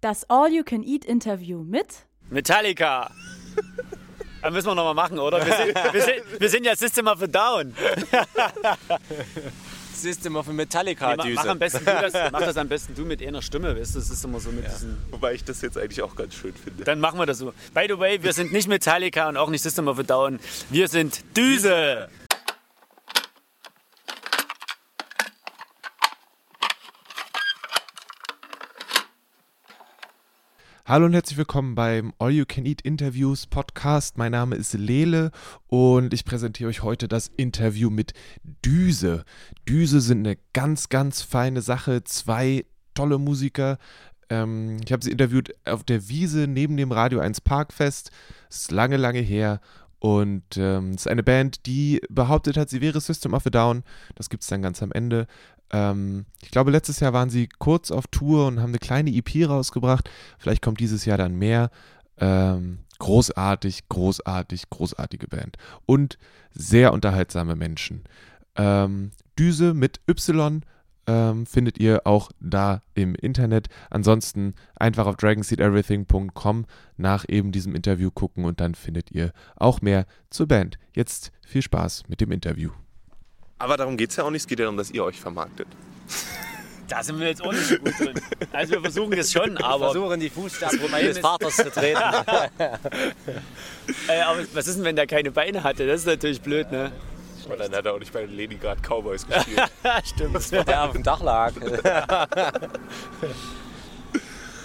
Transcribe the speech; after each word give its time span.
Das 0.00 0.24
All-You-Can-Eat-Interview 0.30 1.62
mit 1.62 2.06
Metallica. 2.30 3.10
Das 4.42 4.54
müssen 4.54 4.68
wir 4.68 4.74
nochmal 4.74 4.94
machen, 4.94 5.18
oder? 5.18 5.44
Wir 5.44 5.54
sind, 5.54 5.92
wir, 5.92 6.02
sind, 6.02 6.40
wir 6.40 6.48
sind 6.48 6.64
ja 6.64 6.74
System 6.74 7.08
of 7.08 7.20
a 7.20 7.26
Down. 7.26 7.74
System 9.94 10.36
of 10.36 10.48
a 10.48 10.52
Metallica 10.54 11.14
Nee, 11.16 11.34
mach, 11.34 11.44
am 11.44 11.58
besten 11.58 11.84
du 11.84 11.90
das, 11.90 12.32
mach 12.32 12.40
das 12.40 12.56
am 12.56 12.66
besten 12.66 12.94
du 12.94 13.04
mit 13.04 13.22
einer 13.22 13.42
Stimme, 13.42 13.78
weißt 13.78 13.96
du? 13.96 13.98
Das 13.98 14.08
ist 14.08 14.24
immer 14.24 14.40
so 14.40 14.50
mit 14.50 14.64
diesen. 14.66 14.96
Wobei 15.10 15.34
ich 15.34 15.44
das 15.44 15.60
jetzt 15.60 15.76
eigentlich 15.76 16.00
auch 16.00 16.16
ganz 16.16 16.34
schön 16.34 16.54
finde. 16.54 16.84
Dann 16.84 17.00
machen 17.00 17.18
wir 17.18 17.26
das 17.26 17.36
so. 17.36 17.52
By 17.74 17.84
the 17.86 17.98
way, 17.98 18.22
wir 18.22 18.32
sind 18.32 18.50
nicht 18.50 18.66
Metallica 18.66 19.28
und 19.28 19.36
auch 19.36 19.50
nicht 19.50 19.60
System 19.60 19.88
of 19.88 19.98
a 19.98 20.04
Down. 20.04 20.40
Wir 20.70 20.88
sind 20.88 21.22
Düse. 21.36 22.08
Hallo 30.90 31.06
und 31.06 31.12
herzlich 31.12 31.38
willkommen 31.38 31.76
beim 31.76 32.12
All 32.18 32.32
You 32.32 32.44
Can 32.44 32.66
Eat 32.66 32.80
Interviews 32.80 33.46
Podcast. 33.46 34.18
Mein 34.18 34.32
Name 34.32 34.56
ist 34.56 34.72
Lele 34.72 35.30
und 35.68 36.12
ich 36.12 36.24
präsentiere 36.24 36.68
euch 36.68 36.82
heute 36.82 37.06
das 37.06 37.30
Interview 37.36 37.90
mit 37.90 38.12
Düse. 38.64 39.24
Düse 39.68 40.00
sind 40.00 40.26
eine 40.26 40.36
ganz, 40.52 40.88
ganz 40.88 41.22
feine 41.22 41.62
Sache. 41.62 42.02
Zwei 42.02 42.64
tolle 42.92 43.18
Musiker. 43.18 43.78
Ähm, 44.30 44.78
ich 44.84 44.90
habe 44.90 45.04
sie 45.04 45.12
interviewt 45.12 45.54
auf 45.64 45.84
der 45.84 46.08
Wiese 46.08 46.48
neben 46.48 46.76
dem 46.76 46.90
Radio 46.90 47.20
1 47.20 47.40
Parkfest. 47.42 48.10
Ist 48.48 48.72
lange, 48.72 48.96
lange 48.96 49.20
her. 49.20 49.60
Und 50.00 50.56
ähm, 50.56 50.90
es 50.90 51.02
ist 51.02 51.08
eine 51.08 51.22
Band, 51.22 51.66
die 51.66 52.00
behauptet 52.08 52.56
hat, 52.56 52.68
sie 52.68 52.80
wäre 52.80 53.00
System 53.00 53.34
of 53.34 53.46
a 53.46 53.50
Down. 53.50 53.84
Das 54.16 54.28
gibt 54.28 54.42
es 54.42 54.48
dann 54.48 54.62
ganz 54.62 54.82
am 54.82 54.90
Ende. 54.90 55.28
Ähm, 55.72 56.26
ich 56.42 56.50
glaube, 56.50 56.70
letztes 56.70 57.00
Jahr 57.00 57.12
waren 57.12 57.30
sie 57.30 57.48
kurz 57.58 57.90
auf 57.90 58.06
Tour 58.08 58.46
und 58.46 58.60
haben 58.60 58.70
eine 58.70 58.78
kleine 58.78 59.10
EP 59.10 59.48
rausgebracht. 59.48 60.10
Vielleicht 60.38 60.62
kommt 60.62 60.80
dieses 60.80 61.04
Jahr 61.04 61.18
dann 61.18 61.34
mehr. 61.34 61.70
Ähm, 62.18 62.80
großartig, 62.98 63.88
großartig, 63.88 64.70
großartige 64.70 65.26
Band. 65.26 65.56
Und 65.86 66.18
sehr 66.52 66.92
unterhaltsame 66.92 67.56
Menschen. 67.56 68.04
Ähm, 68.56 69.12
Düse 69.38 69.74
mit 69.74 70.00
Y 70.08 70.62
ähm, 71.06 71.46
findet 71.46 71.78
ihr 71.78 72.06
auch 72.06 72.30
da 72.40 72.82
im 72.94 73.14
Internet. 73.14 73.68
Ansonsten 73.88 74.54
einfach 74.76 75.06
auf 75.06 75.16
dragonseedeverything.com 75.16 76.66
nach 76.96 77.24
eben 77.28 77.52
diesem 77.52 77.74
Interview 77.74 78.10
gucken 78.10 78.44
und 78.44 78.60
dann 78.60 78.74
findet 78.74 79.10
ihr 79.10 79.32
auch 79.56 79.80
mehr 79.80 80.06
zur 80.28 80.46
Band. 80.46 80.78
Jetzt 80.94 81.32
viel 81.46 81.62
Spaß 81.62 82.04
mit 82.08 82.20
dem 82.20 82.32
Interview. 82.32 82.70
Aber 83.60 83.76
darum 83.76 83.96
geht 83.96 84.10
es 84.10 84.16
ja 84.16 84.24
auch 84.24 84.30
nicht. 84.30 84.40
Es 84.40 84.48
geht 84.48 84.58
ja 84.58 84.64
darum, 84.64 84.78
dass 84.78 84.90
ihr 84.90 85.04
euch 85.04 85.20
vermarktet. 85.20 85.68
Da 86.88 87.04
sind 87.04 87.20
wir 87.20 87.28
jetzt 87.28 87.44
auch 87.44 87.52
nicht 87.52 87.66
so 87.66 87.76
gut 87.76 87.98
drin. 88.00 88.20
Also 88.52 88.72
wir 88.72 88.80
versuchen 88.80 89.12
es 89.12 89.30
schon, 89.30 89.56
aber. 89.58 89.92
versuchen 89.92 90.18
die 90.18 90.30
Fußstapfen 90.30 90.90
meines 90.90 91.18
Vaters 91.18 91.54
zu 91.56 91.70
treten. 91.70 92.00
Äh, 94.08 94.20
aber 94.22 94.40
was 94.54 94.66
ist 94.66 94.76
denn, 94.76 94.84
wenn 94.84 94.96
der 94.96 95.06
keine 95.06 95.30
Beine 95.30 95.62
hatte? 95.62 95.86
Das 95.86 96.00
ist 96.00 96.06
natürlich 96.06 96.40
blöd, 96.40 96.72
ne? 96.72 96.90
Und 97.48 97.60
dann 97.60 97.72
hat 97.72 97.84
er 97.84 97.94
auch 97.94 97.98
nicht 97.98 98.12
bei 98.12 98.22
den 98.22 98.34
Leningrad 98.34 98.82
Cowboys 98.82 99.26
gespielt. 99.26 99.62
Stimmt. 100.04 100.68
Der 100.68 100.84
auf 100.84 100.92
dem 100.92 101.02
Dach 101.02 101.22
lag. 101.22 101.52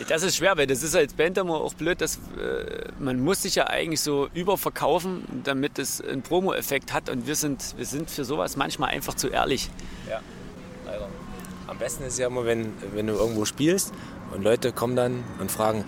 Das 0.07 0.23
ist 0.23 0.35
schwer, 0.35 0.57
weil 0.57 0.67
das 0.67 0.83
ist 0.83 0.95
als 0.95 1.13
Band 1.13 1.37
immer 1.37 1.55
auch 1.55 1.73
blöd, 1.73 2.01
dass 2.01 2.15
äh, 2.15 2.89
man 2.99 3.19
muss 3.21 3.43
sich 3.43 3.55
ja 3.55 3.67
eigentlich 3.67 4.01
so 4.01 4.27
überverkaufen, 4.33 5.23
damit 5.43 5.79
es 5.79 6.01
einen 6.01 6.21
Promo-Effekt 6.21 6.93
hat 6.93 7.09
und 7.09 7.27
wir 7.27 7.35
sind, 7.35 7.75
wir 7.77 7.85
sind 7.85 8.09
für 8.09 8.25
sowas 8.25 8.57
manchmal 8.57 8.89
einfach 8.89 9.13
zu 9.13 9.29
ehrlich. 9.29 9.69
Ja, 10.09 10.19
leider. 10.85 11.07
Am 11.67 11.77
besten 11.77 12.03
ist 12.03 12.19
ja 12.19 12.27
immer, 12.27 12.45
wenn, 12.45 12.73
wenn 12.93 13.07
du 13.07 13.13
irgendwo 13.13 13.45
spielst 13.45 13.93
und 14.33 14.43
Leute 14.43 14.71
kommen 14.71 14.95
dann 14.95 15.23
und 15.39 15.51
fragen, 15.51 15.85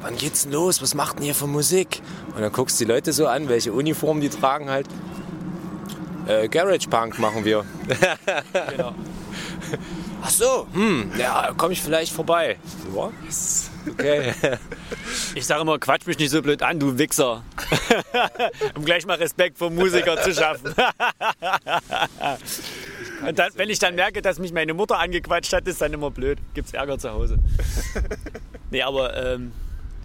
wann 0.00 0.16
geht's 0.16 0.44
denn 0.44 0.52
los? 0.52 0.80
Was 0.80 0.94
macht 0.94 1.16
denn 1.16 1.24
hier 1.24 1.34
für 1.34 1.46
Musik? 1.46 2.02
Und 2.34 2.40
dann 2.40 2.52
guckst 2.52 2.80
du 2.80 2.84
die 2.84 2.90
Leute 2.90 3.12
so 3.12 3.26
an, 3.26 3.48
welche 3.48 3.72
Uniformen 3.72 4.20
die 4.20 4.30
tragen 4.30 4.70
halt. 4.70 4.86
Äh, 6.26 6.48
Garage 6.48 6.88
Punk 6.88 7.18
machen 7.18 7.44
wir. 7.44 7.64
Genau. 8.70 8.94
Ach 10.22 10.30
so, 10.30 10.66
hm, 10.72 11.12
ja, 11.18 11.52
komme 11.56 11.72
ich 11.72 11.82
vielleicht 11.82 12.12
vorbei. 12.12 12.56
Ja, 12.94 13.10
okay. 13.90 14.34
Ich 15.34 15.46
sage 15.46 15.62
immer, 15.62 15.78
quatsch 15.78 16.06
mich 16.06 16.18
nicht 16.18 16.30
so 16.30 16.42
blöd 16.42 16.62
an, 16.62 16.78
du 16.78 16.98
Wichser. 16.98 17.42
um 18.74 18.84
gleich 18.84 19.06
mal 19.06 19.16
Respekt 19.16 19.58
vor 19.58 19.70
Musiker 19.70 20.20
zu 20.22 20.32
schaffen. 20.34 20.74
Und 23.26 23.38
dann, 23.38 23.52
wenn 23.56 23.70
ich 23.70 23.78
dann 23.78 23.94
merke, 23.94 24.22
dass 24.22 24.38
mich 24.38 24.52
meine 24.52 24.74
Mutter 24.74 24.98
angequatscht 24.98 25.52
hat, 25.52 25.66
ist 25.68 25.80
dann 25.80 25.92
immer 25.92 26.10
blöd. 26.10 26.38
Gibt's 26.54 26.72
Ärger 26.72 26.98
zu 26.98 27.10
Hause. 27.10 27.38
Nee, 28.70 28.82
aber 28.82 29.16
ähm, 29.16 29.52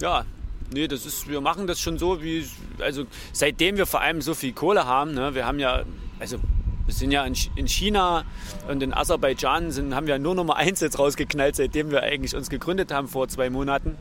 ja, 0.02 0.26
nee, 0.74 0.88
das 0.88 1.06
ist, 1.06 1.28
wir 1.28 1.42
machen 1.42 1.68
das 1.68 1.80
schon 1.80 1.98
so, 1.98 2.22
wie, 2.22 2.48
also 2.80 3.06
seitdem 3.32 3.78
wir 3.78 3.86
vor 3.86 4.02
allem 4.02 4.22
so 4.22 4.34
viel 4.34 4.54
Kohle 4.54 4.86
haben, 4.86 5.14
ne, 5.14 5.36
wir 5.36 5.46
haben 5.46 5.60
ja, 5.60 5.84
also 6.20 6.38
wir 6.86 6.94
sind 6.94 7.12
ja 7.12 7.26
in 7.26 7.34
Ch- 7.34 7.50
in 7.56 7.68
China 7.68 8.24
und 8.68 8.82
in 8.84 8.94
Aserbaidschan 8.94 9.72
sind, 9.72 9.96
haben 9.96 10.08
wir 10.08 10.20
nur 10.20 10.36
Nummer 10.36 10.56
eins 10.56 10.80
jetzt 10.82 11.00
rausgeknallt, 11.00 11.56
seitdem 11.56 11.92
wir 11.92 12.04
eigentlich 12.04 12.36
uns 12.36 12.50
gegründet 12.50 12.92
haben 12.92 13.08
vor 13.08 13.28
zwei 13.28 13.50
Monaten. 13.50 13.98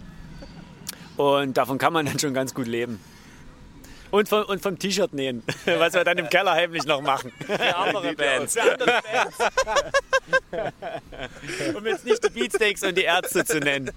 Und 1.17 1.57
davon 1.57 1.79
kann 1.79 1.93
man 1.93 2.07
dann 2.07 2.19
schon 2.19 2.35
ganz 2.35 2.55
gut 2.55 2.67
leben. 2.67 3.01
Und 4.11 4.29
vom, 4.29 4.45
und 4.45 4.61
vom 4.63 4.79
T-Shirt 4.79 5.13
nähen, 5.13 5.43
was 5.79 5.95
wir 5.95 6.05
dann 6.05 6.19
im 6.19 6.29
Keller 6.29 6.53
heimlich 6.53 6.85
noch 6.87 7.01
machen. 7.01 7.33
Für 7.47 7.77
andere 7.77 8.13
Bands. 8.17 8.57
Um 11.75 11.87
jetzt 11.87 12.05
nicht 12.05 12.23
die 12.25 12.31
Beatsteaks 12.31 12.83
und 12.83 12.97
die 12.97 13.03
Ärzte 13.03 13.45
zu 13.45 13.59
nennen. 13.61 13.91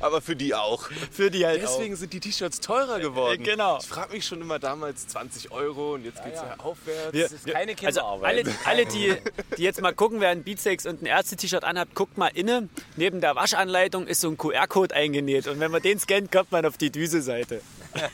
Aber 0.00 0.20
für 0.20 0.36
die 0.36 0.54
auch. 0.54 0.88
Für 1.10 1.30
die 1.30 1.46
halt 1.46 1.62
Deswegen 1.62 1.96
sind 1.96 2.12
die 2.12 2.20
T-Shirts 2.20 2.60
teurer 2.60 3.00
geworden. 3.00 3.42
Genau. 3.42 3.78
Ich 3.78 3.86
frage 3.86 4.12
mich 4.12 4.26
schon 4.26 4.40
immer 4.40 4.58
damals 4.58 5.06
20 5.08 5.50
Euro 5.52 5.94
und 5.94 6.04
jetzt 6.04 6.22
geht 6.22 6.34
es 6.34 6.40
ja, 6.40 6.54
aufwärts. 6.58 7.12
Wir, 7.12 7.22
Das 7.24 7.32
ist 7.32 7.46
keine 7.46 7.74
also 7.84 8.00
alle, 8.02 8.42
Kinderarbeit. 8.42 8.48
alle 8.64 8.86
die, 8.86 9.14
die 9.56 9.62
jetzt 9.62 9.80
mal 9.80 9.94
gucken, 9.94 10.20
wer 10.20 10.30
ein 10.30 10.44
Beatsteaks 10.44 10.86
und 10.86 11.02
ein 11.02 11.06
Ärzte-T-Shirt 11.06 11.64
anhabt, 11.64 11.94
guckt 11.94 12.18
mal 12.18 12.28
inne. 12.28 12.68
Neben 12.96 13.20
der 13.20 13.34
Waschanleitung 13.36 14.06
ist 14.06 14.20
so 14.20 14.28
ein 14.28 14.36
QR-Code 14.36 14.94
eingenäht. 14.94 15.46
Und 15.48 15.60
wenn 15.60 15.70
man 15.70 15.82
den 15.82 15.98
scannt, 15.98 16.30
kommt 16.32 16.52
man 16.52 16.64
auf 16.66 16.76
die 16.76 16.90
Düse-Seite. 16.90 17.60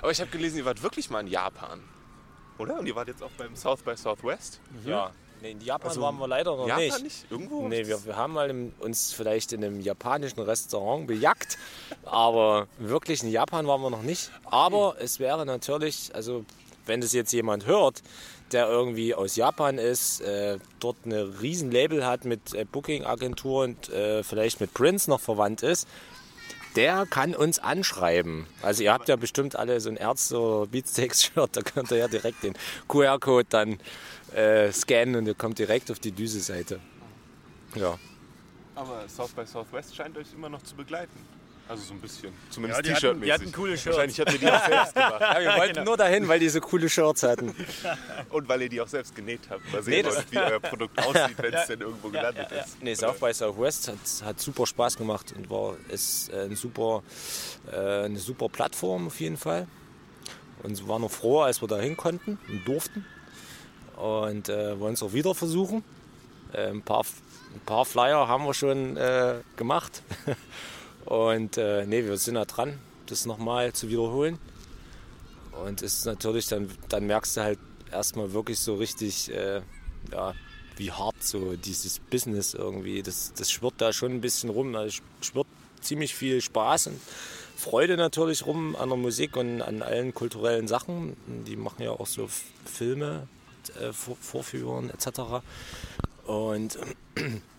Aber 0.00 0.10
ich 0.10 0.20
habe 0.20 0.30
gelesen, 0.30 0.58
ihr 0.58 0.64
wart 0.64 0.82
wirklich 0.82 1.10
mal 1.10 1.20
in 1.20 1.26
Japan. 1.26 1.80
Oder? 2.60 2.78
Und 2.78 2.86
ihr 2.86 2.94
wart 2.94 3.08
jetzt 3.08 3.22
auch 3.22 3.30
beim 3.38 3.56
South 3.56 3.82
by 3.82 3.96
Southwest? 3.96 4.60
Ja. 4.84 5.10
Nee, 5.42 5.52
in 5.52 5.60
Japan 5.62 5.88
Also, 5.88 6.02
waren 6.02 6.18
wir 6.18 6.28
leider 6.28 6.54
noch 6.54 6.66
Japan 6.68 6.84
nicht. 6.84 7.02
nicht? 7.02 7.30
Irgendwo? 7.30 7.66
Nee, 7.66 7.86
wir, 7.86 8.04
wir 8.04 8.16
haben 8.16 8.34
mal 8.34 8.50
im, 8.50 8.72
uns 8.78 9.12
vielleicht 9.12 9.52
in 9.52 9.64
einem 9.64 9.80
japanischen 9.80 10.40
Restaurant 10.40 11.06
bejagt, 11.06 11.56
aber 12.04 12.68
wirklich 12.78 13.22
in 13.22 13.30
Japan 13.30 13.66
waren 13.66 13.80
wir 13.80 13.88
noch 13.88 14.02
nicht. 14.02 14.30
Aber 14.44 14.96
es 14.98 15.18
wäre 15.18 15.46
natürlich, 15.46 16.14
also 16.14 16.44
wenn 16.84 17.00
das 17.00 17.14
jetzt 17.14 17.32
jemand 17.32 17.64
hört, 17.64 18.02
der 18.52 18.68
irgendwie 18.68 19.14
aus 19.14 19.36
Japan 19.36 19.78
ist, 19.78 20.20
äh, 20.20 20.58
dort 20.78 20.96
eine 21.06 21.40
riesen 21.40 21.70
Label 21.70 22.04
hat 22.04 22.26
mit 22.26 22.52
äh, 22.52 22.64
Booking-Agentur 22.64 23.64
und 23.64 23.88
äh, 23.88 24.22
vielleicht 24.22 24.60
mit 24.60 24.74
Prince 24.74 25.08
noch 25.08 25.20
verwandt 25.20 25.62
ist, 25.62 25.88
der 26.76 27.06
kann 27.06 27.34
uns 27.34 27.58
anschreiben. 27.58 28.46
Also 28.62 28.82
ihr 28.82 28.92
habt 28.92 29.08
ja 29.08 29.16
bestimmt 29.16 29.56
alle 29.56 29.80
so 29.80 29.90
ein 29.90 29.96
Ärzte- 29.96 30.66
Beatsteaks-Shirt, 30.70 31.56
da 31.56 31.62
könnt 31.62 31.90
ihr 31.90 31.98
ja 31.98 32.08
direkt 32.08 32.42
den 32.42 32.54
QR-Code 32.88 33.46
dann 33.48 33.78
äh, 34.34 34.70
scannen 34.72 35.16
und 35.16 35.26
ihr 35.26 35.34
kommt 35.34 35.58
direkt 35.58 35.90
auf 35.90 35.98
die 35.98 36.12
Düse-Seite. 36.12 36.80
Ja. 37.74 37.98
Aber 38.74 39.08
South 39.08 39.32
by 39.32 39.44
Southwest 39.46 39.94
scheint 39.94 40.16
euch 40.16 40.32
immer 40.34 40.48
noch 40.48 40.62
zu 40.62 40.74
begleiten. 40.74 41.18
Also 41.70 41.84
so 41.84 41.94
ein 41.94 42.00
bisschen. 42.00 42.32
Zumindest 42.50 42.84
die 42.84 42.92
hatten- 42.94 43.20
die 43.20 43.32
hatten 43.32 43.44
T-Shirt-mäßig. 43.44 43.52
coole 43.52 43.78
Shirts. 43.78 43.86
Wahrscheinlich 43.96 44.20
habt 44.20 44.32
ihr 44.32 44.38
die 44.40 44.46
auch 44.50 44.66
selbst 44.66 44.94
gemacht. 44.94 45.20
ja 45.20 45.40
wir 45.40 45.56
wollten 45.56 45.84
nur 45.84 45.96
dahin, 45.96 46.26
weil 46.28 46.40
die 46.40 46.48
so 46.48 46.60
coole 46.60 46.88
Shirts 46.88 47.22
hatten. 47.22 47.54
Und 48.30 48.48
weil 48.48 48.62
ihr 48.62 48.68
die 48.68 48.80
auch 48.80 48.88
selbst 48.88 49.14
genäht 49.14 49.40
habt. 49.48 49.72
Mal 49.72 49.82
sehen 49.82 50.04
Nee, 50.04 50.04
wollt, 50.04 50.32
wie 50.32 50.38
euer 50.38 50.58
Produkt 50.60 50.98
aussieht, 51.06 51.36
wenn 51.38 51.54
es 51.54 51.66
denn 51.68 51.80
irgendwo 51.80 52.08
gelandet 52.08 52.50
ist. 52.50 52.82
Nee, 52.82 52.94
South 52.96 53.18
by 53.20 53.32
Southwest 53.32 53.86
hat, 53.88 53.96
hat 54.24 54.40
super 54.40 54.66
Spaß 54.66 54.96
gemacht 54.96 55.32
und 55.36 55.48
war 55.48 55.76
ist 55.88 56.30
äh, 56.32 56.42
ein 56.46 56.56
super, 56.56 57.02
äh, 57.70 58.04
eine 58.04 58.18
super 58.18 58.48
Plattform 58.48 59.06
auf 59.06 59.20
jeden 59.20 59.36
Fall. 59.36 59.68
Und 60.64 60.76
wir 60.78 60.88
waren 60.88 61.02
noch 61.02 61.10
froh, 61.10 61.40
als 61.42 61.60
wir 61.62 61.68
da 61.68 61.78
hin 61.78 61.96
konnten 61.96 62.38
und 62.48 62.66
durften. 62.66 63.06
Und 63.96 64.48
äh, 64.48 64.78
wollen 64.80 64.94
es 64.94 65.02
auch 65.02 65.12
wieder 65.12 65.34
versuchen. 65.36 65.84
Äh, 66.52 66.66
ein, 66.70 66.82
paar, 66.82 67.04
ein 67.54 67.60
paar 67.64 67.84
Flyer 67.84 68.26
haben 68.26 68.44
wir 68.44 68.54
schon 68.54 68.96
äh, 68.96 69.34
gemacht. 69.56 70.02
Und 71.04 71.56
äh, 71.56 71.86
nee, 71.86 72.04
wir 72.04 72.16
sind 72.18 72.34
da 72.34 72.44
dran, 72.44 72.78
das 73.06 73.26
nochmal 73.26 73.72
zu 73.72 73.88
wiederholen. 73.88 74.38
Und 75.64 75.82
ist 75.82 76.04
natürlich, 76.06 76.46
dann, 76.48 76.70
dann 76.88 77.06
merkst 77.06 77.36
du 77.36 77.42
halt 77.42 77.58
erstmal 77.90 78.32
wirklich 78.32 78.58
so 78.58 78.76
richtig, 78.76 79.30
äh, 79.32 79.60
ja, 80.12 80.34
wie 80.76 80.92
hart 80.92 81.22
so 81.22 81.56
dieses 81.56 81.98
Business 81.98 82.54
irgendwie, 82.54 83.02
das, 83.02 83.32
das 83.36 83.50
schwirrt 83.50 83.74
da 83.78 83.92
schon 83.92 84.12
ein 84.12 84.20
bisschen 84.20 84.50
rum. 84.50 84.72
Da 84.72 84.86
schwirrt 85.20 85.48
ziemlich 85.80 86.14
viel 86.14 86.40
Spaß 86.40 86.88
und 86.88 87.00
Freude 87.56 87.96
natürlich 87.96 88.46
rum 88.46 88.74
an 88.76 88.88
der 88.88 88.96
Musik 88.96 89.36
und 89.36 89.60
an 89.60 89.82
allen 89.82 90.14
kulturellen 90.14 90.68
Sachen. 90.68 91.16
Die 91.46 91.56
machen 91.56 91.82
ja 91.82 91.90
auch 91.90 92.06
so 92.06 92.28
Filme, 92.64 93.28
äh, 93.78 93.92
Vor- 93.92 94.16
Vorführungen 94.20 94.88
etc. 94.90 95.42
Und 96.26 96.78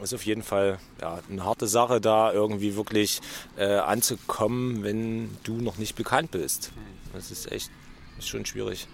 ist 0.00 0.14
auf 0.14 0.24
jeden 0.24 0.42
Fall 0.42 0.78
ja, 1.00 1.20
eine 1.30 1.44
harte 1.44 1.66
Sache, 1.66 2.00
da 2.00 2.32
irgendwie 2.32 2.76
wirklich 2.76 3.20
äh, 3.56 3.76
anzukommen, 3.76 4.82
wenn 4.82 5.36
du 5.44 5.56
noch 5.60 5.78
nicht 5.78 5.96
bekannt 5.96 6.30
bist. 6.30 6.72
Das 7.12 7.30
ist 7.30 7.50
echt 7.52 7.70
ist 8.18 8.28
schon 8.28 8.46
schwierig. 8.46 8.88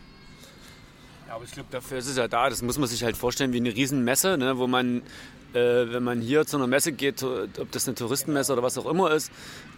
Ja, 1.27 1.35
aber 1.35 1.45
ich 1.45 1.53
glaube, 1.53 1.69
dafür 1.71 1.99
ist 1.99 2.07
es 2.07 2.17
ja 2.17 2.29
da. 2.29 2.49
Das 2.49 2.63
muss 2.63 2.79
man 2.79 2.89
sich 2.89 3.05
halt 3.05 3.17
vorstellen 3.17 3.53
wie 3.53 3.59
eine 3.59 3.75
Riesenmesse, 3.75 4.39
ne, 4.39 4.59
wo 4.59 4.67
man, 4.67 5.03
wenn 5.53 6.03
man 6.03 6.21
hier 6.21 6.47
zu 6.47 6.57
einer 6.57 6.67
Messe 6.67 6.93
geht, 6.93 7.23
ob 7.23 7.73
das 7.73 7.89
eine 7.89 7.95
Touristenmesse 7.95 8.53
oder 8.53 8.63
was 8.63 8.77
auch 8.79 8.87
immer 8.87 9.11
ist, 9.11 9.31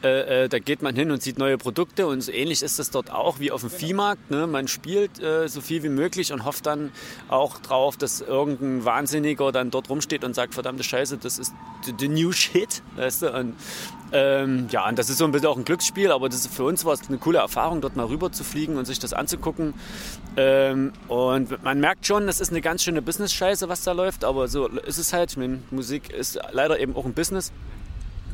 äh, 0.02 0.44
äh, 0.44 0.48
da 0.48 0.58
geht 0.58 0.80
man 0.80 0.94
hin 0.96 1.10
und 1.10 1.22
sieht 1.22 1.38
neue 1.38 1.58
Produkte 1.58 2.06
und 2.06 2.22
so 2.22 2.32
ähnlich 2.32 2.62
ist 2.62 2.78
das 2.78 2.90
dort 2.90 3.10
auch 3.10 3.38
wie 3.38 3.52
auf 3.52 3.60
dem 3.60 3.70
Viehmarkt. 3.70 4.30
Ne? 4.30 4.46
Man 4.46 4.66
spielt 4.66 5.22
äh, 5.22 5.46
so 5.46 5.60
viel 5.60 5.82
wie 5.82 5.90
möglich 5.90 6.32
und 6.32 6.44
hofft 6.44 6.64
dann 6.66 6.90
auch 7.28 7.58
drauf, 7.58 7.98
dass 7.98 8.22
irgendein 8.22 8.84
Wahnsinniger 8.86 9.52
dann 9.52 9.70
dort 9.70 9.90
rumsteht 9.90 10.24
und 10.24 10.34
sagt, 10.34 10.54
verdammte 10.54 10.84
Scheiße, 10.84 11.18
das 11.18 11.38
ist 11.38 11.52
the 11.98 12.08
new 12.08 12.32
shit, 12.32 12.82
weißt 12.96 13.22
du? 13.22 13.32
Und 13.32 13.54
ähm, 14.12 14.66
ja, 14.70 14.88
und 14.88 14.98
das 14.98 15.08
ist 15.08 15.18
so 15.18 15.24
ein 15.24 15.32
bisschen 15.32 15.48
auch 15.48 15.56
ein 15.56 15.64
Glücksspiel, 15.64 16.10
aber 16.10 16.28
das 16.28 16.46
für 16.46 16.64
uns 16.64 16.84
war 16.84 16.94
es 16.94 17.08
eine 17.08 17.18
coole 17.18 17.38
Erfahrung, 17.38 17.80
dort 17.80 17.94
mal 17.94 18.06
rüber 18.06 18.32
zu 18.32 18.42
fliegen 18.42 18.76
und 18.76 18.86
sich 18.86 18.98
das 18.98 19.12
anzugucken. 19.12 19.74
Ähm, 20.36 20.92
und 21.08 21.62
man 21.62 21.78
merkt 21.78 22.06
schon, 22.06 22.26
das 22.26 22.40
ist 22.40 22.50
eine 22.50 22.60
ganz 22.60 22.82
schöne 22.82 23.02
Business-Scheiße, 23.02 23.68
was 23.68 23.82
da 23.82 23.92
läuft, 23.92 24.24
aber 24.24 24.48
so 24.48 24.66
ist 24.66 24.98
es 24.98 25.12
halt. 25.12 25.30
Ich 25.30 25.36
meine, 25.36 25.59
Musik 25.70 26.10
ist 26.10 26.38
leider 26.52 26.78
eben 26.78 26.96
auch 26.96 27.04
ein 27.04 27.14
Business. 27.14 27.52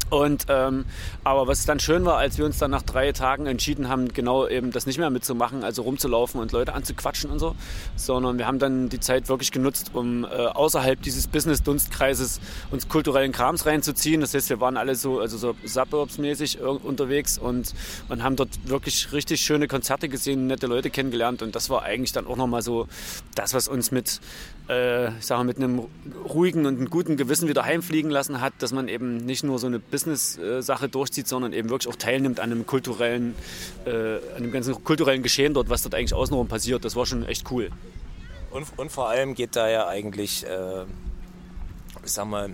Und 0.08 0.46
ähm, 0.48 0.84
aber 1.24 1.48
was 1.48 1.64
dann 1.64 1.80
schön 1.80 2.04
war, 2.04 2.16
als 2.16 2.38
wir 2.38 2.44
uns 2.44 2.58
dann 2.58 2.70
nach 2.70 2.82
drei 2.82 3.10
Tagen 3.10 3.46
entschieden 3.46 3.88
haben, 3.88 4.12
genau 4.12 4.46
eben 4.46 4.70
das 4.70 4.86
nicht 4.86 4.98
mehr 4.98 5.10
mitzumachen, 5.10 5.64
also 5.64 5.82
rumzulaufen 5.82 6.40
und 6.40 6.52
Leute 6.52 6.74
anzuquatschen 6.74 7.28
und 7.30 7.40
so, 7.40 7.56
sondern 7.96 8.38
wir 8.38 8.46
haben 8.46 8.60
dann 8.60 8.88
die 8.88 9.00
Zeit 9.00 9.28
wirklich 9.28 9.50
genutzt, 9.50 9.90
um 9.94 10.24
äh, 10.24 10.28
außerhalb 10.28 11.02
dieses 11.02 11.26
Business-Dunstkreises 11.26 12.40
uns 12.70 12.88
kulturellen 12.88 13.32
Krams 13.32 13.66
reinzuziehen. 13.66 14.20
Das 14.20 14.32
heißt, 14.32 14.48
wir 14.48 14.60
waren 14.60 14.76
alle 14.76 14.94
so, 14.94 15.18
also 15.18 15.38
so 15.38 15.56
Suburbs-mäßig 15.64 16.60
unterwegs 16.60 17.36
und, 17.36 17.74
und 18.08 18.22
haben 18.22 18.36
dort 18.36 18.50
wirklich 18.64 19.12
richtig 19.12 19.40
schöne 19.40 19.66
Konzerte 19.66 20.08
gesehen, 20.08 20.46
nette 20.46 20.68
Leute 20.68 20.90
kennengelernt 20.90 21.42
und 21.42 21.56
das 21.56 21.68
war 21.68 21.82
eigentlich 21.82 22.12
dann 22.12 22.28
auch 22.28 22.36
nochmal 22.36 22.62
so 22.62 22.86
das, 23.34 23.54
was 23.54 23.66
uns 23.66 23.90
mit 23.90 24.20
äh, 24.68 25.16
ich 25.18 25.26
sage 25.26 25.44
mit 25.44 25.58
einem 25.58 25.86
ruhigen 26.24 26.66
und 26.66 26.76
einem 26.76 26.90
guten 26.90 27.16
Gewissen 27.16 27.48
wieder 27.48 27.64
heimfliegen 27.64 28.10
lassen 28.10 28.40
hat, 28.40 28.54
dass 28.58 28.72
man 28.72 28.88
eben 28.88 29.18
nicht 29.18 29.44
nur 29.44 29.58
so 29.58 29.66
eine 29.66 29.78
Business-Sache 29.78 30.88
durchzieht, 30.88 31.28
sondern 31.28 31.52
eben 31.52 31.70
wirklich 31.70 31.92
auch 31.92 31.98
teilnimmt 31.98 32.40
an 32.40 32.50
einem 32.50 32.66
kulturellen, 32.66 33.34
äh, 33.84 34.16
an 34.36 34.42
dem 34.42 34.52
ganzen 34.52 34.82
kulturellen 34.82 35.22
Geschehen 35.22 35.54
dort, 35.54 35.68
was 35.68 35.82
dort 35.82 35.94
eigentlich 35.94 36.14
außenrum 36.14 36.48
passiert. 36.48 36.84
Das 36.84 36.96
war 36.96 37.06
schon 37.06 37.24
echt 37.24 37.50
cool. 37.50 37.70
Und, 38.50 38.66
und 38.76 38.90
vor 38.90 39.08
allem 39.08 39.34
geht 39.34 39.54
da 39.54 39.68
ja 39.68 39.86
eigentlich, 39.86 40.44
äh, 40.46 40.82
ich 42.04 42.12
sag 42.12 42.26
mal, 42.26 42.50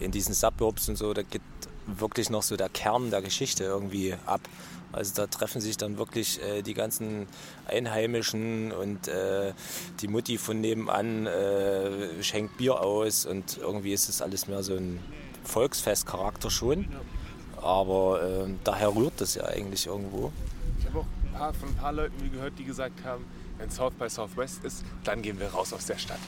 in 0.00 0.10
diesen 0.10 0.34
Suburbs 0.34 0.88
und 0.88 0.96
so, 0.96 1.12
da 1.14 1.22
geht 1.22 1.42
wirklich 1.86 2.30
noch 2.30 2.42
so 2.42 2.56
der 2.56 2.68
Kern 2.68 3.10
der 3.10 3.22
Geschichte 3.22 3.64
irgendwie 3.64 4.14
ab. 4.26 4.40
Also 4.94 5.12
da 5.14 5.26
treffen 5.26 5.60
sich 5.60 5.76
dann 5.76 5.98
wirklich 5.98 6.40
äh, 6.42 6.62
die 6.62 6.74
ganzen 6.74 7.26
Einheimischen 7.66 8.72
und 8.72 9.08
äh, 9.08 9.52
die 10.00 10.08
Mutti 10.08 10.38
von 10.38 10.60
nebenan 10.60 11.26
äh, 11.26 12.22
schenkt 12.22 12.56
Bier 12.56 12.80
aus 12.80 13.26
und 13.26 13.58
irgendwie 13.58 13.92
ist 13.92 14.08
das 14.08 14.22
alles 14.22 14.46
mehr 14.46 14.62
so 14.62 14.74
ein 14.76 15.00
Volksfestcharakter 15.44 16.50
schon. 16.50 16.86
Aber 17.60 18.20
ähm, 18.22 18.58
daher 18.64 18.94
rührt 18.94 19.14
das 19.18 19.34
ja 19.36 19.44
eigentlich 19.46 19.86
irgendwo. 19.86 20.32
Ich 20.78 20.86
habe 20.86 20.98
auch 21.00 21.06
ein 21.24 21.32
paar, 21.32 21.54
von 21.54 21.68
ein 21.70 21.74
paar 21.76 21.92
Leuten 21.92 22.30
gehört, 22.30 22.52
die 22.58 22.64
gesagt 22.64 23.02
haben, 23.04 23.24
wenn 23.58 23.70
South 23.70 23.94
by 23.94 24.10
Southwest 24.10 24.64
ist, 24.64 24.82
dann 25.04 25.22
gehen 25.22 25.38
wir 25.38 25.46
raus 25.48 25.72
aus 25.72 25.86
der 25.86 25.96
Stadt. 25.96 26.18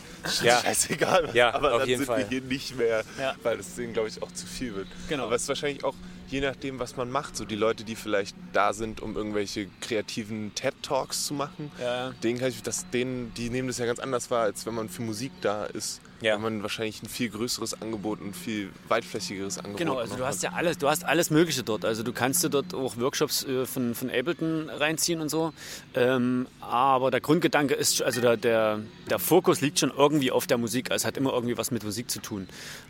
Ja. 0.43 0.61
Scheißegal. 0.63 1.31
Ja, 1.35 1.53
aber 1.55 1.73
auf 1.75 1.81
dann 1.81 1.89
jeden 1.89 1.99
sind 2.01 2.07
Fall. 2.07 2.19
wir 2.21 2.29
hier 2.29 2.41
nicht 2.41 2.77
mehr, 2.79 3.03
Ja. 3.19 3.35
weil 3.43 3.57
das 3.59 3.75
denen, 3.75 3.93
glaube 3.93 4.09
ich, 4.09 4.23
auch 4.23 4.31
zu 4.33 4.47
viel 4.47 4.75
wird. 4.77 4.87
Genau. 5.09 5.25
Aber 5.25 5.35
es 5.35 5.43
ist 5.43 5.49
wahrscheinlich 5.49 5.83
auch 5.85 5.95
je 6.29 6.41
nachdem, 6.41 6.79
was 6.79 6.97
man 6.97 7.11
macht. 7.11 7.37
So 7.37 7.45
die 7.45 7.55
Leute, 7.57 7.85
die 7.85 7.97
vielleicht 7.97 8.37
da 8.53 8.73
sind, 8.73 9.01
um 9.01 9.17
irgendwelche 9.17 9.69
kreativen 9.81 10.53
TED-Talks 10.55 11.27
zu 11.27 11.35
machen, 11.35 11.71
Ja. 11.81 12.11
denen 12.23 12.39
kann 12.39 12.49
ich, 12.49 12.63
das, 12.63 12.89
denen, 12.91 13.33
die 13.35 13.51
nehmen 13.51 13.69
das 13.69 13.79
ja 13.79 13.87
ganz 13.87 13.99
anders 13.99 14.31
wahr, 14.31 14.43
als 14.43 14.67
wenn 14.67 14.75
man 14.75 14.89
für 14.89 15.03
Musik 15.03 15.33
da 15.41 15.65
ist. 15.67 16.01
Ja. 16.21 16.35
Wenn 16.35 16.43
man 16.43 16.63
wahrscheinlich 16.63 17.03
ein 17.03 17.09
viel 17.09 17.29
größeres 17.29 17.81
Angebot, 17.83 18.21
ein 18.21 18.33
viel 18.33 18.71
weitflächigeres 18.89 19.59
Angebot 19.59 19.79
Genau, 19.79 19.99
also 19.99 20.17
du 20.17 20.25
hast 20.25 20.43
ja 20.43 20.53
alles, 20.53 20.79
du 20.79 20.89
hast 20.89 21.05
alles 21.05 21.31
Mögliche 21.31 21.63
dort. 21.63 21.85
Also 21.85 22.03
du 22.03 22.13
kannst 22.13 22.43
dir 22.43 22.49
dort 22.49 22.75
auch 22.75 22.97
Workshops 22.97 23.45
äh, 23.45 23.67
von, 23.67 23.95
von 23.95 24.11
Ableton 24.11 24.71
reinziehen 24.71 25.21
und 25.21 25.29
so. 25.29 25.53
Ähm, 25.95 26.47
aber 26.61 27.11
der 27.11 27.21
Grundgedanke 27.21 27.75
ist, 27.75 28.03
also 28.03 28.21
der, 28.21 28.37
der, 28.37 28.81
der 29.11 29.19
Fokus 29.19 29.61
liegt 29.61 29.79
schon 29.79 29.93
irgendwie 29.97 30.31
auf 30.31 30.47
der 30.47 30.59
Musik. 30.59 30.91
Also 30.91 31.03
es 31.03 31.07
hat 31.07 31.17
immer 31.17 31.33
irgendwie 31.33 31.59
was 31.59 31.71
mit 31.71 31.85
Musik 31.85 32.11
zu 32.11 32.21
tun. 32.21 32.49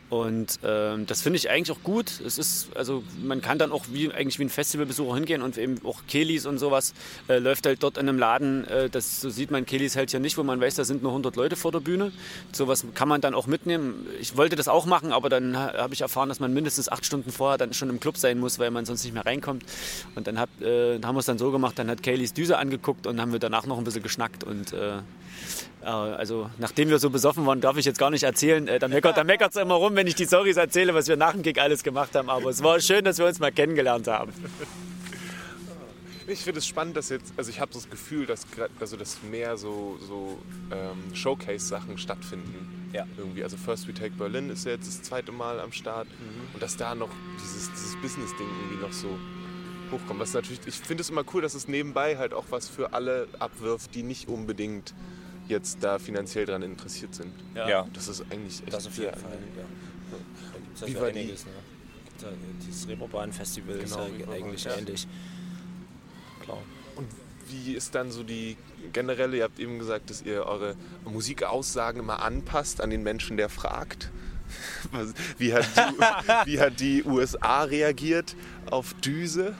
Und 0.08 0.60
ähm, 0.62 1.06
das 1.06 1.22
finde 1.22 1.38
ich 1.38 1.50
eigentlich 1.50 1.76
auch 1.76 1.82
gut. 1.82 2.20
Es 2.24 2.38
ist, 2.38 2.68
also 2.76 3.02
man 3.20 3.40
kann 3.40 3.58
dann 3.58 3.72
auch 3.72 3.86
wie 3.90 4.12
eigentlich 4.12 4.38
wie 4.38 4.44
ein 4.44 4.50
Festivalbesucher 4.50 5.16
hingehen 5.16 5.42
und 5.42 5.58
eben 5.58 5.80
auch 5.84 6.02
Kelis 6.06 6.46
und 6.46 6.58
sowas 6.58 6.94
äh, 7.28 7.38
läuft 7.38 7.66
halt 7.66 7.82
dort 7.82 7.98
in 7.98 8.08
einem 8.08 8.18
Laden. 8.18 8.64
Äh, 8.68 8.88
das 8.88 9.20
so 9.20 9.30
sieht 9.30 9.50
man 9.50 9.66
Kelis 9.66 9.96
halt 9.96 10.12
ja 10.12 10.20
nicht, 10.20 10.38
wo 10.38 10.44
man 10.44 10.60
weiß, 10.60 10.76
da 10.76 10.84
sind 10.84 11.02
nur 11.02 11.10
100 11.10 11.34
Leute 11.34 11.56
vor 11.56 11.72
der 11.72 11.80
Bühne. 11.80 12.12
Sowas 12.52 12.86
kann 12.94 13.08
man 13.08 13.15
dann 13.24 13.34
auch 13.34 13.46
mitnehmen. 13.46 14.06
Ich 14.20 14.36
wollte 14.36 14.56
das 14.56 14.68
auch 14.68 14.86
machen, 14.86 15.12
aber 15.12 15.28
dann 15.28 15.56
ha- 15.56 15.72
habe 15.76 15.94
ich 15.94 16.00
erfahren, 16.00 16.28
dass 16.28 16.40
man 16.40 16.52
mindestens 16.52 16.88
acht 16.88 17.04
Stunden 17.04 17.30
vorher 17.32 17.58
dann 17.58 17.72
schon 17.72 17.88
im 17.90 18.00
Club 18.00 18.16
sein 18.16 18.38
muss, 18.38 18.58
weil 18.58 18.70
man 18.70 18.84
sonst 18.84 19.04
nicht 19.04 19.12
mehr 19.14 19.26
reinkommt. 19.26 19.64
Und 20.14 20.26
dann, 20.26 20.38
hab, 20.38 20.48
äh, 20.60 21.00
haben 21.02 21.14
wir 21.14 21.20
es 21.20 21.26
dann 21.26 21.38
so 21.38 21.50
gemacht, 21.50 21.78
dann 21.78 21.90
hat 21.90 22.02
Kayleys 22.02 22.32
Düse 22.34 22.58
angeguckt 22.58 23.06
und 23.06 23.20
haben 23.20 23.32
wir 23.32 23.38
danach 23.38 23.66
noch 23.66 23.78
ein 23.78 23.84
bisschen 23.84 24.02
geschnackt 24.02 24.44
und 24.44 24.72
äh, 24.72 24.96
äh, 24.98 25.86
also 25.86 26.50
nachdem 26.58 26.88
wir 26.90 26.98
so 26.98 27.10
besoffen 27.10 27.46
waren, 27.46 27.60
darf 27.60 27.76
ich 27.76 27.84
jetzt 27.84 27.98
gar 27.98 28.10
nicht 28.10 28.22
erzählen. 28.24 28.66
Äh, 28.68 28.78
da 28.78 28.88
meckert 28.88 29.24
meckert's 29.24 29.56
immer 29.56 29.74
rum, 29.74 29.94
wenn 29.96 30.06
ich 30.06 30.14
die 30.14 30.26
Stories 30.26 30.56
erzähle, 30.56 30.94
was 30.94 31.08
wir 31.08 31.16
nach 31.16 31.32
dem 31.32 31.42
Gig 31.42 31.60
alles 31.60 31.82
gemacht 31.82 32.14
haben. 32.14 32.28
Aber 32.30 32.50
es 32.50 32.62
war 32.62 32.80
schön, 32.80 33.04
dass 33.04 33.18
wir 33.18 33.26
uns 33.26 33.38
mal 33.38 33.52
kennengelernt 33.52 34.08
haben. 34.08 34.32
Ich 36.28 36.40
finde 36.40 36.58
es 36.58 36.66
spannend, 36.66 36.96
dass 36.96 37.08
jetzt, 37.08 37.32
also 37.36 37.50
ich 37.50 37.60
habe 37.60 37.72
so 37.72 37.78
das 37.78 37.88
Gefühl, 37.90 38.26
dass, 38.26 38.46
also 38.80 38.96
dass 38.96 39.22
mehr 39.22 39.56
so, 39.56 39.96
so 40.00 40.38
ähm, 40.72 41.14
Showcase-Sachen 41.14 41.98
stattfinden. 41.98 42.88
Ja. 42.92 43.06
Irgendwie. 43.16 43.42
Also 43.44 43.56
First 43.56 43.86
We 43.86 43.94
Take 43.94 44.12
Berlin 44.16 44.50
ist 44.50 44.64
ja 44.64 44.72
jetzt 44.72 44.88
das 44.88 45.02
zweite 45.02 45.30
Mal 45.30 45.60
am 45.60 45.72
Start. 45.72 46.08
Und 46.54 46.62
dass 46.62 46.76
da 46.76 46.94
noch 46.94 47.10
dieses, 47.42 47.70
dieses 47.72 47.96
Business-Ding 48.00 48.46
irgendwie 48.62 48.82
noch 48.82 48.92
so 48.92 49.18
hochkommt. 49.92 50.20
Ist 50.22 50.34
natürlich, 50.34 50.60
ich 50.66 50.74
finde 50.74 51.02
es 51.02 51.10
immer 51.10 51.22
cool, 51.34 51.42
dass 51.42 51.54
es 51.54 51.68
nebenbei 51.68 52.16
halt 52.16 52.32
auch 52.34 52.46
was 52.50 52.68
für 52.68 52.92
alle 52.92 53.28
abwirft, 53.38 53.94
die 53.94 54.02
nicht 54.02 54.28
unbedingt 54.28 54.94
jetzt 55.48 55.78
da 55.84 55.98
finanziell 56.00 56.44
dran 56.46 56.62
interessiert 56.62 57.14
sind. 57.14 57.32
Ja. 57.54 57.86
Das 57.92 58.08
ist 58.08 58.22
eigentlich 58.30 58.62
echt 58.62 58.72
Das 58.72 58.86
auf 58.88 58.96
jeden 58.98 59.12
Fall. 59.14 59.38
Ja. 59.56 59.62
Da 60.52 60.58
gibt 60.58 60.76
es 60.76 60.86
Wie 60.88 60.92
ja 60.92 61.00
war 61.00 61.06
für 61.06 61.12
die- 61.12 61.18
einiges. 61.20 61.44
Ne? 61.46 61.52
Gibt 62.06 62.22
ja 62.22 62.28
Dieses 62.66 62.88
Reeperbahn-Festival 62.88 63.76
ist 63.76 63.92
Genau, 63.92 64.06
ja 64.06 64.12
Reeperbahn, 64.12 64.34
eigentlich 64.34 64.64
ja. 64.64 64.72
Klar. 66.46 66.62
Und 66.96 67.08
wie 67.48 67.74
ist 67.74 67.94
dann 67.94 68.10
so 68.10 68.22
die 68.22 68.56
generelle, 68.92 69.36
ihr 69.36 69.44
habt 69.44 69.58
eben 69.58 69.78
gesagt, 69.78 70.10
dass 70.10 70.22
ihr 70.22 70.44
eure 70.44 70.74
Musikaussagen 71.04 72.00
immer 72.00 72.22
anpasst 72.22 72.80
an 72.80 72.90
den 72.90 73.02
Menschen, 73.02 73.36
der 73.36 73.48
fragt. 73.48 74.10
Wie 75.38 75.52
hat 75.52 75.66
die, 75.76 76.50
wie 76.50 76.60
hat 76.60 76.78
die 76.78 77.02
USA 77.02 77.64
reagiert 77.64 78.36
auf 78.70 78.94
Düse? 78.94 79.56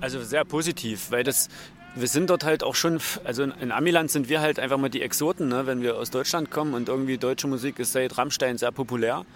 Also 0.00 0.22
sehr 0.22 0.46
positiv, 0.46 1.10
weil 1.10 1.24
das, 1.24 1.50
wir 1.94 2.08
sind 2.08 2.30
dort 2.30 2.42
halt 2.42 2.62
auch 2.62 2.74
schon, 2.74 3.00
also 3.24 3.42
in, 3.42 3.50
in 3.60 3.72
Amiland 3.72 4.10
sind 4.10 4.30
wir 4.30 4.40
halt 4.40 4.58
einfach 4.58 4.78
mal 4.78 4.88
die 4.88 5.02
Exoten, 5.02 5.48
ne? 5.48 5.66
wenn 5.66 5.82
wir 5.82 5.98
aus 5.98 6.10
Deutschland 6.10 6.50
kommen 6.50 6.72
und 6.72 6.88
irgendwie 6.88 7.18
deutsche 7.18 7.48
Musik 7.48 7.78
ist 7.78 7.92
seit 7.92 8.16
Rammstein 8.16 8.56
sehr 8.56 8.72
populär. 8.72 9.26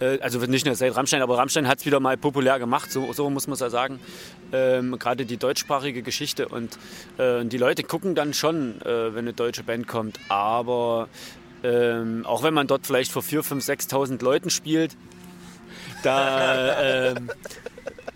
Äh, 0.00 0.18
Also 0.20 0.38
nicht 0.40 0.66
nur 0.66 0.74
seit 0.74 0.96
Rammstein, 0.96 1.22
aber 1.22 1.38
Rammstein 1.38 1.68
hat 1.68 1.78
es 1.78 1.86
wieder 1.86 2.00
mal 2.00 2.16
populär 2.16 2.58
gemacht, 2.58 2.90
so, 2.90 3.12
so 3.12 3.30
muss 3.30 3.46
man 3.46 3.54
es 3.54 3.60
ja 3.60 3.70
sagen. 3.70 4.00
Ähm, 4.52 4.98
Gerade 4.98 5.24
die 5.26 5.36
deutschsprachige 5.36 6.02
Geschichte 6.02 6.48
und 6.48 6.78
äh, 7.18 7.44
die 7.44 7.58
Leute 7.58 7.82
gucken 7.82 8.14
dann 8.14 8.34
schon, 8.34 8.80
äh, 8.82 9.14
wenn 9.14 9.20
eine 9.20 9.32
deutsche 9.32 9.62
Band 9.62 9.86
kommt, 9.86 10.18
aber 10.28 11.08
ähm, 11.62 12.24
auch 12.26 12.42
wenn 12.42 12.54
man 12.54 12.66
dort 12.66 12.86
vielleicht 12.86 13.12
vor 13.12 13.22
4.000, 13.22 13.62
5.000, 13.66 13.90
6.000 13.90 14.24
Leuten 14.24 14.50
spielt, 14.50 14.96
da 16.02 16.80
ähm, 17.12 17.30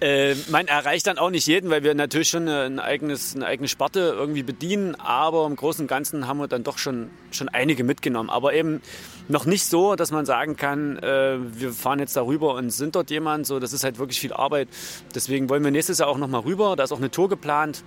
äh, 0.00 0.34
man 0.50 0.66
erreicht 0.66 1.06
dann 1.06 1.18
auch 1.18 1.30
nicht 1.30 1.46
jeden, 1.46 1.70
weil 1.70 1.82
wir 1.82 1.94
natürlich 1.94 2.28
schon 2.28 2.48
ein 2.48 2.78
eigenes, 2.78 3.34
eine 3.34 3.46
eigene 3.46 3.68
Sparte 3.68 4.14
irgendwie 4.16 4.42
bedienen, 4.42 4.94
aber 4.96 5.46
im 5.46 5.56
Großen 5.56 5.84
und 5.84 5.88
Ganzen 5.88 6.26
haben 6.26 6.38
wir 6.38 6.48
dann 6.48 6.64
doch 6.64 6.78
schon, 6.78 7.10
schon 7.30 7.48
einige 7.48 7.84
mitgenommen. 7.84 8.30
Aber 8.30 8.54
eben 8.54 8.82
noch 9.28 9.46
nicht 9.46 9.64
so, 9.66 9.94
dass 9.94 10.10
man 10.10 10.26
sagen 10.26 10.56
kann, 10.56 10.98
äh, 10.98 11.36
wir 11.38 11.72
fahren 11.72 11.98
jetzt 11.98 12.16
darüber 12.16 12.54
und 12.54 12.70
sind 12.70 12.96
dort 12.96 13.10
jemand. 13.10 13.46
So, 13.46 13.60
das 13.60 13.72
ist 13.72 13.84
halt 13.84 13.98
wirklich 13.98 14.20
viel 14.20 14.32
Arbeit. 14.32 14.68
Deswegen 15.14 15.48
wollen 15.48 15.64
wir 15.64 15.70
nächstes 15.70 15.98
Jahr 15.98 16.08
auch 16.08 16.18
noch 16.18 16.28
mal 16.28 16.40
rüber. 16.40 16.76
Da 16.76 16.84
ist 16.84 16.92
auch 16.92 16.98
eine 16.98 17.10
Tour 17.10 17.28
geplant. 17.28 17.84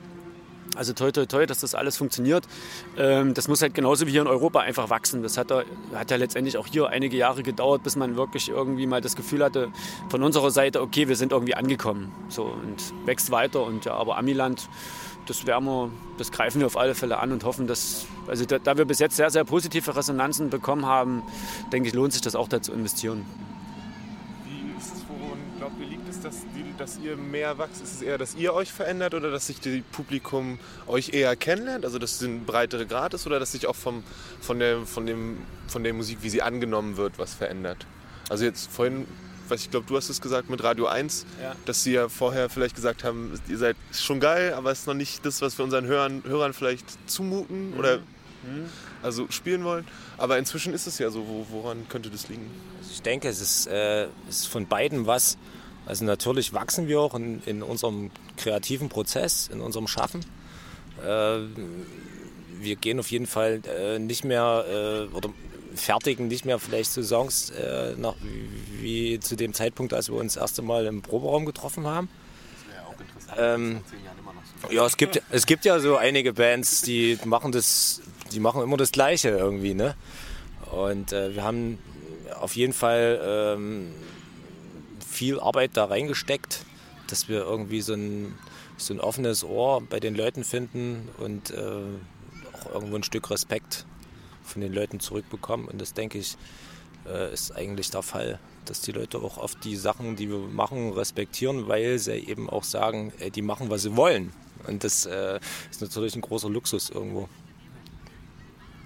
Also 0.75 0.93
toi, 0.93 1.11
toi, 1.11 1.25
toi, 1.25 1.45
dass 1.45 1.59
das 1.59 1.75
alles 1.75 1.97
funktioniert. 1.97 2.45
Ähm, 2.97 3.33
das 3.33 3.47
muss 3.47 3.61
halt 3.61 3.73
genauso 3.73 4.07
wie 4.07 4.11
hier 4.11 4.21
in 4.21 4.27
Europa 4.27 4.59
einfach 4.59 4.89
wachsen. 4.89 5.23
Das 5.23 5.37
hat, 5.37 5.51
hat 5.51 6.11
ja 6.11 6.17
letztendlich 6.17 6.57
auch 6.57 6.67
hier 6.67 6.87
einige 6.89 7.17
Jahre 7.17 7.43
gedauert, 7.43 7.83
bis 7.83 7.95
man 7.95 8.15
wirklich 8.15 8.49
irgendwie 8.49 8.87
mal 8.87 9.01
das 9.01 9.15
Gefühl 9.15 9.43
hatte 9.43 9.69
von 10.09 10.23
unserer 10.23 10.51
Seite, 10.51 10.81
okay, 10.81 11.07
wir 11.07 11.15
sind 11.15 11.31
irgendwie 11.31 11.55
angekommen. 11.55 12.11
So 12.29 12.43
und 12.43 12.93
wächst 13.05 13.31
weiter. 13.31 13.63
Und 13.63 13.85
ja, 13.85 13.93
aber 13.93 14.17
Amiland, 14.17 14.69
das 15.25 15.45
werden 15.45 15.91
das 16.17 16.31
greifen 16.31 16.59
wir 16.59 16.67
auf 16.67 16.77
alle 16.77 16.95
Fälle 16.95 17.19
an 17.19 17.31
und 17.31 17.43
hoffen, 17.43 17.67
dass, 17.67 18.05
also 18.27 18.45
da, 18.45 18.59
da 18.59 18.77
wir 18.77 18.85
bis 18.85 18.99
jetzt 18.99 19.17
sehr, 19.17 19.29
sehr 19.29 19.43
positive 19.43 19.95
Resonanzen 19.95 20.49
bekommen 20.49 20.85
haben, 20.85 21.23
denke 21.71 21.89
ich, 21.89 21.95
lohnt 21.95 22.13
sich 22.13 22.21
das 22.21 22.35
auch 22.35 22.47
da 22.47 22.61
zu 22.61 22.71
investieren. 22.71 23.25
Wie 24.45 24.77
ist 24.77 24.93
es, 24.95 25.05
woran 25.09 25.37
liegt 26.07 26.17
es, 26.17 26.21
dass, 26.23 26.35
die, 26.55 26.73
dass 26.77 26.97
ihr 26.97 27.15
mehr 27.17 27.57
wachst? 27.57 27.81
Ist 27.81 27.95
es 27.95 28.01
eher, 28.01 28.17
dass 28.17 28.35
ihr 28.35 28.53
euch 28.53 28.71
verändert 28.71 29.13
oder 29.13 29.31
dass 29.31 29.47
sich 29.47 29.59
das 29.59 29.73
Publikum 29.91 30.59
euch 30.87 31.13
eher 31.13 31.35
kennenlernt? 31.35 31.85
Also 31.85 31.99
dass 31.99 32.13
es 32.13 32.21
ein 32.21 32.45
breiterer 32.45 32.85
Grad 32.85 33.13
ist 33.13 33.25
oder 33.27 33.39
dass 33.39 33.51
sich 33.51 33.67
auch 33.67 33.75
vom, 33.75 34.03
von, 34.41 34.59
der, 34.59 34.85
von, 34.85 35.05
dem, 35.05 35.37
von 35.67 35.83
der 35.83 35.93
Musik, 35.93 36.19
wie 36.21 36.29
sie 36.29 36.41
angenommen 36.41 36.97
wird, 36.97 37.19
was 37.19 37.33
verändert? 37.33 37.85
Also 38.29 38.45
jetzt 38.45 38.69
vorhin, 38.71 39.07
was 39.47 39.61
ich 39.61 39.71
glaube, 39.71 39.85
du 39.87 39.95
hast 39.95 40.09
es 40.09 40.19
gesagt 40.21 40.49
mit 40.49 40.63
Radio 40.63 40.87
1, 40.87 41.25
Ja. 41.41 41.55
dass 41.65 41.83
sie 41.83 41.93
ja 41.93 42.09
vorher 42.09 42.49
vielleicht 42.49 42.75
gesagt 42.75 43.03
haben, 43.03 43.39
ihr 43.47 43.57
seid 43.57 43.77
schon 43.93 44.19
geil, 44.19 44.53
aber 44.53 44.71
es 44.71 44.79
ist 44.79 44.87
noch 44.87 44.93
nicht 44.93 45.25
das, 45.25 45.41
was 45.41 45.57
wir 45.57 45.63
unseren 45.65 45.85
Hörern, 45.85 46.23
Hörern 46.25 46.53
vielleicht 46.53 46.85
zumuten 47.09 47.73
oder 47.77 47.99
also 49.03 49.27
spielen 49.29 49.63
wollen. 49.65 49.85
Aber 50.17 50.37
inzwischen 50.37 50.73
ist 50.73 50.87
es 50.87 50.99
ja 50.99 51.09
so. 51.09 51.27
Wo, 51.27 51.45
woran 51.49 51.87
könnte 51.89 52.09
das 52.09 52.29
liegen? 52.29 52.49
Ich 52.89 53.01
denke, 53.01 53.27
es 53.27 53.41
ist, 53.41 53.67
äh, 53.67 54.05
es 54.29 54.41
ist 54.41 54.47
von 54.47 54.67
beiden 54.67 55.05
was. 55.05 55.37
Also 55.87 56.03
natürlich 56.03 56.53
wachsen 56.53 56.87
wir 56.87 56.99
auch 56.99 57.15
in, 57.15 57.41
in 57.45 57.63
unserem 57.63 58.11
kreativen 58.35 58.89
Prozess, 58.89 59.49
in 59.51 59.61
unserem 59.61 59.87
Schaffen. 59.87 60.25
Äh, 61.01 61.39
wir 62.59 62.75
gehen 62.75 62.99
auf 62.99 63.09
jeden 63.09 63.27
Fall 63.27 63.61
äh, 63.65 63.97
nicht 63.97 64.25
mehr 64.25 64.65
äh, 64.67 65.15
oder 65.15 65.29
fertigen 65.75 66.27
nicht 66.27 66.43
mehr 66.43 66.59
vielleicht 66.59 66.91
so 66.91 67.03
Songs 67.03 67.51
äh, 67.51 67.93
nach, 67.97 68.15
wie, 68.21 69.13
wie 69.13 69.19
zu 69.19 69.35
dem 69.35 69.53
Zeitpunkt, 69.53 69.93
als 69.93 70.09
wir 70.09 70.17
uns 70.17 70.33
das 70.33 70.41
erste 70.41 70.61
Mal 70.61 70.85
im 70.87 71.01
Proberaum 71.01 71.45
getroffen 71.45 71.85
haben. 71.87 72.09
Ähm, 73.37 73.81
ja, 74.69 74.85
es 74.85 74.97
gibt, 74.97 75.21
es 75.29 75.45
gibt 75.45 75.65
ja 75.65 75.79
so 75.79 75.97
einige 75.97 76.33
Bands, 76.33 76.81
die 76.81 77.17
machen 77.25 77.51
das, 77.51 78.01
die 78.31 78.39
machen 78.39 78.61
immer 78.61 78.77
das 78.77 78.91
Gleiche 78.91 79.29
irgendwie, 79.29 79.73
ne? 79.73 79.95
Und 80.71 81.13
äh, 81.13 81.35
wir 81.35 81.43
haben 81.43 81.77
auf 82.39 82.55
jeden 82.55 82.73
Fall 82.73 83.21
ähm, 83.23 83.93
viel 85.17 85.39
Arbeit 85.39 85.71
da 85.73 85.85
reingesteckt, 85.85 86.63
dass 87.07 87.27
wir 87.27 87.39
irgendwie 87.39 87.81
so 87.81 87.93
ein, 87.93 88.35
so 88.77 88.93
ein 88.93 88.99
offenes 88.99 89.43
Ohr 89.43 89.81
bei 89.81 89.99
den 89.99 90.15
Leuten 90.15 90.43
finden 90.43 91.09
und 91.17 91.49
äh, 91.49 91.81
auch 92.53 92.73
irgendwo 92.73 92.97
ein 92.97 93.03
Stück 93.03 93.31
Respekt 93.31 93.87
von 94.43 94.61
den 94.61 94.71
Leuten 94.71 94.99
zurückbekommen. 94.99 95.67
Und 95.67 95.81
das 95.81 95.93
denke 95.93 96.19
ich, 96.19 96.37
äh, 97.07 97.33
ist 97.33 97.51
eigentlich 97.51 97.89
der 97.89 98.03
Fall, 98.03 98.39
dass 98.65 98.81
die 98.81 98.91
Leute 98.91 99.17
auch 99.17 99.37
oft 99.37 99.63
die 99.63 99.75
Sachen, 99.75 100.15
die 100.15 100.29
wir 100.29 100.37
machen, 100.37 100.93
respektieren, 100.93 101.67
weil 101.67 101.97
sie 101.97 102.17
eben 102.17 102.47
auch 102.47 102.63
sagen, 102.63 103.11
ey, 103.17 103.31
die 103.31 103.41
machen, 103.41 103.71
was 103.71 103.81
sie 103.81 103.95
wollen. 103.95 104.31
Und 104.67 104.83
das 104.83 105.07
äh, 105.07 105.39
ist 105.71 105.81
natürlich 105.81 106.15
ein 106.15 106.21
großer 106.21 106.49
Luxus 106.49 106.91
irgendwo. 106.91 107.27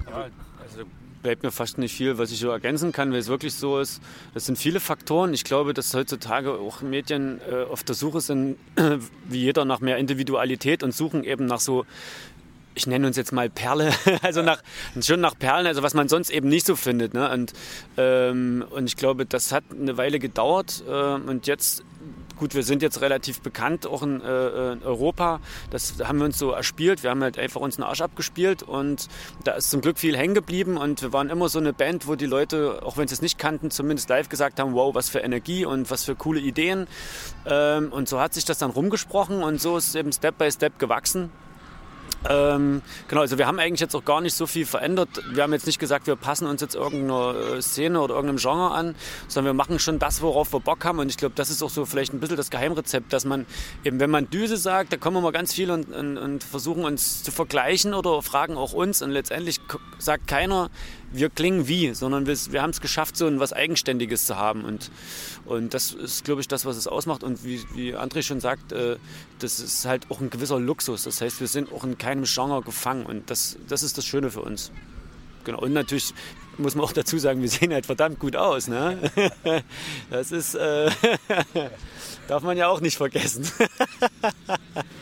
Also 0.06 0.32
bleibt 1.22 1.44
mir 1.44 1.52
fast 1.52 1.78
nicht 1.78 1.96
viel, 1.96 2.18
was 2.18 2.32
ich 2.32 2.40
so 2.40 2.50
ergänzen 2.50 2.92
kann, 2.92 3.12
weil 3.12 3.20
es 3.20 3.28
wirklich 3.28 3.54
so 3.54 3.80
ist. 3.80 4.02
Das 4.34 4.46
sind 4.46 4.58
viele 4.58 4.80
Faktoren. 4.80 5.34
Ich 5.34 5.44
glaube, 5.44 5.74
dass 5.74 5.94
heutzutage 5.94 6.54
auch 6.54 6.82
Medien 6.82 7.40
äh, 7.50 7.64
auf 7.64 7.84
der 7.84 7.96
Suche 7.96 8.22
sind, 8.22 8.58
wie 9.30 9.40
jeder, 9.40 9.66
nach 9.66 9.80
mehr 9.80 9.98
Individualität 9.98 10.84
und 10.84 10.94
suchen 10.94 11.24
eben 11.24 11.46
nach 11.46 11.60
so 11.60 11.86
ich 12.74 12.88
nenne 12.88 13.08
uns 13.08 13.18
jetzt 13.18 13.34
mal 13.34 13.50
Perle, 13.50 13.92
also 14.22 14.42
nach, 14.42 14.62
schon 15.02 15.20
nach 15.20 15.38
Perlen, 15.38 15.68
also 15.68 15.84
was 15.84 15.94
man 15.94 16.08
sonst 16.08 16.30
eben 16.30 16.48
nicht 16.48 16.66
so 16.66 16.76
findet. 16.76 17.14
Ne? 17.14 17.30
Und, 17.30 17.54
ähm, 17.98 18.66
und 18.70 18.86
ich 18.86 18.96
glaube, 18.96 19.26
das 19.26 19.52
hat 19.52 19.64
eine 19.78 19.98
Weile 19.98 20.20
gedauert 20.20 20.84
äh, 20.88 20.92
und 20.92 21.48
jetzt, 21.48 21.84
gut, 22.42 22.56
wir 22.56 22.64
sind 22.64 22.82
jetzt 22.82 23.02
relativ 23.02 23.42
bekannt, 23.42 23.86
auch 23.86 24.02
in, 24.02 24.20
äh, 24.20 24.72
in 24.72 24.82
Europa, 24.82 25.40
das 25.70 25.94
haben 26.04 26.18
wir 26.18 26.26
uns 26.26 26.40
so 26.40 26.50
erspielt, 26.50 27.04
wir 27.04 27.12
haben 27.12 27.22
halt 27.22 27.38
einfach 27.38 27.62
uns 27.62 27.78
einen 27.78 27.84
Arsch 27.84 28.02
abgespielt 28.02 28.64
und 28.64 29.08
da 29.44 29.52
ist 29.52 29.70
zum 29.70 29.82
Glück 29.82 30.00
viel 30.00 30.18
hängen 30.18 30.34
geblieben. 30.34 30.76
Und 30.76 31.04
wir 31.04 31.14
waren 31.14 31.30
immer 31.30 31.50
so 31.50 31.60
eine 31.60 31.72
Band, 31.72 32.08
wo 32.08 32.16
die 32.16 32.26
Leute, 32.26 32.82
auch 32.84 32.98
wenn 32.98 33.08
sie 33.08 33.14
es 33.14 33.22
nicht 33.22 33.38
kannten, 33.38 33.70
zumindest 33.70 34.10
live 34.10 34.28
gesagt 34.28 34.60
haben, 34.60 34.74
wow, 34.74 34.96
was 34.96 35.08
für 35.08 35.20
Energie 35.20 35.66
und 35.66 35.92
was 35.92 36.04
für 36.04 36.16
coole 36.16 36.40
Ideen. 36.40 36.88
Ähm, 37.46 37.94
und 37.94 38.10
so 38.10 38.20
hat 38.20 38.34
sich 38.34 38.44
das 38.44 38.58
dann 38.58 38.72
rumgesprochen 38.72 39.44
und 39.44 39.62
so 39.62 39.78
ist 39.78 39.90
es 39.90 39.96
eben 39.96 40.12
Step 40.12 40.40
by 40.40 40.52
Step 40.52 40.80
gewachsen. 40.80 41.30
Ähm, 42.30 42.82
genau, 43.08 43.22
also 43.22 43.38
wir 43.38 43.48
haben 43.48 43.60
eigentlich 43.60 43.80
jetzt 43.80 43.96
auch 43.96 44.06
gar 44.06 44.22
nicht 44.22 44.36
so 44.36 44.46
viel 44.46 44.66
verändert. 44.66 45.10
Wir 45.34 45.44
haben 45.44 45.54
jetzt 45.54 45.66
nicht 45.66 45.80
gesagt, 45.80 46.08
wir 46.08 46.16
passen 46.16 46.46
uns 46.48 46.62
jetzt 46.62 46.76
irgendeiner 46.76 47.56
äh, 47.56 47.62
Szene 47.62 48.00
oder 48.00 48.16
irgendeinem 48.16 48.38
Genre 48.38 48.72
an, 48.72 48.96
sondern 49.28 49.56
wir 49.56 49.58
machen 49.58 49.80
schon 49.80 49.98
das, 49.98 50.22
worauf 50.22 50.54
wir 50.54 50.60
Bock 50.60 50.86
haben. 50.86 51.00
Und 51.00 51.10
ich 51.10 51.18
glaube, 51.18 51.34
das 51.36 51.50
ist 51.50 51.64
auch 51.64 51.70
so 51.70 51.86
vielleicht 51.86 52.14
ein 52.14 52.20
bisschen 52.20 52.38
das 52.38 52.52
Geheimrezept, 52.52 53.12
dass 53.12 53.26
man 53.26 53.46
eben, 53.84 54.00
wenn 54.00 54.10
man 54.10 54.30
Düse 54.30 54.58
sagt, 54.58 54.94
da 54.94 54.98
kommen 54.98 55.18
immer 55.18 55.32
ganz 55.32 55.54
viele 55.54 55.74
und, 55.74 55.92
und, 55.92 56.18
und 56.18 56.44
versuchen 56.44 56.86
uns 56.86 57.24
zu 57.24 57.32
vergleichen 57.32 57.94
oder 57.94 58.22
fragen 58.22 58.56
auch 58.56 58.74
uns. 58.74 59.02
Und 59.02 59.12
letztendlich 59.12 59.60
sagt 59.98 60.28
keiner, 60.28 60.70
wir 61.12 61.30
klingen 61.30 61.68
wie, 61.68 61.94
sondern 61.94 62.26
wir, 62.26 62.36
wir 62.50 62.62
haben 62.62 62.70
es 62.70 62.82
geschafft, 62.82 63.18
so 63.18 63.40
was 63.40 63.54
Eigenständiges 63.54 64.26
zu 64.26 64.38
haben. 64.38 64.64
Und, 64.64 64.92
und 65.46 65.74
das 65.74 65.92
ist, 65.94 66.24
glaube 66.24 66.42
ich, 66.42 66.48
das, 66.48 66.66
was 66.66 66.78
es 66.78 66.88
ausmacht. 66.88 67.24
Und 67.24 67.44
wie, 67.44 67.62
wie 67.74 67.96
André 67.96 68.22
schon 68.24 68.40
sagt, 68.40 68.72
äh, 68.72 68.98
das 69.40 69.60
ist 69.60 69.86
halt 69.86 70.10
auch 70.10 70.22
ein 70.22 70.30
gewisser 70.30 70.60
Luxus. 70.60 71.04
Das 71.04 71.22
heißt, 71.22 71.40
wir 71.40 71.48
sind 71.48 71.72
auch 71.72 71.84
in 71.84 71.98
keinem 71.98 72.24
Genre 72.26 72.62
gefangen. 72.62 73.06
Und 73.06 73.30
das, 73.30 73.58
das 73.68 73.84
ist 73.84 73.98
das 73.98 74.06
Schöne 74.06 74.32
für 74.32 74.42
uns. 74.42 74.72
Genau. 75.44 75.60
Und 75.60 75.74
natürlich 75.74 76.14
muss 76.58 76.76
man 76.76 76.86
auch 76.86 76.94
dazu 76.94 77.18
sagen, 77.18 77.42
wir 77.42 77.50
sehen 77.50 77.74
halt 77.74 77.86
verdammt 77.86 78.20
gut 78.20 78.36
aus. 78.36 78.68
Ne? 78.68 79.00
Das 80.10 80.32
ist, 80.32 80.56
äh, 80.56 80.90
darf 82.28 82.44
man 82.44 82.58
ja 82.58 82.68
auch 82.68 82.82
nicht 82.82 82.98
vergessen. 82.98 83.50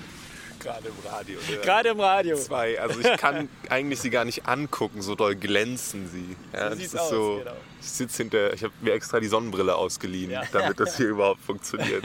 Gerade 0.79 0.88
im 0.89 1.12
Radio. 1.12 1.39
Ja. 1.50 1.62
Gerade 1.62 1.89
im 1.89 2.00
Radio. 2.00 2.38
Zwei. 2.38 2.79
Also 2.79 3.00
ich 3.00 3.17
kann 3.17 3.50
eigentlich 3.69 4.00
sie 4.00 4.09
gar 4.09 4.25
nicht 4.25 4.45
angucken, 4.48 5.01
so 5.01 5.15
doll 5.15 5.36
glänzen 5.36 6.09
sie. 6.09 6.36
Ja, 6.53 6.69
das 6.69 6.77
sieht's 6.79 6.93
ist 6.93 7.00
aus, 7.00 7.09
so. 7.09 7.38
genau. 7.43 7.55
Ich 7.81 7.88
sitze 7.88 8.17
hinter, 8.24 8.53
ich 8.53 8.63
habe 8.63 8.74
mir 8.81 8.93
extra 8.93 9.19
die 9.19 9.27
Sonnenbrille 9.27 9.75
ausgeliehen, 9.75 10.31
Ja. 10.31 10.43
damit 10.51 10.79
das 10.79 10.98
hier 10.98 11.07
überhaupt 11.09 11.43
funktioniert. 11.43 12.03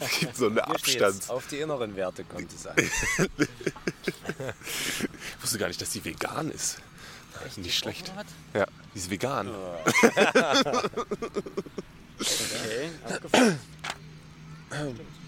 Es 0.00 0.18
gibt 0.20 0.36
so 0.36 0.46
eine 0.46 0.66
Abstand. 0.66 1.28
Auf 1.30 1.46
die 1.48 1.58
inneren 1.58 1.94
Werte 1.96 2.24
kommt 2.24 2.52
es 2.52 2.66
an. 2.66 2.74
Ich 2.76 2.90
wusste 5.42 5.58
gar 5.58 5.68
nicht, 5.68 5.80
dass 5.80 5.90
die 5.90 6.04
vegan 6.04 6.50
ist. 6.50 6.78
nicht 7.56 7.76
schlecht. 7.76 8.12
Ja, 8.54 8.66
die 8.94 8.98
ist 8.98 9.10
vegan. 9.10 9.48
Okay. 12.20 12.90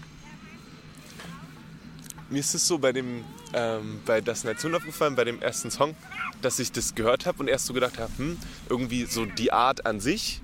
Mir 2.29 2.39
ist 2.39 2.55
es 2.55 2.67
so 2.67 2.79
bei 2.79 2.91
dem, 2.91 3.23
ähm, 3.53 4.01
bei 4.05 4.19
Das 4.21 4.43
Nation 4.43 4.73
aufgefallen, 4.73 5.15
bei 5.15 5.23
dem 5.23 5.41
ersten 5.41 5.69
Song, 5.69 5.95
dass 6.41 6.59
ich 6.59 6.71
das 6.71 6.95
gehört 6.95 7.25
habe 7.25 7.39
und 7.39 7.47
erst 7.47 7.67
so 7.67 7.73
gedacht 7.73 7.99
habe, 7.99 8.11
hm, 8.17 8.37
irgendwie 8.69 9.05
so 9.05 9.25
die 9.25 9.51
Art 9.51 9.85
an 9.85 9.99
sich 9.99 10.41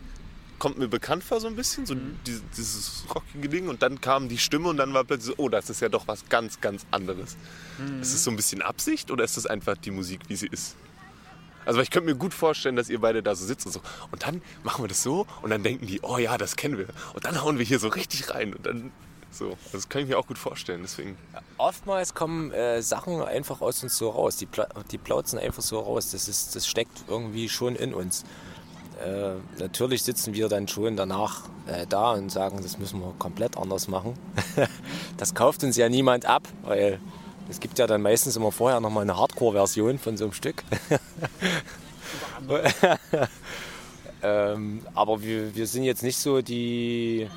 kommt 0.59 0.77
mir 0.77 0.87
bekannt 0.87 1.23
vor 1.23 1.39
so 1.39 1.47
ein 1.47 1.55
bisschen, 1.55 1.87
so 1.87 1.95
dieses, 2.27 2.43
dieses 2.55 3.03
rockige 3.15 3.49
Ding 3.49 3.67
und 3.67 3.81
dann 3.81 3.99
kam 3.99 4.29
die 4.29 4.37
Stimme 4.37 4.69
und 4.69 4.77
dann 4.77 4.93
war 4.93 5.03
plötzlich 5.03 5.35
so, 5.35 5.43
oh, 5.43 5.49
das 5.49 5.71
ist 5.71 5.81
ja 5.81 5.89
doch 5.89 6.07
was 6.07 6.29
ganz, 6.29 6.61
ganz 6.61 6.85
anderes. 6.91 7.35
Ist 7.99 8.13
es 8.13 8.23
so 8.23 8.29
ein 8.29 8.35
bisschen 8.35 8.61
Absicht 8.61 9.09
oder 9.09 9.23
ist 9.23 9.37
das 9.37 9.47
einfach 9.47 9.75
die 9.75 9.89
Musik, 9.89 10.21
wie 10.27 10.35
sie 10.35 10.45
ist? 10.45 10.75
Also 11.65 11.81
ich 11.81 11.89
könnte 11.89 12.11
mir 12.11 12.15
gut 12.15 12.35
vorstellen, 12.35 12.75
dass 12.75 12.89
ihr 12.89 12.99
beide 13.01 13.23
da 13.23 13.33
so 13.33 13.43
sitzt 13.43 13.65
und 13.65 13.71
so. 13.71 13.81
Und 14.11 14.23
dann 14.23 14.43
machen 14.63 14.83
wir 14.83 14.87
das 14.87 15.01
so 15.01 15.25
und 15.41 15.49
dann 15.49 15.63
denken 15.63 15.87
die, 15.87 16.01
oh 16.03 16.19
ja, 16.19 16.37
das 16.37 16.55
kennen 16.55 16.77
wir. 16.77 16.87
Und 17.15 17.25
dann 17.25 17.41
hauen 17.41 17.57
wir 17.57 17.65
hier 17.65 17.79
so 17.79 17.87
richtig 17.87 18.29
rein 18.29 18.53
und 18.53 18.63
dann 18.63 18.91
so. 19.31 19.57
Das 19.71 19.89
kann 19.89 20.03
ich 20.03 20.07
mir 20.07 20.17
auch 20.17 20.27
gut 20.27 20.37
vorstellen. 20.37 20.81
Deswegen. 20.83 21.17
Oftmals 21.57 22.13
kommen 22.13 22.51
äh, 22.51 22.81
Sachen 22.81 23.21
einfach 23.21 23.61
aus 23.61 23.83
uns 23.83 23.97
so 23.97 24.09
raus. 24.09 24.37
Die, 24.37 24.45
pla 24.45 24.67
die 24.91 24.97
plauzen 24.97 25.39
einfach 25.39 25.63
so 25.63 25.79
raus. 25.79 26.11
Das, 26.11 26.27
ist, 26.27 26.55
das 26.55 26.67
steckt 26.67 27.05
irgendwie 27.07 27.49
schon 27.49 27.75
in 27.75 27.93
uns. 27.93 28.23
Äh, 29.03 29.35
natürlich 29.59 30.03
sitzen 30.03 30.33
wir 30.33 30.47
dann 30.47 30.67
schon 30.67 30.95
danach 30.95 31.41
äh, 31.67 31.87
da 31.87 32.11
und 32.11 32.31
sagen, 32.31 32.59
das 32.61 32.77
müssen 32.77 32.99
wir 32.99 33.13
komplett 33.17 33.57
anders 33.57 33.87
machen. 33.87 34.13
das 35.17 35.33
kauft 35.33 35.63
uns 35.63 35.75
ja 35.77 35.89
niemand 35.89 36.25
ab, 36.25 36.43
weil 36.63 36.99
es 37.49 37.59
gibt 37.59 37.79
ja 37.79 37.87
dann 37.87 38.01
meistens 38.01 38.35
immer 38.35 38.51
vorher 38.51 38.79
nochmal 38.79 39.03
eine 39.03 39.17
Hardcore-Version 39.17 39.97
von 39.97 40.17
so 40.17 40.25
einem 40.25 40.33
Stück. 40.33 40.63
ähm, 44.23 44.81
aber 44.93 45.21
wir, 45.21 45.55
wir 45.55 45.67
sind 45.67 45.83
jetzt 45.83 46.03
nicht 46.03 46.17
so 46.17 46.41
die 46.41 47.27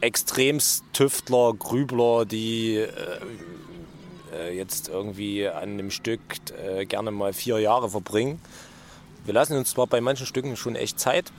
extremst 0.00 0.84
Tüftler, 0.92 1.54
Grübler, 1.54 2.24
die 2.24 2.76
äh, 2.76 2.88
äh, 4.34 4.56
jetzt 4.56 4.88
irgendwie 4.88 5.48
an 5.48 5.70
einem 5.70 5.90
Stück 5.90 6.20
äh, 6.58 6.84
gerne 6.86 7.10
mal 7.10 7.32
vier 7.32 7.58
Jahre 7.58 7.88
verbringen. 7.90 8.40
Wir 9.24 9.34
lassen 9.34 9.56
uns 9.56 9.70
zwar 9.70 9.86
bei 9.86 10.00
manchen 10.00 10.26
Stücken 10.26 10.56
schon 10.56 10.76
echt 10.76 11.00
Zeit, 11.00 11.32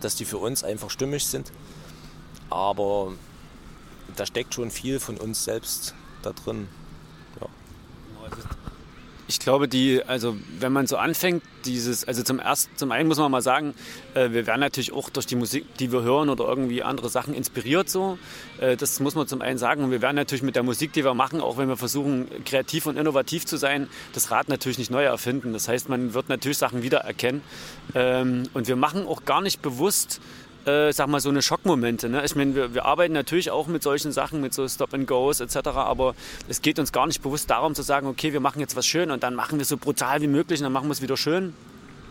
dass 0.00 0.16
die 0.16 0.24
für 0.24 0.38
uns 0.38 0.62
einfach 0.62 0.90
stimmig 0.90 1.26
sind, 1.26 1.50
aber 2.50 3.12
da 4.16 4.26
steckt 4.26 4.54
schon 4.54 4.70
viel 4.70 5.00
von 5.00 5.16
uns 5.16 5.44
selbst 5.44 5.94
da 6.22 6.32
drin. 6.32 6.68
Ich 9.26 9.38
glaube, 9.38 9.68
die, 9.68 10.02
also 10.04 10.36
wenn 10.60 10.72
man 10.72 10.86
so 10.86 10.98
anfängt, 10.98 11.42
dieses, 11.64 12.06
also 12.06 12.22
zum 12.22 12.38
ersten, 12.38 12.76
zum 12.76 12.92
einen 12.92 13.08
muss 13.08 13.16
man 13.16 13.30
mal 13.30 13.40
sagen, 13.40 13.74
äh, 14.12 14.30
wir 14.32 14.46
werden 14.46 14.60
natürlich 14.60 14.92
auch 14.92 15.08
durch 15.08 15.26
die 15.26 15.36
Musik, 15.36 15.64
die 15.78 15.92
wir 15.92 16.02
hören 16.02 16.28
oder 16.28 16.44
irgendwie 16.44 16.82
andere 16.82 17.08
Sachen 17.08 17.32
inspiriert 17.32 17.88
so. 17.88 18.18
Äh, 18.60 18.76
das 18.76 19.00
muss 19.00 19.14
man 19.14 19.26
zum 19.26 19.40
einen 19.40 19.56
sagen. 19.56 19.84
Und 19.84 19.90
wir 19.90 20.02
werden 20.02 20.16
natürlich 20.16 20.42
mit 20.42 20.56
der 20.56 20.62
Musik, 20.62 20.92
die 20.92 21.04
wir 21.04 21.14
machen, 21.14 21.40
auch 21.40 21.56
wenn 21.56 21.68
wir 21.68 21.78
versuchen, 21.78 22.28
kreativ 22.44 22.84
und 22.84 22.98
innovativ 22.98 23.46
zu 23.46 23.56
sein, 23.56 23.88
das 24.12 24.30
Rad 24.30 24.50
natürlich 24.50 24.76
nicht 24.76 24.90
neu 24.90 25.04
erfinden. 25.04 25.54
Das 25.54 25.68
heißt, 25.68 25.88
man 25.88 26.12
wird 26.12 26.28
natürlich 26.28 26.58
Sachen 26.58 26.82
wiedererkennen. 26.82 27.40
Ähm, 27.94 28.42
und 28.52 28.68
wir 28.68 28.76
machen 28.76 29.06
auch 29.06 29.24
gar 29.24 29.40
nicht 29.40 29.62
bewusst 29.62 30.20
äh, 30.66 30.92
sag 30.92 31.08
mal, 31.08 31.20
so 31.20 31.28
eine 31.28 31.42
Schockmomente. 31.42 32.08
Ne? 32.08 32.24
Ich 32.24 32.36
meine, 32.36 32.54
wir, 32.54 32.74
wir, 32.74 32.84
arbeiten 32.84 33.12
natürlich 33.12 33.50
auch 33.50 33.66
mit 33.66 33.82
solchen 33.82 34.12
Sachen, 34.12 34.40
mit 34.40 34.54
so 34.54 34.66
Stop-and-Goes 34.66 35.40
etc., 35.40 35.68
aber 35.68 36.14
es 36.48 36.62
geht 36.62 36.78
uns 36.78 36.92
gar 36.92 37.06
nicht 37.06 37.22
bewusst 37.22 37.50
darum 37.50 37.74
zu 37.74 37.82
sagen, 37.82 38.06
okay, 38.06 38.32
wir 38.32 38.40
machen 38.40 38.60
jetzt 38.60 38.76
was 38.76 38.86
schön 38.86 39.10
und 39.10 39.22
dann 39.22 39.34
machen 39.34 39.58
wir 39.58 39.62
es 39.62 39.68
so 39.68 39.76
brutal 39.76 40.22
wie 40.22 40.26
möglich 40.26 40.60
und 40.60 40.64
dann 40.64 40.72
machen 40.72 40.88
wir 40.88 40.92
es 40.92 41.02
wieder 41.02 41.16
schön 41.16 41.54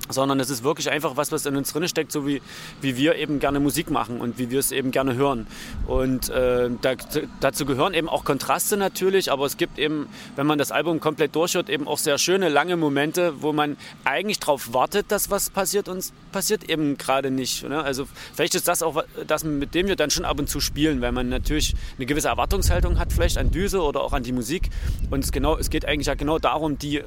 sondern 0.09 0.39
es 0.39 0.49
ist 0.49 0.63
wirklich 0.63 0.89
einfach 0.89 1.15
was, 1.17 1.31
was 1.31 1.45
in 1.45 1.55
uns 1.55 1.71
drin 1.71 1.87
steckt, 1.87 2.11
so 2.11 2.27
wie, 2.27 2.41
wie 2.81 2.97
wir 2.97 3.15
eben 3.15 3.39
gerne 3.39 3.59
Musik 3.59 3.89
machen 3.89 4.19
und 4.19 4.37
wie 4.37 4.49
wir 4.49 4.59
es 4.59 4.71
eben 4.71 4.91
gerne 4.91 5.15
hören. 5.15 5.47
Und 5.87 6.29
äh, 6.29 6.69
da, 6.81 6.93
dazu 7.39 7.65
gehören 7.65 7.93
eben 7.93 8.09
auch 8.09 8.25
Kontraste 8.25 8.77
natürlich, 8.77 9.31
aber 9.31 9.45
es 9.45 9.57
gibt 9.57 9.79
eben, 9.79 10.07
wenn 10.35 10.45
man 10.45 10.57
das 10.57 10.71
Album 10.71 10.99
komplett 10.99 11.35
durchhört, 11.35 11.69
eben 11.69 11.87
auch 11.87 11.97
sehr 11.97 12.17
schöne, 12.17 12.49
lange 12.49 12.75
Momente, 12.75 13.41
wo 13.41 13.53
man 13.53 13.77
eigentlich 14.03 14.39
darauf 14.39 14.73
wartet, 14.73 15.11
dass 15.11 15.29
was 15.29 15.49
passiert 15.49 15.87
und 15.87 16.11
passiert 16.31 16.69
eben 16.69 16.97
gerade 16.97 17.31
nicht. 17.31 17.67
Ne? 17.67 17.81
Also 17.81 18.07
vielleicht 18.33 18.55
ist 18.55 18.67
das 18.67 18.83
auch 18.83 19.03
das, 19.27 19.43
mit 19.43 19.73
dem 19.73 19.87
wir 19.87 19.95
dann 19.95 20.09
schon 20.09 20.25
ab 20.25 20.39
und 20.39 20.49
zu 20.49 20.59
spielen, 20.59 21.01
weil 21.01 21.11
man 21.11 21.29
natürlich 21.29 21.75
eine 21.97 22.05
gewisse 22.05 22.27
Erwartungshaltung 22.27 22.99
hat, 22.99 23.13
vielleicht 23.13 23.37
an 23.37 23.51
Düse 23.51 23.81
oder 23.81 24.01
auch 24.01 24.13
an 24.13 24.23
die 24.23 24.31
Musik. 24.31 24.69
Und 25.09 25.23
es, 25.23 25.31
genau, 25.31 25.57
es 25.57 25.69
geht 25.69 25.85
eigentlich 25.85 26.07
ja 26.07 26.15
genau 26.15 26.39
darum, 26.39 26.77
die 26.77 27.03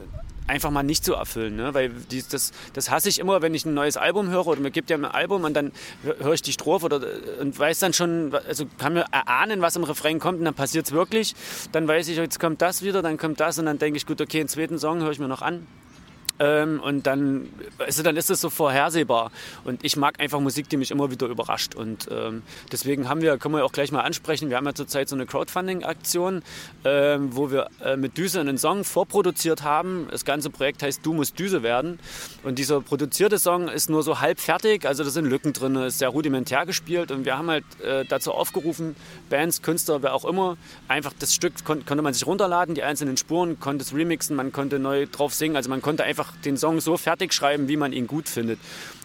einfach 0.46 0.70
mal 0.70 0.82
nicht 0.82 1.04
zu 1.04 1.14
erfüllen. 1.14 1.56
Ne? 1.56 1.74
Weil 1.74 1.90
die, 1.90 2.22
das, 2.28 2.52
das 2.72 2.90
hasse 2.90 3.08
ich 3.08 3.18
immer, 3.18 3.42
wenn 3.42 3.54
ich 3.54 3.64
ein 3.64 3.74
neues 3.74 3.96
Album 3.96 4.28
höre 4.28 4.46
oder 4.46 4.60
mir 4.60 4.70
gibt 4.70 4.90
ja 4.90 4.96
ein 4.96 5.04
Album 5.04 5.44
und 5.44 5.54
dann 5.54 5.72
höre 6.02 6.34
ich 6.34 6.42
die 6.42 6.52
Strophe 6.52 6.86
oder, 6.86 7.00
und 7.40 7.58
weiß 7.58 7.78
dann 7.78 7.92
schon, 7.92 8.34
also 8.46 8.66
kann 8.78 8.94
mir 8.94 9.06
erahnen, 9.10 9.60
was 9.60 9.76
im 9.76 9.84
Refrain 9.84 10.18
kommt 10.18 10.38
und 10.38 10.44
dann 10.44 10.54
passiert 10.54 10.86
es 10.86 10.92
wirklich. 10.92 11.34
Dann 11.72 11.88
weiß 11.88 12.08
ich, 12.08 12.16
jetzt 12.16 12.40
kommt 12.40 12.62
das 12.62 12.82
wieder, 12.82 13.02
dann 13.02 13.16
kommt 13.18 13.40
das 13.40 13.58
und 13.58 13.66
dann 13.66 13.78
denke 13.78 13.96
ich, 13.96 14.06
gut, 14.06 14.20
okay, 14.20 14.38
den 14.38 14.48
zweiten 14.48 14.78
Song 14.78 15.00
höre 15.00 15.10
ich 15.10 15.18
mir 15.18 15.28
noch 15.28 15.42
an. 15.42 15.66
Ähm, 16.38 16.80
und 16.80 17.06
dann, 17.06 17.48
also 17.78 18.02
dann 18.02 18.16
ist 18.16 18.30
es 18.30 18.40
so 18.40 18.50
vorhersehbar. 18.50 19.30
Und 19.64 19.84
ich 19.84 19.96
mag 19.96 20.20
einfach 20.20 20.40
Musik, 20.40 20.68
die 20.68 20.76
mich 20.76 20.90
immer 20.90 21.10
wieder 21.10 21.26
überrascht. 21.26 21.74
Und 21.74 22.08
ähm, 22.10 22.42
deswegen 22.72 23.08
haben 23.08 23.22
wir, 23.22 23.38
können 23.38 23.54
wir 23.54 23.64
auch 23.64 23.72
gleich 23.72 23.92
mal 23.92 24.02
ansprechen, 24.02 24.50
wir 24.50 24.56
haben 24.56 24.66
ja 24.66 24.74
zurzeit 24.74 25.08
so 25.08 25.16
eine 25.16 25.26
Crowdfunding-Aktion, 25.26 26.42
ähm, 26.84 27.36
wo 27.36 27.50
wir 27.50 27.68
äh, 27.82 27.96
mit 27.96 28.16
Düse 28.18 28.40
einen 28.40 28.58
Song 28.58 28.84
vorproduziert 28.84 29.62
haben. 29.62 30.08
Das 30.10 30.24
ganze 30.24 30.50
Projekt 30.50 30.82
heißt 30.82 31.04
Du 31.04 31.12
musst 31.12 31.38
Düse 31.38 31.62
werden. 31.62 31.98
Und 32.42 32.58
dieser 32.58 32.80
produzierte 32.80 33.38
Song 33.38 33.68
ist 33.68 33.90
nur 33.90 34.02
so 34.02 34.20
halb 34.20 34.40
fertig, 34.40 34.86
also 34.86 35.04
da 35.04 35.10
sind 35.10 35.26
Lücken 35.26 35.52
drin, 35.52 35.74
ist 35.76 35.98
sehr 35.98 36.08
rudimentär 36.08 36.66
gespielt. 36.66 37.10
Und 37.10 37.24
wir 37.24 37.38
haben 37.38 37.50
halt 37.50 37.64
äh, 37.82 38.04
dazu 38.04 38.32
aufgerufen, 38.32 38.96
Bands, 39.30 39.62
Künstler, 39.62 40.02
wer 40.02 40.14
auch 40.14 40.24
immer, 40.24 40.56
einfach 40.88 41.12
das 41.18 41.34
Stück 41.34 41.64
kon 41.64 41.84
konnte 41.86 42.02
man 42.02 42.14
sich 42.14 42.26
runterladen, 42.26 42.74
die 42.74 42.82
einzelnen 42.82 43.16
Spuren, 43.16 43.60
konnte 43.60 43.84
es 43.84 43.94
remixen, 43.94 44.36
man 44.36 44.52
konnte 44.52 44.78
neu 44.78 45.06
drauf 45.06 45.34
singen. 45.34 45.56
Also 45.56 45.70
man 45.70 45.82
konnte 45.82 46.04
einfach 46.04 46.25
einfach 46.26 46.42
den 46.42 46.56
Song 46.56 46.80
so 46.80 46.96
fertig 46.96 47.32
schreiben, 47.32 47.68
wie 47.68 47.76
man 47.76 47.92
ihn 47.92 48.06
gut 48.06 48.28
findet. 48.28 48.58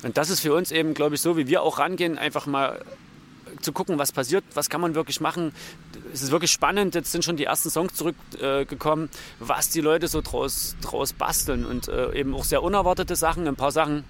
Und 0.03 0.17
das 0.17 0.29
ist 0.29 0.41
für 0.41 0.53
uns 0.53 0.71
eben, 0.71 0.93
glaube 0.93 1.15
ich, 1.15 1.21
so, 1.21 1.37
wie 1.37 1.47
wir 1.47 1.63
auch 1.63 1.79
rangehen, 1.79 2.17
einfach 2.17 2.45
mal 2.45 2.83
zu 3.61 3.73
gucken, 3.73 3.99
was 3.99 4.11
passiert, 4.11 4.43
was 4.53 4.69
kann 4.69 4.81
man 4.81 4.95
wirklich 4.95 5.19
machen. 5.19 5.53
Es 6.13 6.21
ist 6.21 6.31
wirklich 6.31 6.51
spannend, 6.51 6.95
jetzt 6.95 7.11
sind 7.11 7.23
schon 7.23 7.35
die 7.35 7.43
ersten 7.43 7.69
Songs 7.69 7.93
zurückgekommen, 7.93 9.05
äh, 9.05 9.17
was 9.39 9.69
die 9.69 9.81
Leute 9.81 10.07
so 10.07 10.21
draus, 10.21 10.75
draus 10.81 11.13
basteln 11.13 11.65
und 11.65 11.87
äh, 11.87 12.13
eben 12.13 12.33
auch 12.33 12.45
sehr 12.45 12.63
unerwartete 12.63 13.15
Sachen, 13.15 13.47
ein 13.47 13.55
paar 13.55 13.71
Sachen, 13.71 14.03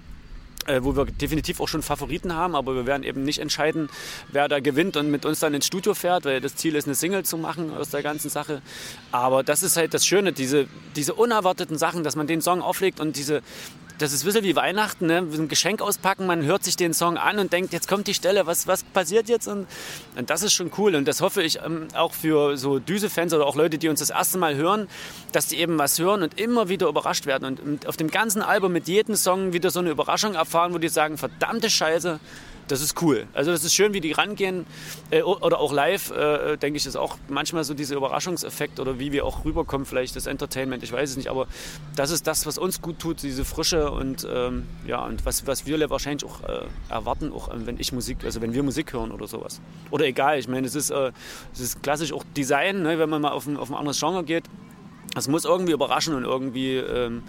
wo 0.80 0.96
wir 0.96 1.06
definitiv 1.06 1.60
auch 1.60 1.68
schon 1.68 1.82
Favoriten 1.82 2.34
haben, 2.34 2.54
aber 2.54 2.74
wir 2.74 2.86
werden 2.86 3.02
eben 3.02 3.24
nicht 3.24 3.38
entscheiden, 3.38 3.88
wer 4.30 4.48
da 4.48 4.60
gewinnt 4.60 4.96
und 4.96 5.10
mit 5.10 5.24
uns 5.24 5.40
dann 5.40 5.54
ins 5.54 5.66
Studio 5.66 5.94
fährt, 5.94 6.24
weil 6.24 6.40
das 6.40 6.56
Ziel 6.56 6.74
ist, 6.74 6.86
eine 6.86 6.94
Single 6.94 7.24
zu 7.24 7.36
machen 7.38 7.74
aus 7.76 7.90
der 7.90 8.02
ganzen 8.02 8.30
Sache. 8.30 8.62
Aber 9.10 9.42
das 9.42 9.62
ist 9.62 9.76
halt 9.76 9.94
das 9.94 10.06
Schöne, 10.06 10.32
diese, 10.32 10.66
diese 10.96 11.14
unerwarteten 11.14 11.78
Sachen, 11.78 12.04
dass 12.04 12.16
man 12.16 12.26
den 12.26 12.40
Song 12.40 12.62
auflegt 12.62 13.00
und 13.00 13.16
diese, 13.16 13.42
das 14.02 14.12
ist 14.12 14.24
ein 14.24 14.26
bisschen 14.26 14.44
wie 14.44 14.56
Weihnachten, 14.56 15.06
ne? 15.06 15.18
ein 15.18 15.48
Geschenk 15.48 15.80
auspacken, 15.80 16.26
man 16.26 16.42
hört 16.44 16.64
sich 16.64 16.76
den 16.76 16.92
Song 16.92 17.16
an 17.16 17.38
und 17.38 17.52
denkt, 17.52 17.72
jetzt 17.72 17.86
kommt 17.86 18.08
die 18.08 18.14
Stelle, 18.14 18.46
was, 18.46 18.66
was 18.66 18.82
passiert 18.82 19.28
jetzt? 19.28 19.46
Und, 19.46 19.68
und 20.16 20.28
das 20.28 20.42
ist 20.42 20.54
schon 20.54 20.72
cool 20.76 20.96
und 20.96 21.06
das 21.06 21.20
hoffe 21.20 21.42
ich 21.42 21.60
ähm, 21.64 21.86
auch 21.94 22.12
für 22.12 22.56
so 22.56 22.80
Düse-Fans 22.80 23.32
oder 23.32 23.46
auch 23.46 23.54
Leute, 23.54 23.78
die 23.78 23.88
uns 23.88 24.00
das 24.00 24.10
erste 24.10 24.38
Mal 24.38 24.56
hören, 24.56 24.88
dass 25.30 25.46
die 25.46 25.58
eben 25.58 25.78
was 25.78 26.00
hören 26.00 26.24
und 26.24 26.38
immer 26.40 26.68
wieder 26.68 26.88
überrascht 26.88 27.26
werden 27.26 27.58
und, 27.58 27.86
auf 27.86 27.96
dem 27.96 28.10
ganzen 28.10 28.42
Album 28.42 28.72
mit 28.72 28.88
jedem 28.88 29.14
Song 29.14 29.52
wieder 29.52 29.70
so 29.70 29.78
eine 29.78 29.90
Überraschung 29.90 30.34
erfahren, 30.34 30.74
wo 30.74 30.78
die 30.78 30.88
sagen, 30.88 31.16
verdammte 31.16 31.70
Scheiße, 31.70 32.18
das 32.68 32.80
ist 32.80 33.00
cool. 33.02 33.26
Also 33.34 33.50
das 33.50 33.64
ist 33.64 33.74
schön, 33.74 33.94
wie 33.94 34.00
die 34.00 34.12
rangehen. 34.12 34.66
Äh, 35.10 35.22
oder 35.22 35.58
auch 35.58 35.72
live, 35.72 36.10
äh, 36.10 36.56
denke 36.56 36.76
ich, 36.76 36.86
ist 36.86 36.96
auch 36.96 37.16
manchmal 37.28 37.64
so 37.64 37.74
dieser 37.74 37.96
Überraschungseffekt 37.96 38.80
oder 38.80 38.98
wie 38.98 39.12
wir 39.12 39.24
auch 39.24 39.44
rüberkommen, 39.44 39.86
vielleicht 39.86 40.16
das 40.16 40.26
Entertainment, 40.26 40.82
ich 40.82 40.92
weiß 40.92 41.10
es 41.10 41.16
nicht. 41.16 41.28
Aber 41.28 41.46
das 41.96 42.10
ist 42.10 42.26
das, 42.26 42.46
was 42.46 42.58
uns 42.58 42.80
gut 42.80 42.98
tut, 42.98 43.22
diese 43.22 43.44
Frische 43.44 43.90
und 43.90 44.26
ähm, 44.30 44.66
ja, 44.86 45.04
und 45.04 45.24
was, 45.26 45.46
was 45.46 45.66
wir 45.66 45.90
wahrscheinlich 45.90 46.24
auch 46.24 46.42
äh, 46.42 46.62
erwarten, 46.88 47.32
auch 47.32 47.50
wenn 47.52 47.78
ich 47.78 47.92
Musik, 47.92 48.18
also 48.24 48.40
wenn 48.40 48.54
wir 48.54 48.62
Musik 48.62 48.92
hören 48.92 49.10
oder 49.10 49.26
sowas. 49.26 49.60
Oder 49.90 50.06
egal, 50.06 50.38
ich 50.38 50.48
meine, 50.48 50.66
es 50.66 50.74
ist, 50.74 50.90
äh, 50.90 51.12
es 51.52 51.60
ist 51.60 51.82
klassisch 51.82 52.12
auch 52.12 52.24
Design, 52.36 52.82
ne, 52.82 52.98
wenn 52.98 53.10
man 53.10 53.22
mal 53.22 53.32
auf 53.32 53.46
ein, 53.46 53.56
auf 53.56 53.70
ein 53.70 53.76
anderes 53.76 53.98
Genre 53.98 54.24
geht 54.24 54.44
es 55.16 55.28
muss 55.28 55.44
irgendwie 55.44 55.72
überraschen 55.72 56.14
und 56.14 56.24
irgendwie, 56.24 56.76
ähm, 56.76 57.22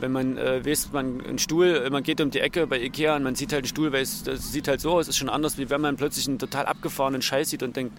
wenn 0.00 0.12
man 0.12 0.36
äh, 0.36 0.64
weiß, 0.64 0.90
man 0.92 1.24
einen 1.24 1.38
Stuhl, 1.38 1.88
man 1.90 2.02
geht 2.02 2.20
um 2.20 2.30
die 2.30 2.40
Ecke 2.40 2.66
bei 2.66 2.80
Ikea 2.80 3.16
und 3.16 3.22
man 3.22 3.34
sieht 3.34 3.52
halt 3.52 3.64
den 3.64 3.68
Stuhl, 3.68 3.92
weil 3.92 4.02
es 4.02 4.24
sieht 4.24 4.68
halt 4.68 4.80
so 4.80 4.92
aus, 4.92 5.08
ist 5.08 5.16
schon 5.16 5.28
anders, 5.28 5.58
wie 5.58 5.70
wenn 5.70 5.80
man 5.80 5.96
plötzlich 5.96 6.26
einen 6.26 6.38
total 6.38 6.66
abgefahrenen 6.66 7.22
Scheiß 7.22 7.50
sieht 7.50 7.62
und 7.62 7.76
denkt, 7.76 7.96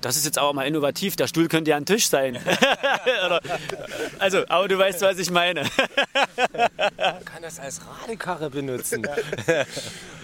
das 0.00 0.16
ist 0.16 0.24
jetzt 0.24 0.38
aber 0.38 0.52
mal 0.52 0.64
innovativ, 0.64 1.16
der 1.16 1.26
Stuhl 1.26 1.48
könnte 1.48 1.70
ja 1.70 1.76
ein 1.76 1.86
Tisch 1.86 2.08
sein. 2.08 2.38
Oder, 3.26 3.40
also, 4.18 4.44
aber 4.48 4.68
du 4.68 4.78
weißt, 4.78 5.00
was 5.02 5.18
ich 5.18 5.30
meine. 5.30 5.62
man 6.96 7.24
kann 7.24 7.42
das 7.42 7.58
als 7.58 7.80
Radekarre 7.86 8.50
benutzen. 8.50 9.06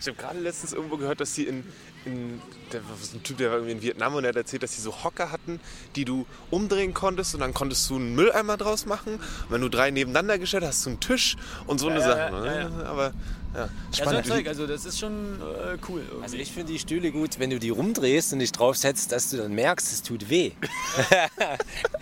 Ich 0.00 0.06
habe 0.06 0.16
gerade 0.16 0.38
letztens 0.38 0.72
irgendwo 0.72 0.96
gehört, 0.96 1.20
dass 1.20 1.34
sie 1.34 1.44
in, 1.44 1.64
in 2.04 2.40
der 2.72 2.82
war 2.84 2.96
ein 3.14 3.22
Typ, 3.22 3.38
der 3.38 3.50
war 3.50 3.56
irgendwie 3.56 3.72
in 3.72 3.82
Vietnam 3.82 4.14
und 4.14 4.24
er 4.24 4.28
hat 4.28 4.36
erzählt, 4.36 4.62
dass 4.62 4.74
sie 4.74 4.82
so 4.82 5.04
Hocker 5.04 5.32
hatten, 5.32 5.60
die 5.96 6.04
du 6.04 6.26
umdrehen 6.50 6.94
konntest 6.94 7.34
und 7.34 7.40
dann 7.40 7.54
konntest 7.54 7.88
du 7.90 7.96
einen 7.96 8.14
Mülleimer 8.14 8.56
draus 8.56 8.86
machen. 8.86 9.14
Und 9.14 9.50
wenn 9.50 9.60
du 9.60 9.68
drei 9.68 9.90
nebeneinander 9.90 10.38
gestellt 10.38 10.64
hast, 10.64 10.76
hast 10.76 10.86
du 10.86 10.90
einen 10.90 11.00
Tisch 11.00 11.36
und 11.66 11.78
so 11.78 11.88
ja, 11.88 11.94
eine 11.94 12.02
ja, 12.02 12.08
Sache. 12.08 12.46
Ja, 12.46 12.68
ne? 12.68 12.86
Aber 12.86 13.12
ja, 13.54 13.68
spannend. 13.92 14.26
Ja, 14.26 14.32
so 14.32 14.34
Zeug, 14.34 14.48
also 14.48 14.66
das 14.66 14.84
ist 14.84 14.98
schon 14.98 15.40
äh, 15.40 15.76
cool. 15.88 16.00
Irgendwie. 16.00 16.22
Also 16.22 16.36
ich 16.36 16.52
finde 16.52 16.72
die 16.72 16.78
Stühle 16.78 17.10
gut, 17.10 17.38
wenn 17.38 17.50
du 17.50 17.58
die 17.58 17.70
rumdrehst 17.70 18.32
und 18.32 18.40
dich 18.40 18.52
draufsetzt, 18.52 19.12
dass 19.12 19.30
du 19.30 19.38
dann 19.38 19.52
merkst, 19.52 19.92
es 19.92 20.02
tut 20.02 20.28
weh. 20.28 20.52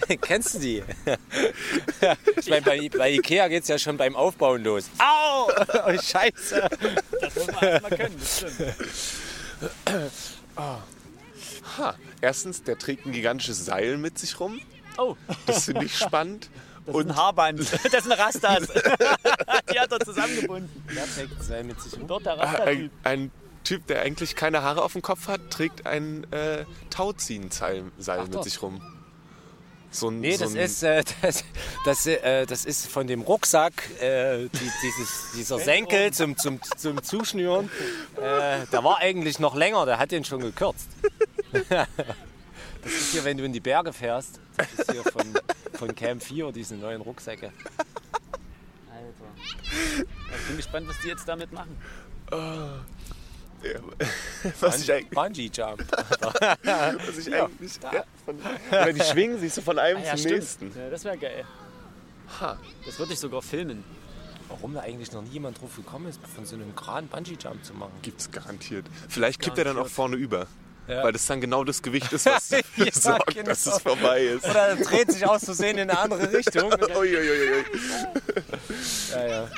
Kennst 0.20 0.54
du 0.54 0.58
die? 0.58 0.82
ich 2.36 2.50
meine, 2.50 2.62
bei, 2.62 2.88
bei 2.88 3.12
Ikea 3.12 3.48
geht 3.48 3.62
es 3.62 3.68
ja 3.68 3.78
schon 3.78 3.96
beim 3.96 4.16
Aufbauen 4.16 4.64
los. 4.64 4.90
Au! 4.98 5.50
Oh, 5.86 5.92
Scheiße! 5.92 6.68
Das 7.20 7.34
muss 7.34 7.46
man 7.46 7.62
erstmal 7.62 7.96
können, 7.96 8.14
das 8.18 8.36
stimmt. 8.38 8.74
Oh. 10.56 10.78
Ha. 11.78 11.94
Erstens, 12.20 12.62
der 12.62 12.78
trägt 12.78 13.06
ein 13.06 13.12
gigantisches 13.12 13.64
Seil 13.64 13.98
mit 13.98 14.18
sich 14.18 14.40
rum. 14.40 14.60
Oh. 14.98 15.16
Das 15.46 15.66
finde 15.66 15.84
ich 15.84 15.96
spannend. 15.96 16.48
Das 16.86 16.94
und 16.94 17.02
ist 17.02 17.10
ein 17.10 17.16
Haarband. 17.16 17.60
Das 17.90 18.04
sind 18.04 18.12
Rastas. 18.12 18.68
Die 19.72 19.78
hat 19.78 19.92
er 19.92 20.00
zusammengebunden. 20.00 20.70
Der 20.94 21.04
trägt 21.04 21.38
ein 21.38 21.42
Seil 21.42 21.64
mit 21.64 21.80
sich 21.80 21.92
rum. 21.94 22.06
Dort 22.06 22.26
der 22.26 22.38
Rasta-Typ. 22.38 22.66
Ein, 22.66 22.90
ein, 23.02 23.30
Typ, 23.64 23.84
der 23.88 24.02
eigentlich 24.02 24.36
keine 24.36 24.62
Haare 24.62 24.80
auf 24.84 24.92
dem 24.92 25.02
Kopf 25.02 25.26
hat, 25.26 25.50
trägt 25.50 25.86
ein 25.86 26.24
äh, 26.32 26.64
Tauziehen-Seil 26.90 27.82
mit 28.30 28.44
sich 28.44 28.62
rum. 28.62 28.80
So 29.90 30.08
ein, 30.08 30.20
nee, 30.20 30.36
so 30.36 30.44
das, 30.44 30.54
ist, 30.54 30.82
äh, 30.84 31.02
das, 31.22 31.44
das, 31.84 32.06
äh, 32.06 32.46
das 32.46 32.64
ist 32.64 32.86
von 32.86 33.06
dem 33.06 33.22
Rucksack, 33.22 33.72
äh, 34.00 34.48
die, 34.48 34.70
dieses, 34.82 35.32
dieser 35.34 35.58
Senkel 35.58 36.12
zum, 36.12 36.36
zum, 36.36 36.60
zum 36.76 37.02
Zuschnüren. 37.02 37.68
Äh, 38.16 38.66
der 38.70 38.84
war 38.84 38.98
eigentlich 38.98 39.40
noch 39.40 39.56
länger, 39.56 39.84
der 39.86 39.98
hat 39.98 40.12
den 40.12 40.24
schon 40.24 40.40
gekürzt. 40.40 40.88
das 41.68 41.88
ist 42.84 43.12
hier, 43.12 43.24
wenn 43.24 43.36
du 43.36 43.44
in 43.44 43.52
die 43.52 43.60
Berge 43.60 43.92
fährst. 43.92 44.38
Das 44.56 44.68
ist 44.78 44.92
hier 44.92 45.02
von, 45.02 45.22
von 45.76 45.94
Camp 45.94 46.22
4, 46.22 46.52
diese 46.52 46.74
neuen 46.74 47.00
Rucksäcke. 47.00 47.52
Alter. 48.90 50.06
Ich 50.38 50.46
bin 50.46 50.56
gespannt, 50.56 50.88
was 50.88 50.96
die 51.00 51.08
jetzt 51.08 51.28
damit 51.28 51.52
machen. 51.52 51.76
Oh. 52.32 52.36
was 54.60 54.82
ich 54.82 54.92
eigentlich, 54.92 55.10
Bungee 55.10 55.50
Jump. 55.52 55.80
was 55.90 57.18
ich 57.18 57.34
eigentlich, 57.34 57.72
ja, 57.82 58.04
von, 58.24 58.36
oder 58.70 58.92
die 58.92 59.00
schwingen 59.00 59.40
sich 59.40 59.52
so 59.52 59.62
von 59.62 59.78
einem 59.78 59.98
ah, 59.98 60.04
ja, 60.04 60.10
zum 60.10 60.18
stimmt. 60.18 60.34
nächsten. 60.34 60.78
Ja, 60.78 60.90
das 60.90 61.04
wäre 61.04 61.18
geil. 61.18 61.44
Ha. 62.40 62.58
Das 62.84 62.98
würde 62.98 63.12
ich 63.12 63.18
sogar 63.18 63.42
filmen. 63.42 63.82
Warum 64.48 64.74
da 64.74 64.80
eigentlich 64.80 65.10
noch 65.12 65.22
nie 65.22 65.30
jemand 65.30 65.60
drauf 65.60 65.74
gekommen 65.74 66.06
ist, 66.08 66.20
von 66.26 66.44
so 66.44 66.54
einem 66.54 66.74
Kran 66.76 67.08
Bungee 67.08 67.36
Jump 67.40 67.64
zu 67.64 67.74
machen? 67.74 67.92
Gibt's 68.02 68.30
garantiert. 68.30 68.86
Vielleicht 69.08 69.40
kippt 69.40 69.58
er 69.58 69.64
dann 69.64 69.78
auch 69.78 69.88
vorne 69.88 70.16
über. 70.16 70.46
Ja. 70.88 71.02
Weil 71.02 71.12
das 71.12 71.26
dann 71.26 71.40
genau 71.40 71.64
das 71.64 71.82
Gewicht 71.82 72.12
ist, 72.12 72.26
was 72.26 72.48
dafür 72.48 72.86
ja, 72.86 72.92
sorgt, 72.92 73.34
genau. 73.34 73.46
dass 73.46 73.66
es 73.66 73.78
vorbei 73.80 74.22
ist. 74.22 74.44
Oder 74.44 74.68
er 74.68 74.76
dreht 74.76 75.10
sich 75.10 75.26
aus 75.26 75.44
Versehen 75.44 75.78
in 75.78 75.90
eine 75.90 75.98
andere 75.98 76.32
Richtung. 76.32 76.72
Uiuiui. 76.96 77.64
ja, 79.10 79.26
ja. 79.26 79.48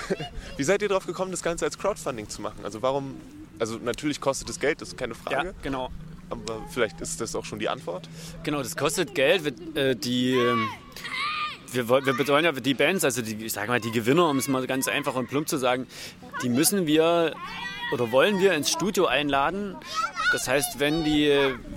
Wie 0.57 0.65
seid 0.65 0.83
ihr 0.83 0.89
darauf 0.89 1.07
gekommen, 1.07 1.31
das 1.31 1.43
Ganze 1.43 1.65
als 1.65 1.79
Crowdfunding 1.79 2.29
zu 2.29 2.43
machen? 2.43 2.65
Also 2.65 2.83
warum, 2.83 3.21
also 3.59 3.77
natürlich 3.77 4.21
kostet 4.21 4.51
es 4.51 4.59
Geld, 4.59 4.81
das 4.81 4.89
ist 4.89 4.99
keine 4.99 5.15
Frage. 5.15 5.49
Ja, 5.49 5.55
genau. 5.63 5.91
Aber 6.29 6.65
vielleicht 6.71 7.01
ist 7.01 7.21
das 7.21 7.35
auch 7.35 7.45
schon 7.45 7.59
die 7.59 7.69
Antwort. 7.69 8.09
Genau, 8.45 8.63
das 8.63 8.77
kostet 8.77 9.15
Geld. 9.15 9.77
Äh, 9.77 9.97
die, 9.97 10.33
ähm, 10.35 10.69
wir, 11.73 11.89
wir 11.89 12.15
betreuen 12.15 12.45
ja 12.45 12.53
die 12.53 12.75
Bands, 12.75 13.05
also 13.05 13.23
die, 13.23 13.45
ich 13.45 13.53
sage 13.53 13.69
mal 13.69 13.81
die 13.81 13.91
Gewinner, 13.91 14.29
um 14.29 14.39
es 14.39 14.49
mal 14.49 14.67
ganz 14.67 14.87
einfach 14.87 15.15
und 15.15 15.29
plump 15.29 15.49
zu 15.49 15.57
sagen, 15.57 15.87
die 16.43 16.49
müssen 16.49 16.87
wir 16.87 17.35
oder 17.93 18.13
wollen 18.13 18.41
wir 18.41 18.55
ins 18.55 18.71
Studio 18.71 19.07
einladen. 19.07 19.77
Das 20.33 20.47
heißt, 20.47 20.79
wenn 20.79 21.03
die, 21.03 21.33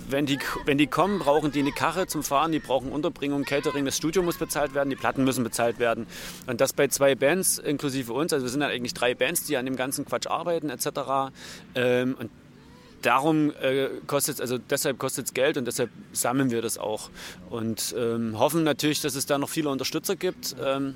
wenn, 0.09 0.25
die, 0.25 0.37
wenn 0.65 0.77
die 0.77 0.87
kommen, 0.87 1.19
brauchen 1.19 1.51
die 1.51 1.59
eine 1.59 1.71
Karre 1.71 2.05
zum 2.05 2.23
Fahren, 2.23 2.51
die 2.51 2.59
brauchen 2.59 2.91
Unterbringung, 2.91 3.45
Catering, 3.45 3.85
das 3.85 3.97
Studio 3.97 4.21
muss 4.21 4.37
bezahlt 4.37 4.75
werden, 4.75 4.89
die 4.89 4.95
Platten 4.95 5.23
müssen 5.23 5.43
bezahlt 5.43 5.79
werden. 5.79 6.05
Und 6.45 6.61
das 6.61 6.73
bei 6.73 6.87
zwei 6.87 7.15
Bands 7.15 7.57
inklusive 7.57 8.13
uns, 8.13 8.31
also 8.31 8.45
wir 8.45 8.51
sind 8.51 8.61
ja 8.61 8.67
eigentlich 8.67 8.93
drei 8.93 9.15
Bands, 9.15 9.45
die 9.45 9.57
an 9.57 9.65
dem 9.65 9.75
ganzen 9.75 10.05
Quatsch 10.05 10.27
arbeiten 10.27 10.69
etc. 10.69 11.31
Ähm, 11.75 12.15
und 12.19 12.29
darum 13.01 13.51
äh, 13.61 13.89
kostet 14.07 14.39
also 14.39 14.57
deshalb 14.57 14.97
kostet 14.97 15.25
es 15.25 15.33
Geld 15.33 15.57
und 15.57 15.65
deshalb 15.65 15.89
sammeln 16.13 16.51
wir 16.51 16.61
das 16.61 16.77
auch 16.77 17.09
und 17.49 17.93
ähm, 17.97 18.37
hoffen 18.39 18.63
natürlich, 18.63 19.01
dass 19.01 19.15
es 19.15 19.25
da 19.25 19.37
noch 19.37 19.49
viele 19.49 19.69
Unterstützer 19.69 20.15
gibt. 20.15 20.55
Ähm, 20.63 20.95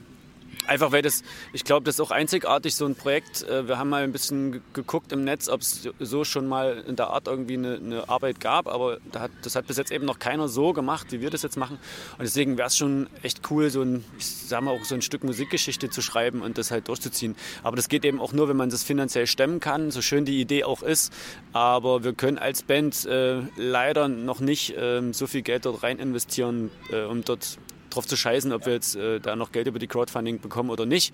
Einfach 0.66 0.92
weil 0.92 1.02
das, 1.02 1.24
ich 1.54 1.64
glaube, 1.64 1.86
das 1.86 1.96
ist 1.96 2.02
auch 2.02 2.12
einzigartig, 2.12 2.76
so 2.76 2.86
ein 2.86 2.96
Projekt. 2.96 3.44
Äh, 3.44 3.68
wir 3.68 3.78
haben 3.78 3.90
mal 3.90 4.04
ein 4.04 4.12
bisschen 4.12 4.62
geguckt 4.74 5.12
im 5.12 5.24
Netz, 5.24 5.48
ob 5.48 5.62
es 5.62 5.88
so 6.00 6.24
schon 6.24 6.48
mal 6.48 6.84
in 6.88 6.96
der 6.96 7.08
Art 7.08 7.28
irgendwie 7.28 7.54
eine, 7.54 7.76
eine 7.76 8.10
Arbeit 8.10 8.40
gab, 8.40 8.68
aber 8.68 8.98
da 9.12 9.22
hat, 9.22 9.32
das 9.44 9.56
hat 9.56 9.68
bis 9.68 9.78
jetzt 9.78 9.92
eben 9.92 10.06
noch 10.06 10.20
keiner 10.20 10.48
so 10.48 10.74
gemacht, 10.74 11.12
wie 11.12 11.22
wir 11.22 11.30
das 11.30 11.44
jetzt 11.44 11.58
machen. 11.58 11.78
Und 12.18 12.24
deswegen 12.24 12.58
wäre 12.58 12.68
es 12.68 12.78
schon 12.78 13.08
echt 13.24 13.50
cool, 13.50 13.70
so 13.70 13.82
ein, 13.82 14.04
ich 14.18 14.26
sag 14.26 14.62
mal, 14.62 14.72
auch 14.72 14.84
so 14.84 14.96
ein 14.96 15.02
Stück 15.02 15.24
Musikgeschichte 15.24 15.90
zu 15.90 16.02
schreiben 16.02 16.42
und 16.42 16.58
das 16.58 16.72
halt 16.72 16.88
durchzuziehen. 16.88 17.36
Aber 17.64 17.76
das 17.76 17.88
geht 17.90 18.04
eben 18.04 18.20
auch 18.20 18.34
nur, 18.34 18.50
wenn 18.50 18.58
man 18.58 18.70
das 18.70 18.84
finanziell 18.84 19.28
stemmen 19.28 19.60
kann, 19.60 19.92
so 19.92 20.02
schön 20.02 20.26
die 20.26 20.42
Idee 20.42 20.64
auch 20.64 20.82
ist. 20.82 21.14
Aber 21.54 22.04
wir 22.04 22.14
können 22.14 22.38
als 22.38 22.64
Band 22.64 23.06
äh, 23.06 23.42
leider 23.56 24.08
noch 24.08 24.40
nicht 24.40 24.76
äh, 24.76 25.02
so 25.14 25.28
viel 25.28 25.42
Geld 25.42 25.66
dort 25.66 25.84
rein 25.84 26.00
investieren, 26.00 26.72
äh, 26.92 27.04
um 27.04 27.24
dort 27.24 27.58
drauf 27.90 28.08
zu 28.08 28.16
scheißen, 28.16 28.52
ob 28.54 28.66
wir 28.66 28.74
jetzt 28.74 28.96
äh, 28.96 29.20
da 29.20 29.36
noch 29.36 29.52
Geld 29.52 29.68
über 29.68 29.80
die 29.80 29.88
Crowdfunding 29.88 30.40
bekommen 30.40 30.70
oder 30.70 30.86
nicht. 30.86 31.14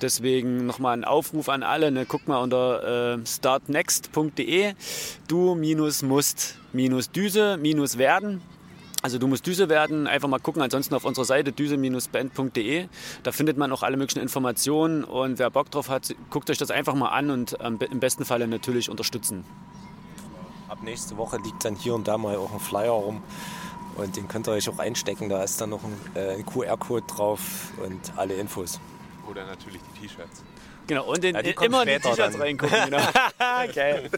Deswegen 0.00 0.66
nochmal 0.66 0.96
ein 0.96 1.04
Aufruf 1.04 1.48
an 1.48 1.62
alle. 1.62 1.90
Ne? 1.90 2.06
Guck 2.06 2.28
mal 2.28 2.38
unter 2.38 3.14
äh, 3.14 3.26
startnext.de. 3.26 4.74
Du 5.28 5.54
minus 5.54 6.02
musst 6.02 6.56
minus 6.72 7.10
Düse 7.10 7.56
minus 7.56 7.98
werden. 7.98 8.42
Also 9.02 9.18
du 9.18 9.26
musst 9.26 9.44
Düse 9.48 9.68
werden, 9.68 10.06
einfach 10.06 10.28
mal 10.28 10.38
gucken, 10.38 10.62
ansonsten 10.62 10.94
auf 10.94 11.04
unserer 11.04 11.24
Seite 11.24 11.50
düse-band.de. 11.50 12.86
Da 13.24 13.32
findet 13.32 13.58
man 13.58 13.72
auch 13.72 13.82
alle 13.82 13.96
möglichen 13.96 14.20
Informationen 14.20 15.02
und 15.02 15.40
wer 15.40 15.50
Bock 15.50 15.72
drauf 15.72 15.88
hat, 15.88 16.14
guckt 16.30 16.48
euch 16.50 16.58
das 16.58 16.70
einfach 16.70 16.94
mal 16.94 17.08
an 17.08 17.30
und 17.30 17.56
ähm, 17.60 17.80
im 17.90 17.98
besten 17.98 18.24
Falle 18.24 18.46
natürlich 18.46 18.88
unterstützen. 18.88 19.44
Ab 20.68 20.78
nächste 20.84 21.16
Woche 21.16 21.38
liegt 21.38 21.64
dann 21.64 21.74
hier 21.74 21.96
und 21.96 22.06
da 22.06 22.16
mal 22.16 22.36
auch 22.36 22.52
ein 22.52 22.60
Flyer 22.60 22.92
rum 22.92 23.22
und 23.96 24.16
den 24.16 24.28
könnt 24.28 24.48
ihr 24.48 24.52
euch 24.52 24.68
auch 24.68 24.78
einstecken. 24.78 25.28
Da 25.28 25.42
ist 25.42 25.60
dann 25.60 25.70
noch 25.70 25.82
ein, 25.84 25.96
äh, 26.14 26.34
ein 26.36 26.46
QR-Code 26.46 27.06
drauf 27.06 27.40
und 27.82 28.00
alle 28.16 28.34
Infos. 28.34 28.80
Oder 29.28 29.46
natürlich 29.46 29.80
die 29.82 30.06
T-Shirts. 30.06 30.42
Genau, 30.86 31.04
und 31.04 31.24
in, 31.24 31.34
ja, 31.34 31.40
immer 31.40 31.82
in 31.82 31.88
die 31.88 31.98
T-Shirts 31.98 32.38
reingucken. 32.38 32.76
Genau. 32.86 33.02
Geil. 33.74 34.10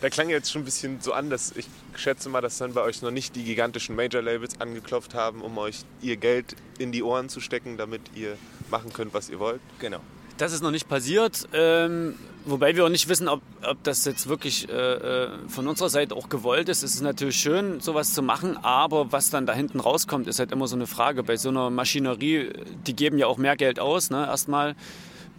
da 0.00 0.10
klang 0.10 0.28
jetzt 0.30 0.50
schon 0.52 0.62
ein 0.62 0.64
bisschen 0.64 1.00
so 1.00 1.12
an, 1.12 1.30
dass 1.30 1.52
ich 1.56 1.66
schätze 1.96 2.28
mal, 2.28 2.40
dass 2.40 2.58
dann 2.58 2.74
bei 2.74 2.82
euch 2.82 3.02
noch 3.02 3.10
nicht 3.10 3.34
die 3.36 3.44
gigantischen 3.44 3.96
Major-Labels 3.96 4.60
angeklopft 4.60 5.14
haben, 5.14 5.42
um 5.42 5.58
euch 5.58 5.84
ihr 6.00 6.16
Geld 6.16 6.56
in 6.78 6.92
die 6.92 7.02
Ohren 7.02 7.28
zu 7.28 7.40
stecken, 7.40 7.76
damit 7.76 8.02
ihr 8.14 8.36
machen 8.70 8.92
könnt, 8.92 9.14
was 9.14 9.28
ihr 9.28 9.38
wollt. 9.38 9.60
Genau. 9.78 10.00
Das 10.38 10.52
ist 10.52 10.62
noch 10.62 10.70
nicht 10.70 10.88
passiert. 10.88 11.48
Ähm, 11.52 12.18
Wobei 12.44 12.74
wir 12.74 12.84
auch 12.84 12.88
nicht 12.88 13.08
wissen, 13.08 13.28
ob, 13.28 13.40
ob 13.62 13.82
das 13.84 14.04
jetzt 14.04 14.28
wirklich 14.28 14.68
äh, 14.68 14.72
äh, 14.72 15.28
von 15.48 15.68
unserer 15.68 15.88
Seite 15.88 16.16
auch 16.16 16.28
gewollt 16.28 16.68
ist. 16.68 16.82
Es 16.82 16.94
ist 16.94 17.00
natürlich 17.00 17.36
schön, 17.36 17.80
sowas 17.80 18.14
zu 18.14 18.22
machen, 18.22 18.56
aber 18.56 19.12
was 19.12 19.30
dann 19.30 19.46
da 19.46 19.52
hinten 19.52 19.78
rauskommt, 19.78 20.26
ist 20.26 20.40
halt 20.40 20.50
immer 20.50 20.66
so 20.66 20.74
eine 20.74 20.88
Frage. 20.88 21.22
Bei 21.22 21.36
so 21.36 21.50
einer 21.50 21.70
Maschinerie, 21.70 22.50
die 22.86 22.96
geben 22.96 23.18
ja 23.18 23.28
auch 23.28 23.38
mehr 23.38 23.56
Geld 23.56 23.78
aus, 23.78 24.10
ne, 24.10 24.26
erstmal. 24.26 24.74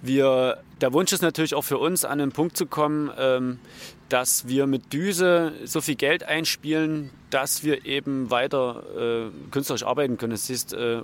Wir, 0.02 0.62
der 0.82 0.94
Wunsch 0.94 1.14
ist 1.14 1.22
natürlich 1.22 1.56
auch 1.56 1.64
für 1.64 1.78
uns, 1.78 2.06
an 2.06 2.20
den 2.20 2.32
Punkt 2.32 2.58
zu 2.58 2.66
kommen, 2.66 3.10
ähm, 3.18 3.60
dass 4.10 4.48
wir 4.48 4.68
mit 4.68 4.94
Düse 4.94 5.54
so 5.66 5.82
viel 5.82 5.96
Geld 5.96 6.24
einspielen, 6.24 7.10
dass 7.30 7.64
wir 7.64 7.86
eben 7.86 8.30
weiter 8.30 8.84
äh, 8.98 9.52
künstlerisch 9.52 9.84
arbeiten 9.84 10.18
können. 10.18 10.32
Das 10.32 10.50
heißt, 10.50 10.74
äh, 10.74 11.02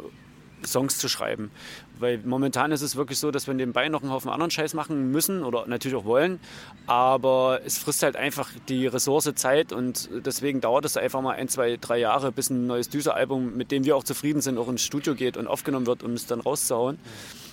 Songs 0.66 0.98
zu 0.98 1.10
schreiben. 1.10 1.52
Weil 2.00 2.20
momentan 2.20 2.72
ist 2.72 2.82
es 2.82 2.96
wirklich 2.96 3.20
so, 3.20 3.32
dass 3.32 3.48
wir 3.48 3.54
nebenbei 3.54 3.90
noch 3.90 4.02
einen 4.02 4.12
Haufen 4.12 4.30
anderen 4.30 4.52
Scheiß 4.52 4.74
machen 4.74 5.12
müssen 5.12 5.44
oder 5.44 5.68
natürlich 5.68 5.98
auch 5.98 6.06
wollen. 6.06 6.40
Aber 6.88 7.60
es 7.66 7.78
frisst 7.78 8.04
halt 8.04 8.16
einfach 8.16 8.50
die 8.68 8.88
Ressource 8.88 9.30
Zeit 9.36 9.74
und 9.74 10.10
deswegen 10.26 10.62
dauert 10.62 10.86
es 10.86 10.98
einfach 10.98 11.22
mal 11.22 11.36
ein, 11.36 11.50
zwei, 11.50 11.78
drei 11.78 11.98
Jahre, 11.98 12.32
bis 12.32 12.50
ein 12.50 12.68
neues 12.68 12.90
Düse-Album, 12.90 13.56
mit 13.56 13.72
dem 13.72 13.84
wir 13.84 13.96
auch 13.96 14.04
zufrieden 14.04 14.42
sind, 14.42 14.58
auch 14.58 14.70
ins 14.70 14.82
Studio 14.82 15.16
geht 15.16 15.38
und 15.38 15.48
aufgenommen 15.48 15.88
wird, 15.88 16.04
um 16.04 16.14
es 16.14 16.26
dann 16.26 16.40
rauszuhauen. 16.40 16.96
Mhm. 16.96 17.49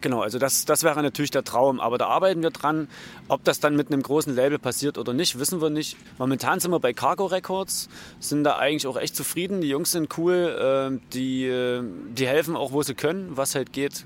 Genau, 0.00 0.20
also 0.20 0.38
das, 0.38 0.64
das 0.64 0.82
wäre 0.82 1.02
natürlich 1.02 1.30
der 1.30 1.44
Traum. 1.44 1.80
Aber 1.80 1.98
da 1.98 2.06
arbeiten 2.06 2.42
wir 2.42 2.50
dran. 2.50 2.88
Ob 3.28 3.44
das 3.44 3.60
dann 3.60 3.76
mit 3.76 3.90
einem 3.90 4.02
großen 4.02 4.34
Label 4.34 4.58
passiert 4.58 4.98
oder 4.98 5.12
nicht, 5.12 5.38
wissen 5.38 5.60
wir 5.60 5.70
nicht. 5.70 5.96
Momentan 6.18 6.60
sind 6.60 6.70
wir 6.70 6.80
bei 6.80 6.92
Cargo 6.92 7.26
Records, 7.26 7.88
sind 8.20 8.44
da 8.44 8.56
eigentlich 8.56 8.86
auch 8.86 8.96
echt 8.96 9.16
zufrieden. 9.16 9.60
Die 9.60 9.68
Jungs 9.68 9.92
sind 9.92 10.16
cool, 10.18 10.92
äh, 10.92 11.12
die, 11.12 11.46
äh, 11.46 11.82
die 12.10 12.26
helfen 12.26 12.56
auch, 12.56 12.72
wo 12.72 12.82
sie 12.82 12.94
können. 12.94 13.36
Was 13.36 13.54
halt 13.54 13.72
geht, 13.72 14.04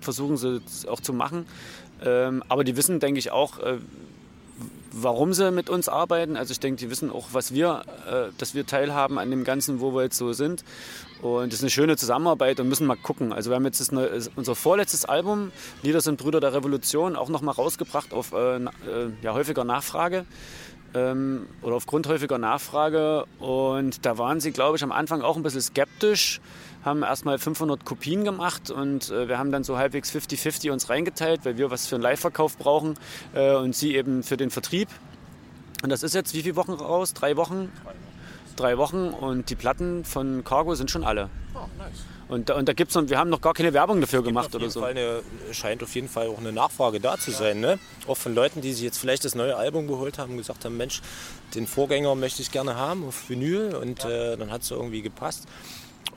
versuchen 0.00 0.36
sie 0.36 0.60
auch 0.88 1.00
zu 1.00 1.12
machen. 1.12 1.46
Ähm, 2.04 2.42
aber 2.48 2.64
die 2.64 2.76
wissen, 2.76 3.00
denke 3.00 3.18
ich, 3.18 3.30
auch, 3.30 3.58
äh, 3.58 3.78
warum 4.92 5.32
sie 5.32 5.50
mit 5.50 5.70
uns 5.70 5.88
arbeiten. 5.88 6.36
Also 6.36 6.52
ich 6.52 6.60
denke, 6.60 6.78
die 6.78 6.90
wissen 6.90 7.10
auch, 7.10 7.28
was 7.32 7.52
wir, 7.52 7.82
äh, 8.06 8.32
dass 8.38 8.54
wir 8.54 8.66
teilhaben 8.66 9.18
an 9.18 9.30
dem 9.30 9.44
Ganzen, 9.44 9.80
wo 9.80 9.94
wir 9.94 10.04
jetzt 10.04 10.16
so 10.16 10.32
sind. 10.32 10.64
Und 11.20 11.52
das 11.52 11.60
ist 11.60 11.62
eine 11.62 11.70
schöne 11.70 11.96
Zusammenarbeit 11.96 12.60
und 12.60 12.68
müssen 12.68 12.86
mal 12.86 12.96
gucken. 12.96 13.32
Also 13.32 13.50
wir 13.50 13.56
haben 13.56 13.64
jetzt 13.64 13.80
das, 13.80 14.30
unser 14.36 14.54
vorletztes 14.54 15.04
Album, 15.04 15.52
Lieder 15.82 16.00
sind 16.00 16.18
Brüder 16.18 16.40
der 16.40 16.52
Revolution, 16.52 17.16
auch 17.16 17.28
nochmal 17.28 17.54
rausgebracht 17.54 18.12
auf 18.12 18.32
äh, 18.32 18.56
äh, 18.56 18.60
ja, 19.22 19.32
häufiger 19.32 19.64
Nachfrage 19.64 20.24
ähm, 20.94 21.46
oder 21.62 21.76
aufgrund 21.76 22.06
häufiger 22.08 22.38
Nachfrage. 22.38 23.26
Und 23.38 24.04
da 24.04 24.18
waren 24.18 24.40
sie, 24.40 24.52
glaube 24.52 24.76
ich, 24.76 24.82
am 24.82 24.92
Anfang 24.92 25.22
auch 25.22 25.36
ein 25.36 25.42
bisschen 25.42 25.62
skeptisch, 25.62 26.40
haben 26.84 27.02
erstmal 27.02 27.38
500 27.38 27.84
Kopien 27.84 28.24
gemacht 28.24 28.70
und 28.70 29.10
äh, 29.10 29.28
wir 29.28 29.38
haben 29.38 29.52
dann 29.52 29.64
so 29.64 29.78
halbwegs 29.78 30.14
50-50 30.14 30.70
uns 30.70 30.88
reingeteilt, 30.88 31.44
weil 31.44 31.56
wir 31.58 31.70
was 31.70 31.86
für 31.86 31.96
einen 31.96 32.02
Live-Verkauf 32.02 32.58
brauchen 32.58 32.98
äh, 33.34 33.54
und 33.54 33.74
sie 33.74 33.94
eben 33.94 34.22
für 34.22 34.36
den 34.36 34.50
Vertrieb. 34.50 34.88
Und 35.82 35.90
das 35.90 36.02
ist 36.02 36.14
jetzt 36.14 36.34
wie 36.34 36.42
viele 36.42 36.56
Wochen 36.56 36.72
raus? 36.72 37.12
Drei 37.12 37.36
Wochen? 37.36 37.70
drei 38.56 38.78
Wochen 38.78 39.08
und 39.08 39.50
die 39.50 39.54
Platten 39.54 40.04
von 40.04 40.44
Cargo 40.44 40.74
sind 40.74 40.90
schon 40.90 41.04
alle. 41.04 41.28
Oh, 41.54 41.60
nice. 41.78 42.04
Und, 42.28 42.50
und 42.50 42.66
da 42.66 42.72
gibt's 42.72 42.94
noch, 42.94 43.08
wir 43.08 43.18
haben 43.18 43.28
noch 43.28 43.42
gar 43.42 43.52
keine 43.52 43.74
Werbung 43.74 44.00
dafür 44.00 44.22
gemacht 44.22 44.54
oder 44.54 44.70
so. 44.70 44.82
Eine, 44.82 45.20
scheint 45.50 45.82
auf 45.82 45.94
jeden 45.94 46.08
Fall 46.08 46.28
auch 46.28 46.38
eine 46.38 46.52
Nachfrage 46.52 46.98
da 46.98 47.18
zu 47.18 47.30
sein. 47.30 47.60
Ne? 47.60 47.78
Auch 48.06 48.16
von 48.16 48.34
Leuten, 48.34 48.62
die 48.62 48.72
sich 48.72 48.82
jetzt 48.82 48.96
vielleicht 48.96 49.26
das 49.26 49.34
neue 49.34 49.56
Album 49.56 49.86
geholt 49.86 50.18
haben 50.18 50.32
und 50.32 50.38
gesagt 50.38 50.64
haben, 50.64 50.78
Mensch, 50.78 51.02
den 51.54 51.66
Vorgänger 51.66 52.14
möchte 52.14 52.40
ich 52.40 52.50
gerne 52.50 52.76
haben 52.76 53.04
auf 53.06 53.28
Vinyl 53.28 53.74
und 53.74 54.04
äh, 54.06 54.36
dann 54.38 54.50
hat 54.50 54.62
es 54.62 54.70
irgendwie 54.70 55.02
gepasst. 55.02 55.46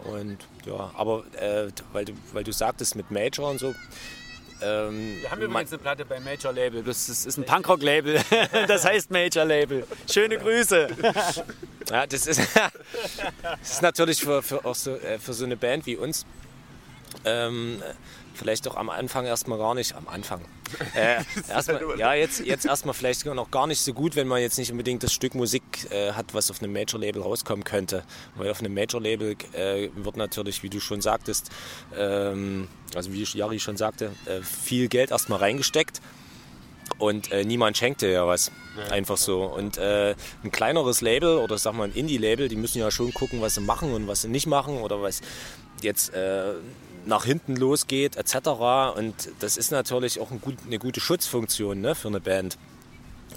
Und 0.03 0.37
ja, 0.65 0.91
aber 0.95 1.23
äh, 1.39 1.69
weil, 1.93 2.05
du, 2.05 2.13
weil 2.33 2.43
du 2.43 2.51
sagtest 2.51 2.95
mit 2.95 3.09
Major 3.11 3.49
und 3.49 3.59
so, 3.59 3.73
ähm, 4.61 5.17
wir 5.21 5.31
haben 5.31 5.41
übrigens 5.41 5.71
eine 5.71 5.79
Platte 5.79 6.05
bei 6.05 6.19
Major 6.19 6.53
Label. 6.53 6.81
Das 6.83 7.09
ist, 7.09 7.25
ist 7.25 7.37
ein 7.37 7.45
Punkrock-Label. 7.45 8.21
Das 8.67 8.85
heißt 8.85 9.11
Major 9.11 9.45
Label. 9.45 9.85
Schöne 10.11 10.37
Grüße. 10.37 10.87
Ja, 11.87 12.07
das 12.07 12.25
ist, 12.25 12.41
das 13.43 13.71
ist 13.73 13.81
natürlich 13.83 14.19
für, 14.19 14.41
für, 14.41 14.65
auch 14.65 14.73
so, 14.73 14.95
äh, 14.95 15.19
für 15.19 15.33
so 15.33 15.45
eine 15.45 15.55
Band 15.55 15.85
wie 15.85 15.95
uns 15.95 16.25
ähm, 17.25 17.79
vielleicht 18.35 18.67
auch 18.67 18.75
am 18.75 18.89
Anfang 18.89 19.25
erstmal 19.25 19.57
gar 19.57 19.75
nicht, 19.75 19.95
am 19.95 20.07
Anfang. 20.07 20.41
Äh, 20.93 21.23
erstmal, 21.49 21.81
ja, 21.97 22.13
jetzt, 22.13 22.39
jetzt 22.39 22.65
erstmal 22.65 22.93
vielleicht 22.93 23.25
noch 23.25 23.51
gar 23.51 23.67
nicht 23.67 23.81
so 23.81 23.93
gut, 23.93 24.15
wenn 24.15 24.27
man 24.27 24.41
jetzt 24.41 24.57
nicht 24.57 24.71
unbedingt 24.71 25.03
das 25.03 25.13
Stück 25.13 25.35
Musik 25.35 25.63
äh, 25.89 26.11
hat, 26.13 26.33
was 26.33 26.51
auf 26.51 26.61
einem 26.61 26.73
Major-Label 26.73 27.21
rauskommen 27.21 27.63
könnte. 27.63 28.03
Weil 28.35 28.49
auf 28.49 28.59
einem 28.59 28.73
Major-Label 28.73 29.35
äh, 29.53 29.89
wird 29.95 30.17
natürlich, 30.17 30.63
wie 30.63 30.69
du 30.69 30.79
schon 30.79 31.01
sagtest, 31.01 31.49
ähm, 31.97 32.67
also 32.93 33.13
wie 33.13 33.23
Jari 33.23 33.59
schon 33.59 33.77
sagte, 33.77 34.11
äh, 34.25 34.41
viel 34.41 34.87
Geld 34.87 35.11
erstmal 35.11 35.39
reingesteckt. 35.39 36.01
Und 36.97 37.31
äh, 37.31 37.43
niemand 37.43 37.77
schenkt 37.77 38.01
dir 38.01 38.11
ja 38.11 38.27
was. 38.27 38.51
Ja, 38.77 38.93
Einfach 38.93 39.17
so. 39.17 39.43
Und 39.43 39.77
äh, 39.77 40.15
ein 40.43 40.51
kleineres 40.51 41.01
Label 41.01 41.37
oder 41.37 41.57
sag 41.57 41.73
mal 41.73 41.85
ein 41.85 41.93
Indie-Label, 41.93 42.47
die 42.47 42.55
müssen 42.55 42.79
ja 42.79 42.91
schon 42.91 43.13
gucken, 43.13 43.41
was 43.41 43.55
sie 43.55 43.61
machen 43.61 43.93
und 43.93 44.07
was 44.07 44.21
sie 44.21 44.29
nicht 44.29 44.47
machen 44.47 44.77
oder 44.81 45.01
was 45.01 45.21
jetzt 45.81 46.13
äh, 46.13 46.53
nach 47.05 47.25
hinten 47.25 47.55
losgeht 47.55 48.15
etc. 48.15 48.95
Und 48.95 49.13
das 49.39 49.57
ist 49.57 49.71
natürlich 49.71 50.19
auch 50.19 50.31
ein 50.31 50.41
gut, 50.41 50.55
eine 50.65 50.79
gute 50.79 50.99
Schutzfunktion 50.99 51.81
ne, 51.81 51.95
für 51.95 52.07
eine 52.07 52.19
Band. 52.19 52.57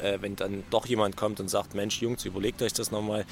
äh, 0.01 0.19
wenn 0.21 0.37
dann 0.37 0.65
doch 0.71 0.87
jemand 0.87 1.17
kommt 1.17 1.41
und 1.41 1.49
sagt, 1.49 1.75
Mensch 1.75 2.01
Jungs, 2.01 2.25
überlegt 2.25 2.63
euch 2.63 2.73
das 2.73 2.91
nochmal, 2.91 3.25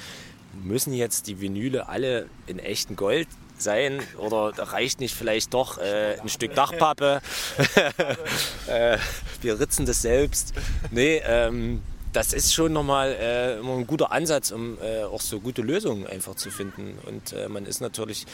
müssen 0.63 0.93
jetzt 0.93 1.27
die 1.27 1.39
Vinyle 1.39 1.87
alle 1.87 2.27
in 2.47 2.59
echten 2.59 2.95
Gold 2.95 3.27
sein 3.57 4.01
oder 4.17 4.51
reicht 4.57 4.99
nicht 4.99 5.15
vielleicht 5.15 5.53
doch 5.53 5.77
äh, 5.77 6.19
ein 6.19 6.29
Stück 6.29 6.53
Dachpappe? 6.55 7.21
äh, 8.67 8.97
wir 9.41 9.59
ritzen 9.59 9.85
das 9.85 10.01
selbst. 10.01 10.53
Nee, 10.91 11.21
ähm, 11.25 11.81
das 12.13 12.33
ist 12.33 12.53
schon 12.53 12.73
nochmal 12.73 13.15
äh, 13.19 13.59
immer 13.59 13.73
ein 13.73 13.87
guter 13.87 14.11
Ansatz, 14.11 14.51
um 14.51 14.77
äh, 14.81 15.03
auch 15.03 15.21
so 15.21 15.39
gute 15.39 15.61
Lösungen 15.61 16.07
einfach 16.07 16.35
zu 16.35 16.51
finden. 16.51 16.97
Und 17.05 17.33
äh, 17.33 17.47
man 17.47 17.65
ist 17.65 17.81
natürlich 17.81 18.25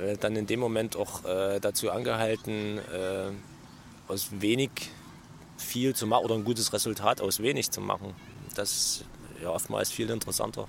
äh, 0.00 0.16
dann 0.16 0.36
in 0.36 0.46
dem 0.46 0.60
Moment 0.60 0.96
auch 0.96 1.24
äh, 1.24 1.60
dazu 1.60 1.90
angehalten, 1.90 2.78
äh, 2.78 3.30
aus 4.08 4.28
wenig 4.40 4.70
viel 5.56 5.94
zu 5.94 6.06
machen 6.06 6.24
oder 6.24 6.34
ein 6.34 6.44
gutes 6.44 6.72
Resultat 6.72 7.20
aus 7.20 7.40
wenig 7.40 7.70
zu 7.70 7.80
machen. 7.80 8.14
Das 8.54 8.70
ist 8.70 9.04
ja 9.42 9.50
oftmals 9.50 9.90
viel 9.90 10.10
interessanter. 10.10 10.66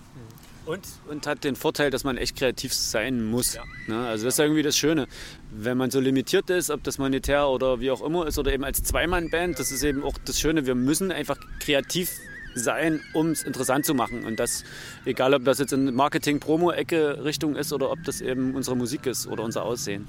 Und, 0.66 0.86
und 1.08 1.26
hat 1.26 1.44
den 1.44 1.56
Vorteil, 1.56 1.90
dass 1.90 2.04
man 2.04 2.18
echt 2.18 2.36
kreativ 2.36 2.74
sein 2.74 3.26
muss. 3.26 3.56
Ja. 3.56 3.64
Ne? 3.88 4.08
Also 4.08 4.26
das 4.26 4.36
ist 4.36 4.40
irgendwie 4.40 4.62
das 4.62 4.78
Schöne. 4.78 5.08
Wenn 5.50 5.78
man 5.78 5.90
so 5.90 6.00
limitiert 6.00 6.50
ist, 6.52 6.70
ob 6.70 6.84
das 6.84 7.00
monetär 7.00 7.48
oder 7.48 7.80
wie 7.80 7.90
auch 7.90 8.02
immer 8.02 8.28
ist, 8.28 8.38
oder 8.38 8.54
eben 8.54 8.64
als 8.64 8.84
Zweimann-Band, 8.84 9.58
das 9.58 9.72
ist 9.72 9.82
eben 9.84 10.04
auch 10.04 10.14
das 10.26 10.40
Schöne. 10.40 10.68
Wir 10.68 10.76
müssen 10.76 11.12
einfach 11.12 11.38
kreativ 11.60 12.12
sein, 12.56 13.02
um 13.14 13.32
es 13.32 13.44
interessant 13.44 13.86
zu 13.86 13.94
machen. 13.94 14.26
Und 14.26 14.40
das, 14.40 14.64
egal 15.06 15.34
ob 15.34 15.46
das 15.46 15.60
jetzt 15.60 15.74
in 15.74 15.94
Marketing-Promo-Ecke 15.94 17.24
Richtung 17.24 17.56
ist 17.56 17.74
oder 17.74 17.92
ob 17.92 18.04
das 18.04 18.22
eben 18.22 18.56
unsere 18.56 18.76
Musik 18.76 19.06
ist 19.06 19.28
oder 19.28 19.44
unser 19.44 19.64
Aussehen. 19.64 20.08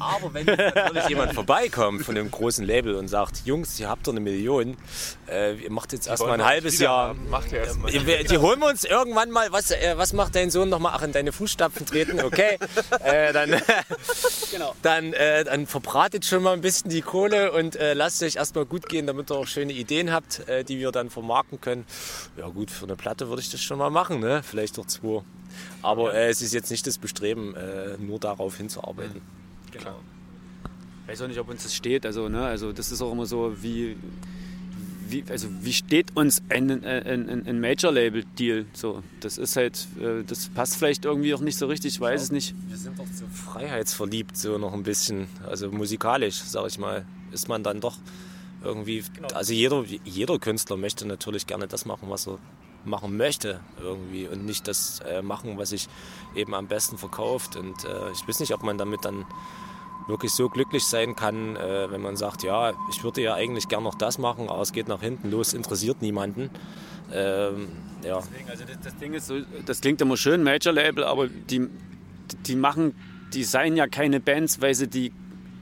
Aber 0.00 0.32
wenn 0.32 0.46
natürlich 0.46 1.08
jemand 1.08 1.34
vorbeikommt 1.34 2.06
von 2.06 2.14
dem 2.14 2.30
großen 2.30 2.64
Label 2.64 2.94
und 2.94 3.08
sagt, 3.08 3.42
Jungs, 3.44 3.78
ihr 3.78 3.88
habt 3.90 4.06
doch 4.06 4.12
eine 4.12 4.20
Million, 4.20 4.78
äh, 5.28 5.54
ihr 5.56 5.70
macht 5.70 5.92
jetzt 5.92 6.08
erstmal 6.08 6.32
ein 6.32 6.44
halbes 6.44 6.74
wieder 6.74 6.84
Jahr. 6.84 7.14
Macht 7.28 7.52
ihr 7.52 7.58
erstmal. 7.58 7.92
Die, 7.92 8.24
die 8.24 8.38
holen 8.38 8.58
wir 8.60 8.68
uns 8.68 8.84
irgendwann 8.84 9.30
mal, 9.30 9.52
was, 9.52 9.70
äh, 9.70 9.92
was 9.96 10.14
macht 10.14 10.34
dein 10.34 10.50
Sohn 10.50 10.70
nochmal? 10.70 10.92
Ach, 10.96 11.02
in 11.02 11.12
deine 11.12 11.32
Fußstapfen 11.32 11.84
treten, 11.84 12.20
okay. 12.22 12.58
äh, 13.04 13.34
dann, 13.34 13.50
Genau. 14.50 14.74
dann, 14.80 15.12
äh, 15.12 15.44
dann 15.44 15.66
verbratet 15.66 16.24
schon 16.24 16.42
mal 16.42 16.54
ein 16.54 16.62
bisschen 16.62 16.90
die 16.90 17.02
Kohle 17.02 17.52
und 17.52 17.76
äh, 17.76 17.92
lasst 17.92 18.22
euch 18.22 18.36
erstmal 18.36 18.64
gut 18.64 18.88
gehen, 18.88 19.06
damit 19.06 19.30
ihr 19.30 19.36
auch 19.36 19.46
schöne 19.46 19.74
Ideen 19.74 20.12
habt, 20.12 20.48
äh, 20.48 20.64
die 20.64 20.78
wir 20.78 20.92
dann 20.92 21.10
vermarkten 21.10 21.60
können. 21.60 21.69
Ja 22.36 22.48
gut, 22.48 22.70
für 22.70 22.84
eine 22.84 22.96
Platte 22.96 23.28
würde 23.28 23.42
ich 23.42 23.50
das 23.50 23.62
schon 23.62 23.78
mal 23.78 23.90
machen, 23.90 24.20
ne? 24.20 24.42
vielleicht 24.42 24.78
doch 24.78 24.86
zwei. 24.86 25.22
Aber 25.82 26.14
äh, 26.14 26.28
es 26.28 26.42
ist 26.42 26.52
jetzt 26.52 26.70
nicht 26.70 26.86
das 26.86 26.98
Bestreben, 26.98 27.54
äh, 27.54 27.96
nur 27.98 28.18
darauf 28.18 28.56
hinzuarbeiten. 28.56 29.20
Genau. 29.72 30.00
Ich 31.02 31.08
weiß 31.08 31.22
auch 31.22 31.28
nicht, 31.28 31.40
ob 31.40 31.48
uns 31.48 31.64
das 31.64 31.74
steht. 31.74 32.06
Also, 32.06 32.28
ne, 32.28 32.44
also 32.44 32.72
das 32.72 32.92
ist 32.92 33.02
auch 33.02 33.10
immer 33.10 33.26
so, 33.26 33.56
wie, 33.62 33.96
wie, 35.08 35.24
also 35.28 35.48
wie 35.62 35.72
steht 35.72 36.16
uns 36.16 36.42
ein, 36.48 36.84
ein, 36.84 37.28
ein, 37.28 37.46
ein 37.46 37.60
Major-Label-Deal? 37.60 38.66
So, 38.72 39.02
das 39.20 39.38
ist 39.38 39.56
halt, 39.56 39.88
äh, 40.00 40.22
das 40.24 40.48
passt 40.48 40.76
vielleicht 40.76 41.04
irgendwie 41.04 41.34
auch 41.34 41.40
nicht 41.40 41.56
so 41.56 41.66
richtig, 41.66 41.94
ich 41.94 42.00
weiß 42.00 42.22
es 42.22 42.30
nicht. 42.30 42.54
Wir 42.68 42.76
sind 42.76 42.98
doch 42.98 43.06
so 43.12 43.24
freiheitsverliebt, 43.26 44.36
so 44.36 44.58
noch 44.58 44.72
ein 44.72 44.84
bisschen. 44.84 45.26
Also 45.46 45.70
musikalisch, 45.70 46.36
sag 46.36 46.68
ich 46.68 46.78
mal, 46.78 47.04
ist 47.32 47.48
man 47.48 47.62
dann 47.62 47.80
doch 47.80 47.96
irgendwie. 48.62 49.04
Also 49.34 49.52
jeder, 49.52 49.84
jeder 50.04 50.38
Künstler 50.38 50.76
möchte 50.76 51.06
natürlich 51.06 51.46
gerne 51.46 51.66
das 51.68 51.84
machen, 51.86 52.10
was 52.10 52.26
er 52.26 52.38
machen 52.84 53.16
möchte 53.16 53.60
irgendwie 53.80 54.26
und 54.26 54.44
nicht 54.44 54.66
das 54.66 55.00
äh, 55.00 55.22
machen, 55.22 55.58
was 55.58 55.70
sich 55.70 55.88
eben 56.34 56.54
am 56.54 56.66
besten 56.66 56.98
verkauft. 56.98 57.56
Und 57.56 57.84
äh, 57.84 58.10
ich 58.12 58.26
weiß 58.26 58.40
nicht, 58.40 58.54
ob 58.54 58.62
man 58.62 58.78
damit 58.78 59.04
dann 59.04 59.26
wirklich 60.08 60.32
so 60.32 60.48
glücklich 60.48 60.84
sein 60.84 61.14
kann, 61.14 61.56
äh, 61.56 61.90
wenn 61.90 62.00
man 62.00 62.16
sagt, 62.16 62.42
ja, 62.42 62.72
ich 62.90 63.04
würde 63.04 63.22
ja 63.22 63.34
eigentlich 63.34 63.68
gern 63.68 63.82
noch 63.82 63.94
das 63.94 64.18
machen, 64.18 64.48
aber 64.48 64.62
es 64.62 64.72
geht 64.72 64.88
nach 64.88 65.00
hinten 65.00 65.30
los, 65.30 65.52
interessiert 65.52 66.02
niemanden. 66.02 66.50
Ähm, 67.12 67.68
ja. 68.04 68.20
Deswegen, 68.20 68.50
also 68.50 68.64
das, 68.64 68.80
das 68.82 68.96
Ding 68.96 69.14
ist 69.14 69.26
so, 69.26 69.34
das 69.66 69.80
klingt 69.80 70.00
immer 70.00 70.16
schön, 70.16 70.42
Major-Label, 70.42 71.04
aber 71.04 71.28
die, 71.28 71.68
die 72.46 72.56
machen, 72.56 72.94
die 73.32 73.44
seien 73.44 73.76
ja 73.76 73.86
keine 73.86 74.20
Bands, 74.20 74.60
weil 74.60 74.74
sie 74.74 74.88
die 74.88 75.12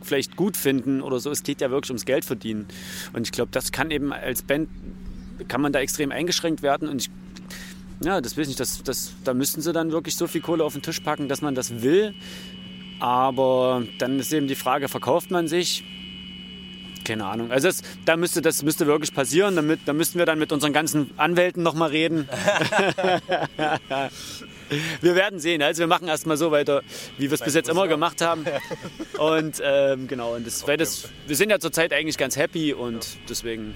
vielleicht 0.02 0.36
gut 0.36 0.56
finden 0.56 1.02
oder 1.02 1.20
so. 1.20 1.30
Es 1.30 1.42
geht 1.42 1.60
ja 1.60 1.70
wirklich 1.70 1.90
ums 1.90 2.04
Geld 2.04 2.24
verdienen. 2.24 2.66
Und 3.12 3.26
ich 3.26 3.32
glaube, 3.32 3.50
das 3.52 3.72
kann 3.72 3.90
eben 3.90 4.12
als 4.12 4.42
Band, 4.42 4.68
kann 5.48 5.60
man 5.60 5.72
da 5.72 5.80
extrem 5.80 6.10
eingeschränkt 6.10 6.62
werden. 6.62 6.88
Und 6.88 7.02
ich, 7.02 7.10
ja, 8.04 8.20
das 8.20 8.36
weiß 8.36 8.42
ich 8.42 8.48
nicht, 8.48 8.60
das, 8.60 8.82
das, 8.82 9.12
da 9.24 9.34
müssten 9.34 9.60
sie 9.60 9.72
dann 9.72 9.92
wirklich 9.92 10.16
so 10.16 10.26
viel 10.26 10.40
Kohle 10.40 10.64
auf 10.64 10.72
den 10.72 10.82
Tisch 10.82 11.00
packen, 11.00 11.28
dass 11.28 11.42
man 11.42 11.54
das 11.54 11.82
will. 11.82 12.14
Aber 13.00 13.84
dann 13.98 14.18
ist 14.18 14.32
eben 14.32 14.48
die 14.48 14.56
Frage, 14.56 14.88
verkauft 14.88 15.30
man 15.30 15.46
sich? 15.46 15.84
Keine 17.04 17.26
Ahnung. 17.26 17.50
Also 17.50 17.68
das, 17.68 17.82
da 18.04 18.16
müsste, 18.16 18.42
das 18.42 18.62
müsste 18.62 18.86
wirklich 18.86 19.14
passieren. 19.14 19.56
Damit, 19.56 19.80
da 19.86 19.92
müssten 19.92 20.18
wir 20.18 20.26
dann 20.26 20.38
mit 20.38 20.52
unseren 20.52 20.72
ganzen 20.72 21.10
Anwälten 21.16 21.62
nochmal 21.62 21.90
reden. 21.90 22.28
wir 25.00 25.14
werden 25.14 25.38
sehen. 25.40 25.62
Also 25.62 25.80
wir 25.80 25.86
machen 25.86 26.08
erstmal 26.08 26.36
so 26.36 26.50
weiter, 26.50 26.82
wie 27.16 27.30
wir 27.30 27.34
es 27.34 27.40
bis 27.40 27.54
jetzt 27.54 27.68
immer 27.68 27.88
gemacht 27.88 28.20
haben. 28.20 28.44
Und 29.18 29.60
ähm, 29.62 30.08
genau, 30.08 30.34
und 30.34 30.46
das, 30.46 30.66
weil 30.66 30.76
das, 30.76 31.08
wir 31.26 31.36
sind 31.36 31.50
ja 31.50 31.58
zurzeit 31.58 31.92
eigentlich 31.92 32.18
ganz 32.18 32.36
happy 32.36 32.72
und 32.72 33.18
deswegen. 33.28 33.74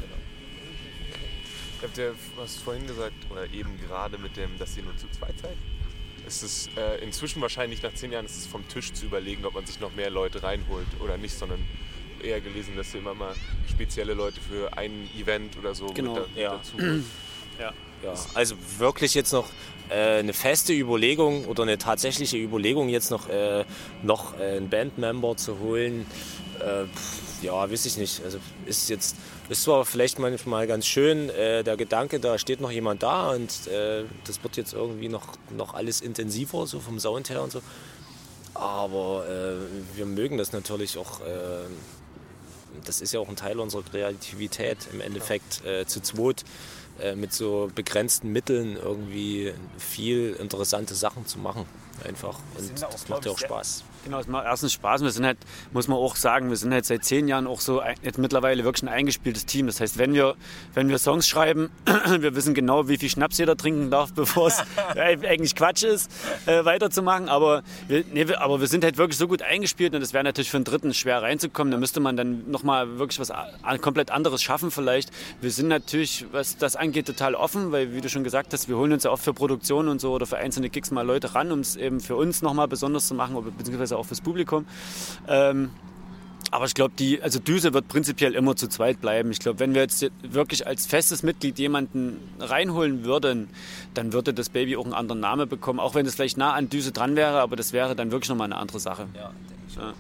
Habt 1.83 1.99
ihr 1.99 2.15
was 2.37 2.57
vorhin 2.57 2.87
gesagt, 2.87 3.15
oder 3.31 3.45
eben 3.53 3.79
gerade 3.89 4.17
mit 4.19 4.37
dem, 4.37 4.57
dass 4.59 4.77
ihr 4.77 4.85
nur 4.85 4.97
zu 4.97 5.07
zweit 5.11 5.35
seid? 5.43 5.57
Ist 6.27 6.43
es 6.45 6.69
äh, 6.77 7.03
inzwischen 7.03 7.43
wahrscheinlich 7.43 7.83
nach 7.83 7.93
zehn 7.95 8.13
Jahren 8.13 8.27
ist 8.27 8.37
es 8.39 8.47
vom 8.47 8.67
Tisch 8.69 8.93
zu 8.93 9.07
überlegen, 9.07 9.45
ob 9.45 9.55
man 9.55 9.67
sich 9.67 9.81
noch 9.81 9.93
mehr 9.95 10.09
Leute 10.09 10.43
reinholt 10.45 10.87
oder 11.01 11.17
nicht, 11.19 11.37
sondern 11.37 11.59
eher 12.23 12.41
gelesen, 12.41 12.77
dass 12.77 12.95
ihr 12.95 13.01
immer 13.01 13.15
mal 13.15 13.35
spezielle 13.69 14.15
Leute 14.15 14.41
für 14.41 14.77
ein 14.79 15.11
Event 15.19 15.57
oder 15.59 15.75
so 15.75 15.87
Genau, 15.87 16.15
mit, 16.15 16.25
da, 16.37 16.41
ja. 16.41 16.51
dazu 16.57 16.75
holt. 16.79 17.03
Ja. 17.59 17.73
Ja, 18.03 18.15
also 18.35 18.57
wirklich 18.79 19.15
jetzt 19.15 19.33
noch 19.33 19.49
äh, 19.89 20.19
eine 20.19 20.33
feste 20.33 20.73
Überlegung 20.73 21.45
oder 21.45 21.63
eine 21.63 21.79
tatsächliche 21.79 22.37
Überlegung, 22.37 22.89
jetzt 22.89 23.11
noch, 23.11 23.29
äh, 23.29 23.65
noch 24.03 24.39
äh, 24.39 24.57
einen 24.57 24.69
Bandmember 24.69 25.37
zu 25.37 25.59
holen, 25.61 26.07
äh, 26.61 26.85
ja, 27.45 27.71
weiß 27.71 27.87
ich 27.87 27.97
nicht. 27.97 28.23
Also 28.25 28.39
ist 28.67 28.89
jetzt, 28.89 29.17
ist 29.49 29.63
zwar 29.63 29.85
vielleicht 29.85 30.19
manchmal 30.19 30.67
ganz 30.67 30.87
schön, 30.87 31.29
äh, 31.31 31.63
der 31.63 31.77
Gedanke, 31.77 32.21
da 32.21 32.39
steht 32.39 32.61
noch 32.61 32.71
jemand 32.71 33.03
da 33.03 33.31
und 33.31 33.67
äh, 33.67 34.05
das 34.25 34.43
wird 34.43 34.57
jetzt 34.57 34.73
irgendwie 34.73 35.09
noch, 35.09 35.27
noch 35.51 35.75
alles 35.75 36.01
intensiver, 36.01 36.67
so 36.67 36.81
vom 36.81 36.99
Sound 36.99 37.31
her 37.31 37.43
und 37.43 37.53
so. 37.53 37.61
Aber 38.55 39.27
äh, 39.29 39.97
wir 39.97 40.07
mögen 40.07 40.39
das 40.39 40.53
natürlich 40.53 40.99
auch. 40.99 41.21
Äh, 41.21 41.67
das 42.85 43.01
ist 43.03 43.13
ja 43.13 43.21
auch 43.21 43.29
ein 43.29 43.37
Teil 43.37 43.61
unserer 43.61 43.83
Kreativität 43.83 44.79
im 44.93 45.03
Endeffekt 45.03 45.63
zu 45.87 46.01
zweit 46.01 46.43
äh, 47.01 47.15
mit 47.15 47.33
so 47.33 47.71
begrenzten 47.75 48.33
Mitteln 48.33 48.77
irgendwie 48.77 49.53
viel 49.79 50.35
interessante 50.35 50.95
Sachen 50.95 51.27
zu 51.27 51.39
machen. 51.39 51.67
Einfach. 52.05 52.39
Und 52.59 52.83
das 52.83 53.09
macht 53.09 53.27
ja 53.27 53.33
auch 53.33 53.39
Spaß. 53.39 53.85
Genau, 54.05 54.19
es 54.19 54.27
macht 54.27 54.47
erstens 54.47 54.73
Spaß. 54.73 55.03
Wir 55.03 55.11
sind 55.11 55.25
halt, 55.25 55.39
muss 55.73 55.87
man 55.87 55.97
auch 55.97 56.17
sagen, 56.17 56.49
wir 56.51 56.57
sind 56.57 56.73
halt 56.73 56.85
seit 56.85 57.05
zehn 57.05 57.29
Jahren 57.29 57.47
auch 57.47 57.61
so 57.61 57.81
jetzt 58.03 58.19
mittlerweile 58.19 58.65
wirklich 58.65 58.83
ein 58.83 58.89
eingespieltes 58.89 59.47
Team. 59.47 59.67
Das 59.67 59.81
heißt, 59.81 59.97
wenn 59.97 60.13
wir, 60.13 60.35
wenn 60.75 60.89
wir 60.89 60.99
Songs 60.99 61.29
schreiben, 61.29 61.71
wir 62.19 62.35
wissen 62.35 62.53
genau, 62.53 62.89
wie 62.89 62.99
viel 62.99 63.09
Schnaps 63.09 63.39
jeder 63.39 63.57
trinken 63.57 63.91
darf, 63.93 64.13
bevor 64.15 64.49
es 64.49 64.61
eigentlich 64.97 65.55
Quatsch 65.55 65.85
ist, 65.85 66.11
äh, 66.47 66.65
weiterzumachen. 66.65 67.29
Aber 67.29 67.63
wir, 67.87 68.05
nee, 68.13 68.27
wir, 68.27 68.41
aber 68.41 68.61
wir 68.61 68.67
sind 68.67 68.83
halt 68.83 68.99
wirklich 68.99 69.17
so 69.17 69.29
gut 69.29 69.41
eingespielt 69.43 69.95
und 69.95 70.03
es 70.03 70.13
wäre 70.13 70.25
natürlich 70.25 70.51
für 70.51 70.57
einen 70.57 70.65
Dritten 70.65 70.95
schwer 70.95 71.23
reinzukommen. 71.23 71.71
Da 71.71 71.79
müsste 71.79 72.01
man 72.01 72.17
dann 72.17 72.51
nochmal 72.51 72.99
wirklich 72.99 73.21
was 73.21 73.31
a- 73.31 73.47
komplett 73.79 74.11
anderes 74.11 74.43
schaffen 74.43 74.73
vielleicht. 74.73 75.11
Wir 75.41 75.53
sind 75.53 75.69
natürlich, 75.69 76.27
was 76.33 76.57
das 76.57 76.75
angeht, 76.75 77.07
total 77.07 77.37
offen, 77.37 77.71
weil, 77.71 77.95
wie 77.95 78.01
du 78.01 78.09
schon 78.09 78.25
gesagt 78.25 78.53
hast, 78.53 78.69
wir 78.69 78.77
holen 78.77 78.93
uns 78.93 79.05
ja 79.05 79.11
oft 79.13 79.23
für 79.23 79.33
Produktionen 79.35 79.89
und 79.89 80.01
so 80.01 80.13
oder 80.13 80.27
für 80.27 80.39
einzelne 80.39 80.71
Gigs 80.71 80.91
mal 80.91 81.07
Leute 81.07 81.37
ran, 81.37 81.53
um 81.53 81.61
es 81.61 81.77
eben 81.77 82.01
für 82.01 82.17
uns 82.17 82.43
nochmal 82.43 82.67
besonders 82.67 83.07
zu 83.07 83.15
machen, 83.15 83.37
oder 83.37 83.51
beziehungsweise 83.93 83.97
auch 83.97 84.07
fürs 84.07 84.21
Publikum. 84.21 84.67
Ähm, 85.29 85.71
aber 86.51 86.67
ich 86.67 86.75
glaube, 86.75 86.93
die, 86.99 87.23
also 87.23 87.39
Düse 87.39 87.73
wird 87.73 87.89
prinzipiell 87.89 88.35
immer 88.35 88.57
zu 88.57 88.69
zweit 88.69 89.01
bleiben. 89.01 89.31
Ich 89.31 89.39
glaube, 89.39 89.59
wenn 89.59 89.75
wir 89.75 89.83
jetzt 89.83 90.05
wirklich 90.23 90.67
als 90.67 90.87
festes 90.87 91.23
Mitglied 91.23 91.59
jemanden 91.59 92.19
reinholen 92.41 93.05
würden, 93.05 93.49
dann 93.95 94.13
würde 94.13 94.35
das 94.35 94.51
Baby 94.51 94.77
auch 94.77 94.85
einen 94.85 94.93
anderen 94.93 95.21
Namen 95.21 95.49
bekommen, 95.49 95.81
auch 95.81 95.95
wenn 95.95 96.05
es 96.05 96.15
vielleicht 96.15 96.37
nah 96.37 96.53
an 96.53 96.69
Düse 96.69 96.93
dran 96.93 97.17
wäre, 97.17 97.41
aber 97.41 97.57
das 97.57 97.73
wäre 97.73 97.97
dann 97.97 98.11
wirklich 98.11 98.29
nochmal 98.29 98.47
eine 98.47 98.59
andere 98.59 98.81
Sache. 98.81 99.09
Ja, 99.15 99.33
denke 99.49 99.63
ich. 99.69 99.77
Ja. 99.77 99.95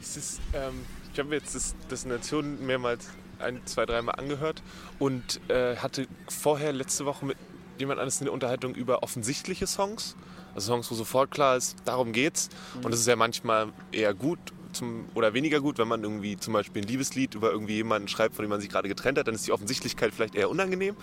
Ist, 0.00 0.40
ähm, 0.54 0.84
ich 1.12 1.18
habe 1.18 1.28
mir 1.28 1.36
jetzt 1.36 1.54
das, 1.54 1.76
das 1.88 2.04
Nation 2.04 2.66
mehrmals 2.66 3.08
ein, 3.38 3.60
zwei, 3.64 3.86
dreimal 3.86 4.16
angehört 4.16 4.62
und 4.98 5.40
äh, 5.48 5.76
hatte 5.76 6.06
vorher 6.28 6.72
letzte 6.72 7.04
Woche 7.06 7.26
mit 7.26 7.36
jemand 7.82 8.00
anderes 8.00 8.20
eine 8.20 8.30
Unterhaltung 8.30 8.74
über 8.74 9.02
offensichtliche 9.02 9.66
Songs. 9.66 10.16
Also 10.54 10.72
Songs, 10.72 10.90
wo 10.90 10.94
sofort 10.94 11.30
klar 11.30 11.56
ist, 11.56 11.76
darum 11.84 12.12
geht's. 12.12 12.48
Und 12.82 12.90
das 12.90 13.00
ist 13.00 13.06
ja 13.06 13.16
manchmal 13.16 13.68
eher 13.90 14.14
gut 14.14 14.38
zum, 14.72 15.04
oder 15.14 15.34
weniger 15.34 15.60
gut, 15.60 15.78
wenn 15.78 15.88
man 15.88 16.02
irgendwie 16.02 16.36
zum 16.38 16.54
Beispiel 16.54 16.82
ein 16.82 16.88
Liebeslied 16.88 17.34
über 17.34 17.50
irgendwie 17.52 17.74
jemanden 17.74 18.08
schreibt, 18.08 18.34
von 18.34 18.42
dem 18.44 18.50
man 18.50 18.60
sich 18.60 18.70
gerade 18.70 18.88
getrennt 18.88 19.18
hat, 19.18 19.26
dann 19.28 19.34
ist 19.34 19.46
die 19.46 19.52
Offensichtlichkeit 19.52 20.12
vielleicht 20.14 20.34
eher 20.34 20.48
unangenehm. 20.50 20.96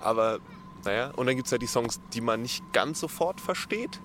Aber 0.00 0.38
naja, 0.84 1.10
und 1.16 1.26
dann 1.26 1.34
gibt 1.36 1.46
es 1.46 1.52
ja 1.52 1.58
die 1.58 1.66
Songs, 1.66 2.00
die 2.14 2.20
man 2.20 2.42
nicht 2.42 2.62
ganz 2.72 3.00
sofort 3.00 3.40
versteht. 3.40 4.00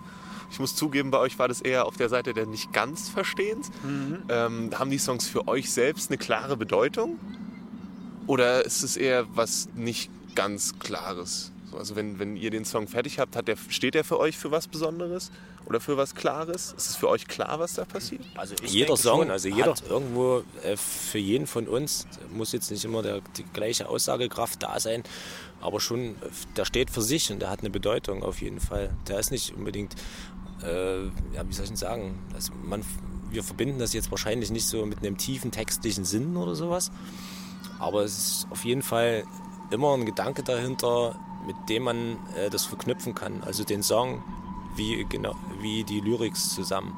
Ich 0.52 0.60
muss 0.60 0.76
zugeben, 0.76 1.12
bei 1.12 1.20
euch 1.20 1.38
war 1.40 1.48
das 1.48 1.62
eher 1.62 1.86
auf 1.86 1.96
der 1.98 2.10
Seite 2.10 2.34
der 2.34 2.46
nicht 2.46 2.74
ganz 2.74 3.10
Verstehens. 3.10 3.70
Ähm, 4.30 4.72
haben 4.78 4.90
die 4.90 4.98
Songs 4.98 5.28
für 5.28 5.48
euch 5.48 5.72
selbst 5.72 6.10
eine 6.10 6.18
klare 6.18 6.58
Bedeutung? 6.58 7.20
Oder 8.28 8.66
ist 8.66 8.84
es 8.84 8.98
eher 8.98 9.26
was 9.36 9.70
nicht 9.76 10.10
ganz 10.36 10.78
Klares? 10.80 11.52
So, 11.72 11.78
Also 11.78 11.96
wenn, 11.96 12.20
wenn 12.20 12.36
ihr 12.36 12.52
den 12.52 12.66
Song 12.66 12.88
fertig 12.88 13.20
habt, 13.20 13.36
hat 13.36 13.48
der, 13.48 13.56
steht 13.70 13.94
der 13.94 14.04
für 14.04 14.20
euch 14.20 14.38
für 14.38 14.52
was 14.52 14.68
Besonderes 14.68 15.32
oder 15.66 15.80
für 15.80 15.98
was 15.98 16.16
Klares? 16.16 16.74
Ist 16.78 16.90
es 16.90 16.96
für 16.96 17.10
euch 17.10 17.28
klar, 17.28 17.60
was 17.60 17.74
da 17.74 17.86
passiert? 17.86 18.22
Also 18.36 18.56
jeder 18.64 18.88
denke 18.88 19.02
Song, 19.02 19.20
schon, 19.22 19.32
also 19.32 19.48
jeder 19.48 19.72
hat 19.72 19.84
irgendwo 19.90 20.44
äh, 20.64 20.76
für 20.76 21.18
jeden 21.18 21.48
von 21.48 21.68
uns, 21.68 22.08
muss 22.32 22.52
jetzt 22.52 22.72
nicht 22.72 22.84
immer 22.84 23.02
der, 23.02 23.22
die 23.38 23.44
gleiche 23.44 23.88
Aussagekraft 23.88 24.62
da 24.64 24.80
sein, 24.80 25.04
aber 25.62 25.80
schon, 25.80 26.16
der 26.56 26.66
steht 26.66 26.90
für 26.90 27.02
sich 27.02 27.32
und 27.32 27.40
der 27.40 27.50
hat 27.50 27.60
eine 27.60 27.70
Bedeutung 27.70 28.24
auf 28.24 28.42
jeden 28.42 28.60
Fall. 28.60 28.90
Der 29.08 29.20
ist 29.20 29.32
nicht 29.32 29.54
unbedingt, 29.56 29.96
äh, 30.64 31.04
ja, 31.06 31.48
wie 31.48 31.54
soll 31.54 31.64
ich 31.64 31.70
denn 31.70 31.78
sagen, 31.78 32.20
also 32.34 32.52
man, 32.64 32.84
wir 33.30 33.44
verbinden 33.44 33.80
das 33.80 33.94
jetzt 33.94 34.12
wahrscheinlich 34.12 34.52
nicht 34.52 34.66
so 34.66 34.86
mit 34.86 35.00
einem 35.00 35.18
tiefen 35.18 35.52
textlichen 35.52 36.04
Sinn 36.04 36.36
oder 36.36 36.56
sowas, 36.56 36.92
aber 37.80 38.04
es 38.04 38.18
ist 38.18 38.48
auf 38.50 38.66
jeden 38.66 38.82
Fall 38.82 39.24
immer 39.70 39.94
ein 39.94 40.06
Gedanke 40.06 40.44
dahinter, 40.44 41.16
mit 41.46 41.56
dem 41.70 41.84
man 41.84 42.18
äh, 42.36 42.50
das 42.50 42.66
verknüpfen 42.66 43.16
kann. 43.16 43.44
Also 43.44 43.64
den 43.64 43.84
Song 43.84 44.24
wie, 44.76 45.06
genau, 45.08 45.36
wie 45.60 45.84
die 45.84 46.00
Lyrics 46.00 46.56
zusammen. 46.56 46.96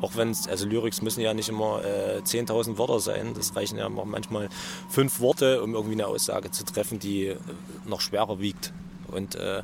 Auch 0.00 0.14
wenn 0.16 0.30
es, 0.30 0.46
also 0.46 0.66
Lyrics 0.66 1.02
müssen 1.02 1.20
ja 1.20 1.32
nicht 1.32 1.48
immer 1.48 1.82
äh, 1.84 2.18
10.000 2.18 2.78
Wörter 2.78 3.00
sein. 3.00 3.32
Das 3.34 3.56
reichen 3.56 3.78
ja 3.78 3.88
manchmal 3.88 4.48
fünf 4.88 5.20
Worte, 5.20 5.62
um 5.62 5.74
irgendwie 5.74 5.94
eine 5.94 6.06
Aussage 6.06 6.50
zu 6.50 6.64
treffen, 6.64 6.98
die 6.98 7.26
äh, 7.26 7.36
noch 7.86 8.00
schwerer 8.00 8.40
wiegt. 8.40 8.72
Und 9.08 9.34
äh, 9.36 9.62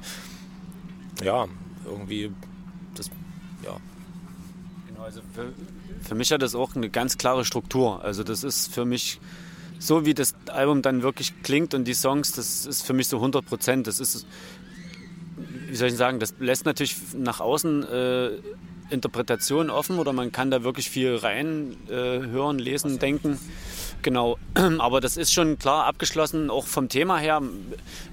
ja, 1.23 1.47
irgendwie, 1.85 2.33
das, 2.95 3.11
ja, 3.63 3.77
Genau, 5.03 5.07
also 5.07 5.21
für, 5.35 5.53
für 6.01 6.15
mich 6.15 6.33
hat 6.33 6.43
das 6.43 6.55
auch 6.55 6.75
eine 6.77 6.89
ganz 6.89 7.19
klare 7.19 7.45
Struktur. 7.45 8.03
Also 8.05 8.23
das 8.23 8.45
ist 8.45 8.73
für 8.73 8.85
mich 8.85 9.21
so, 9.87 10.05
wie 10.07 10.15
das 10.15 10.35
Album 10.49 10.83
dann 10.83 11.03
wirklich 11.03 11.43
klingt 11.43 11.75
und 11.75 11.85
die 11.85 11.95
Songs, 11.95 12.33
das 12.33 12.67
ist 12.67 12.87
für 12.87 12.93
mich 12.93 13.09
so 13.09 13.17
100 13.17 13.45
Prozent. 13.45 13.87
Das 13.87 14.01
ist, 14.01 14.27
wie 15.69 15.75
soll 15.75 15.89
ich 15.89 15.97
sagen, 15.97 16.21
das 16.21 16.35
lässt 16.39 16.65
natürlich 16.65 16.97
nach 17.15 17.41
außen 17.41 17.89
äh, 17.89 18.31
Interpretationen 18.91 19.71
offen 19.71 19.99
oder 19.99 20.13
man 20.13 20.31
kann 20.31 20.51
da 20.51 20.63
wirklich 20.63 20.91
viel 20.91 21.17
rein 21.17 21.77
äh, 21.89 21.93
hören, 21.93 22.59
lesen, 22.59 22.99
denken. 22.99 23.39
Genau, 24.03 24.39
aber 24.79 25.01
das 25.01 25.17
ist 25.17 25.33
schon 25.33 25.59
klar 25.59 25.87
abgeschlossen, 25.87 26.51
auch 26.51 26.67
vom 26.67 26.89
Thema 26.89 27.19
her. 27.19 27.41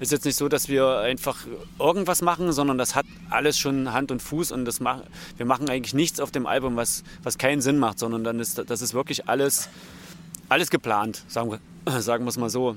Ist 0.00 0.12
jetzt 0.12 0.24
nicht 0.24 0.36
so, 0.36 0.48
dass 0.48 0.68
wir 0.68 0.98
einfach 0.98 1.46
irgendwas 1.78 2.22
machen, 2.22 2.52
sondern 2.52 2.78
das 2.78 2.94
hat 2.94 3.06
alles 3.28 3.58
schon 3.58 3.92
Hand 3.92 4.10
und 4.10 4.22
Fuß 4.22 4.52
und 4.52 4.64
das 4.64 4.80
mach, 4.80 5.02
wir 5.36 5.46
machen 5.46 5.68
eigentlich 5.68 5.94
nichts 5.94 6.20
auf 6.20 6.30
dem 6.30 6.46
Album, 6.46 6.76
was, 6.76 7.02
was 7.22 7.38
keinen 7.38 7.60
Sinn 7.60 7.78
macht, 7.78 7.98
sondern 7.98 8.24
dann 8.24 8.40
ist 8.40 8.62
das 8.66 8.82
ist 8.82 8.94
wirklich 8.94 9.28
alles, 9.28 9.68
alles 10.50 10.70
geplant, 10.70 11.22
sagen 11.28 11.50
wir, 11.50 12.00
sagen 12.00 12.24
wir 12.24 12.28
es 12.28 12.36
mal 12.36 12.50
so. 12.50 12.76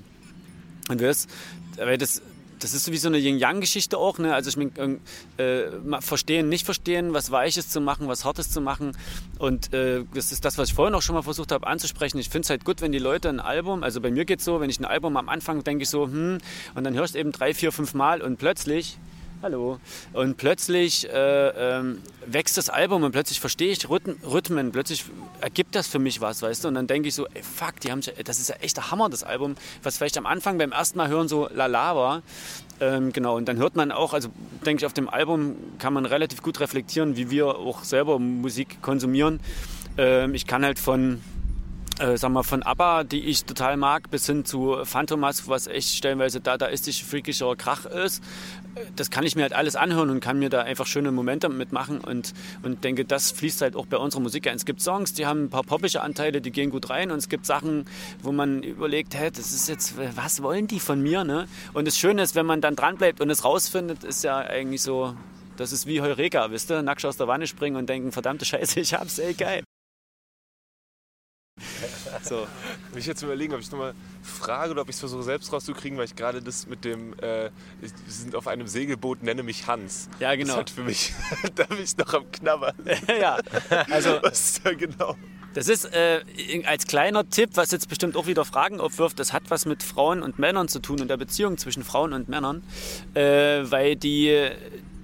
Und 0.90 1.02
das, 1.02 1.28
das, 1.76 2.22
das 2.60 2.74
ist 2.74 2.86
so 2.86 2.92
wie 2.92 2.98
so 2.98 3.10
eine 3.10 3.18
Yin-Yang-Geschichte 3.18 3.98
auch. 3.98 4.20
Ne? 4.20 4.34
Also 4.34 4.50
ich 4.50 4.58
meine, 4.58 5.00
äh, 5.38 5.70
mal 5.84 6.02
verstehen, 6.02 6.50
nicht 6.50 6.66
verstehen, 6.66 7.14
was 7.14 7.32
Weiches 7.32 7.70
zu 7.70 7.82
machen, 7.82 8.08
was 8.08 8.26
Hartes 8.26 8.52
zu 8.52 8.62
machen. 8.62 8.96
Und 9.40 9.74
äh, 9.74 10.04
das 10.14 10.32
ist 10.32 10.46
das, 10.46 10.58
was 10.58 10.70
ich 10.70 10.76
vorhin 10.76 10.96
auch 10.96 11.02
schon 11.02 11.16
mal 11.16 11.22
versucht 11.22 11.52
habe 11.52 11.68
anzusprechen. 11.68 12.20
Ich 12.20 12.30
finde 12.30 12.46
es 12.46 12.50
halt 12.50 12.64
gut, 12.64 12.82
wenn 12.82 12.92
die 12.92 13.00
Leute 13.00 13.30
ein 13.30 13.40
Album, 13.40 13.84
also 13.84 14.02
bei 14.02 14.12
mir 14.12 14.26
geht 14.26 14.40
es 14.40 14.46
so, 14.46 14.60
wenn 14.60 14.70
ich 14.70 14.80
ein 14.80 14.86
Album 14.86 15.18
am 15.18 15.30
Anfang 15.30 15.64
denke 15.64 15.84
ich 15.84 15.90
so, 15.90 16.06
hm, 16.06 16.38
und 16.76 16.84
dann 16.84 16.94
hörst 16.94 17.16
du 17.16 17.20
eben 17.20 17.32
drei, 17.32 17.54
vier, 17.54 17.72
fünf 17.72 17.94
Mal 17.94 18.22
und 18.22 18.38
plötzlich 18.38 18.98
Hallo. 19.44 19.78
Und 20.14 20.38
plötzlich 20.38 21.06
äh, 21.10 21.48
ähm, 21.50 22.02
wächst 22.26 22.56
das 22.56 22.70
Album 22.70 23.04
und 23.04 23.12
plötzlich 23.12 23.42
verstehe 23.42 23.74
ich 23.74 23.90
Rhythmen, 23.90 24.72
plötzlich 24.72 25.04
ergibt 25.42 25.76
das 25.76 25.86
für 25.86 26.00
mich 26.00 26.22
was, 26.22 26.42
weißt 26.42 26.64
du? 26.64 26.70
Und 26.70 26.76
dann 26.76 26.88
denke 26.88 27.10
ich 27.10 27.16
so, 27.16 27.28
ey, 27.28 27.44
fuck, 27.44 27.78
die 27.82 27.92
haben, 27.92 28.00
das 28.24 28.40
ist 28.40 28.48
ja 28.48 28.56
echt 28.62 28.78
der 28.78 28.90
Hammer, 28.90 29.10
das 29.10 29.26
Album, 29.26 29.56
was 29.84 29.98
vielleicht 29.98 30.18
am 30.18 30.26
Anfang 30.26 30.60
beim 30.60 30.72
ersten 30.72 30.98
Mal 30.98 31.10
hören 31.10 31.28
so 31.28 31.50
lala 31.54 31.94
war. 31.94 32.22
Ähm, 32.80 33.12
genau, 33.12 33.36
und 33.36 33.50
dann 33.50 33.58
hört 33.58 33.76
man 33.76 33.92
auch, 33.92 34.14
also 34.14 34.30
denke 34.66 34.84
ich, 34.84 34.86
auf 34.86 34.94
dem 34.94 35.10
Album 35.10 35.58
kann 35.78 35.92
man 35.92 36.06
relativ 36.06 36.42
gut 36.42 36.62
reflektieren, 36.62 37.18
wie 37.18 37.30
wir 37.30 37.48
auch 37.48 37.84
selber 37.84 38.20
Musik 38.20 38.82
konsumieren. 38.82 39.42
Ähm, 39.98 40.36
ich 40.36 40.48
kann 40.48 40.64
halt 40.64 40.80
von 40.80 41.22
äh, 42.04 42.18
sag 42.18 42.32
mal, 42.32 42.44
von 42.44 42.64
ABBA, 42.64 43.04
die 43.06 43.22
ich 43.26 43.46
total 43.46 43.78
mag, 43.78 44.12
bis 44.12 44.26
hin 44.26 44.44
zu 44.44 44.78
Phantomas, 44.84 45.48
was 45.48 45.68
echt 45.68 45.96
stellenweise 45.96 46.42
dadaistisch 46.42 47.04
freakischer 47.04 47.56
Krach 47.56 47.86
ist. 47.86 48.22
Äh, 48.76 48.82
Das 48.96 49.10
kann 49.10 49.24
ich 49.24 49.36
mir 49.36 49.44
halt 49.44 49.54
alles 49.54 49.76
anhören 49.76 50.10
und 50.10 50.20
kann 50.20 50.38
mir 50.38 50.50
da 50.50 50.62
einfach 50.64 50.86
schöne 50.86 51.12
Momente 51.12 51.48
mitmachen 51.48 52.00
und, 52.00 52.34
und 52.62 52.84
denke, 52.84 53.06
das 53.06 53.32
fließt 53.32 53.62
halt 53.62 53.76
auch 53.76 53.86
bei 53.86 53.98
unserer 53.98 54.22
Musik 54.22 54.48
ein. 54.48 54.56
Es 54.56 54.66
gibt 54.66 54.82
Songs, 54.82 55.14
die 55.14 55.26
haben 55.26 55.46
ein 55.46 55.50
paar 55.50 55.64
poppige 55.64 56.02
Anteile, 56.02 56.42
die 56.42 56.52
gehen 56.52 56.70
gut 56.72 56.90
rein 56.90 57.10
und 57.10 57.20
es 57.20 57.30
gibt 57.30 57.46
Sachen, 57.46 57.86
wo 58.22 58.32
man 58.32 58.64
überlegt, 58.64 59.16
hä, 59.16 59.30
das 59.34 59.54
ist 59.54 59.70
jetzt, 59.70 59.96
was 60.16 60.44
wollen 60.44 60.68
die 60.68 60.80
von 60.82 61.02
mir? 61.02 61.24
Ne? 61.24 61.48
Und 61.74 61.88
das 61.88 61.98
Schöne 61.98 62.22
ist, 62.22 62.36
wenn 62.36 62.46
man 62.46 62.60
dann 62.60 62.76
dranbleibt 62.76 63.22
und 63.22 63.30
es 63.30 63.46
rausfindet, 63.46 64.04
ist 64.04 64.24
ja 64.24 64.38
eigentlich 64.38 64.82
so, 64.82 65.16
das 65.56 65.72
ist 65.72 65.86
wie 65.86 66.02
Heureka, 66.02 66.52
wisst 66.52 66.70
ihr? 66.70 66.82
Nackt 66.82 67.06
aus 67.06 67.16
der 67.16 67.28
Wanne 67.28 67.48
springen 67.48 67.78
und 67.78 67.88
denken, 67.88 68.12
verdammte 68.12 68.44
Scheiße, 68.44 68.80
ich 68.82 68.94
hab's, 68.94 69.20
ey, 69.20 69.34
geil. 69.34 69.64
So. 72.24 72.48
Wenn 72.92 73.00
ich 73.00 73.06
jetzt 73.06 73.22
überlegen, 73.22 73.54
ob 73.54 73.60
ich 73.60 73.72
nochmal 73.72 73.94
frage 74.22 74.72
oder 74.72 74.82
ob 74.82 74.90
ich 74.90 74.96
es 74.96 75.00
versuche 75.00 75.24
selbst 75.24 75.52
rauszukriegen, 75.52 75.98
weil 75.98 76.06
ich 76.06 76.16
gerade 76.16 76.42
das 76.42 76.68
mit 76.68 76.86
dem, 76.86 77.14
äh, 77.20 77.50
wir 77.80 77.90
sind 78.08 78.36
auf 78.36 78.48
einem 78.48 78.68
Segelboot, 78.68 79.24
nenne 79.24 79.44
mich 79.44 79.68
Hans. 79.68 80.10
Ja, 80.20 80.36
genau. 80.36 80.54
Das 80.54 80.58
hat 80.58 80.70
für 80.70 80.84
mich, 80.84 81.14
da 81.56 81.66
bin 81.66 81.80
ich 81.84 81.98
noch 81.98 82.14
am 82.14 82.32
Knabbern. 82.32 82.76
ja, 83.20 83.40
also 83.90 84.20
Was 84.22 84.40
ist 84.40 84.66
da 84.66 84.74
genau? 84.74 85.18
Das 85.54 85.68
ist 85.68 85.86
äh, 85.86 86.22
als 86.66 86.88
kleiner 86.88 87.30
Tipp, 87.30 87.52
was 87.54 87.72
jetzt 87.72 87.88
bestimmt 87.88 88.16
auch 88.16 88.26
wieder 88.26 88.44
Fragen 88.44 88.80
aufwirft, 88.80 89.20
das 89.20 89.34
hat 89.34 89.44
was 89.50 89.66
mit 89.66 89.84
Frauen 89.84 90.24
und 90.24 90.40
Männern 90.40 90.68
zu 90.68 90.80
tun 90.80 91.00
und 91.00 91.10
der 91.10 91.18
Beziehung 91.18 91.58
zwischen 91.58 91.84
Frauen 91.84 92.14
und 92.14 92.28
Männern, 92.28 92.64
äh, 93.14 93.22
weil 93.70 93.96
die, 93.96 94.50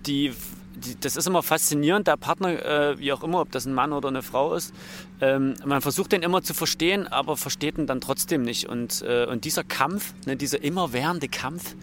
die, 0.07 0.33
die, 0.75 0.99
das 0.99 1.17
ist 1.17 1.27
immer 1.27 1.43
faszinierend, 1.43 2.07
der 2.07 2.17
Partner, 2.17 2.65
äh, 2.65 2.99
wie 2.99 3.13
auch 3.13 3.23
immer, 3.23 3.41
ob 3.41 3.51
das 3.51 3.65
ein 3.65 3.73
Mann 3.73 3.93
oder 3.93 4.07
eine 4.07 4.23
Frau 4.23 4.55
ist, 4.55 4.73
ähm, 5.21 5.55
man 5.65 5.81
versucht 5.81 6.11
den 6.11 6.21
immer 6.21 6.41
zu 6.41 6.53
verstehen, 6.53 7.07
aber 7.07 7.35
versteht 7.37 7.77
ihn 7.77 7.87
dann 7.87 8.01
trotzdem 8.01 8.41
nicht 8.41 8.69
und, 8.69 9.01
äh, 9.01 9.25
und 9.25 9.45
dieser 9.45 9.63
Kampf, 9.63 10.13
ne, 10.25 10.35
dieser 10.35 10.63
immerwährende 10.63 11.27
Kampf, 11.27 11.75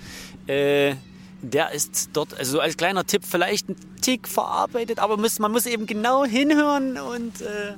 äh, 0.46 0.94
der 1.42 1.72
ist 1.72 2.11
dort, 2.14 2.37
also 2.38 2.53
so 2.53 2.61
als 2.61 2.77
kleiner 2.77 3.05
Tipp, 3.05 3.22
vielleicht 3.25 3.68
ein 3.68 3.77
Tick 4.01 4.27
verarbeitet, 4.27 4.99
aber 4.99 5.16
muss, 5.16 5.38
man 5.38 5.53
muss 5.53 5.66
eben 5.66 5.87
genau 5.87 6.25
hinhören 6.25 6.99
und 6.99 7.42
äh, 7.42 7.75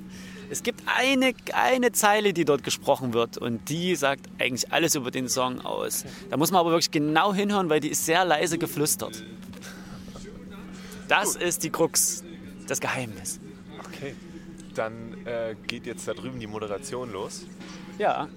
es 0.51 0.63
gibt 0.63 0.83
eine, 0.87 1.35
eine 1.53 1.93
Zeile, 1.93 2.33
die 2.33 2.45
dort 2.45 2.63
gesprochen 2.63 3.13
wird 3.13 3.37
und 3.37 3.69
die 3.69 3.97
sagt 3.97 4.27
eigentlich 4.39 4.73
alles 4.73 4.95
über 4.95 5.11
den 5.11 5.29
Song 5.29 5.61
aus. 5.61 6.05
Da 6.31 6.37
muss 6.37 6.51
man 6.51 6.61
aber 6.61 6.71
wirklich 6.71 6.91
genau 6.91 7.35
hinhören, 7.35 7.69
weil 7.69 7.81
die 7.81 7.89
ist 7.89 8.07
sehr 8.07 8.25
leise 8.25 8.57
geflüstert. 8.57 9.23
Das 11.09 11.37
ist 11.37 11.65
die 11.65 11.71
Krux, 11.71 12.23
das 12.67 12.81
Geheimnis. 12.81 13.41
Okay. 13.81 14.15
Dann 14.79 15.27
äh, 15.27 15.57
geht 15.67 15.87
jetzt 15.87 16.07
da 16.07 16.15
drüben 16.15 16.39
die 16.39 16.47
Moderation 16.47 17.11
los. 17.13 17.47
Ja, 17.99 18.29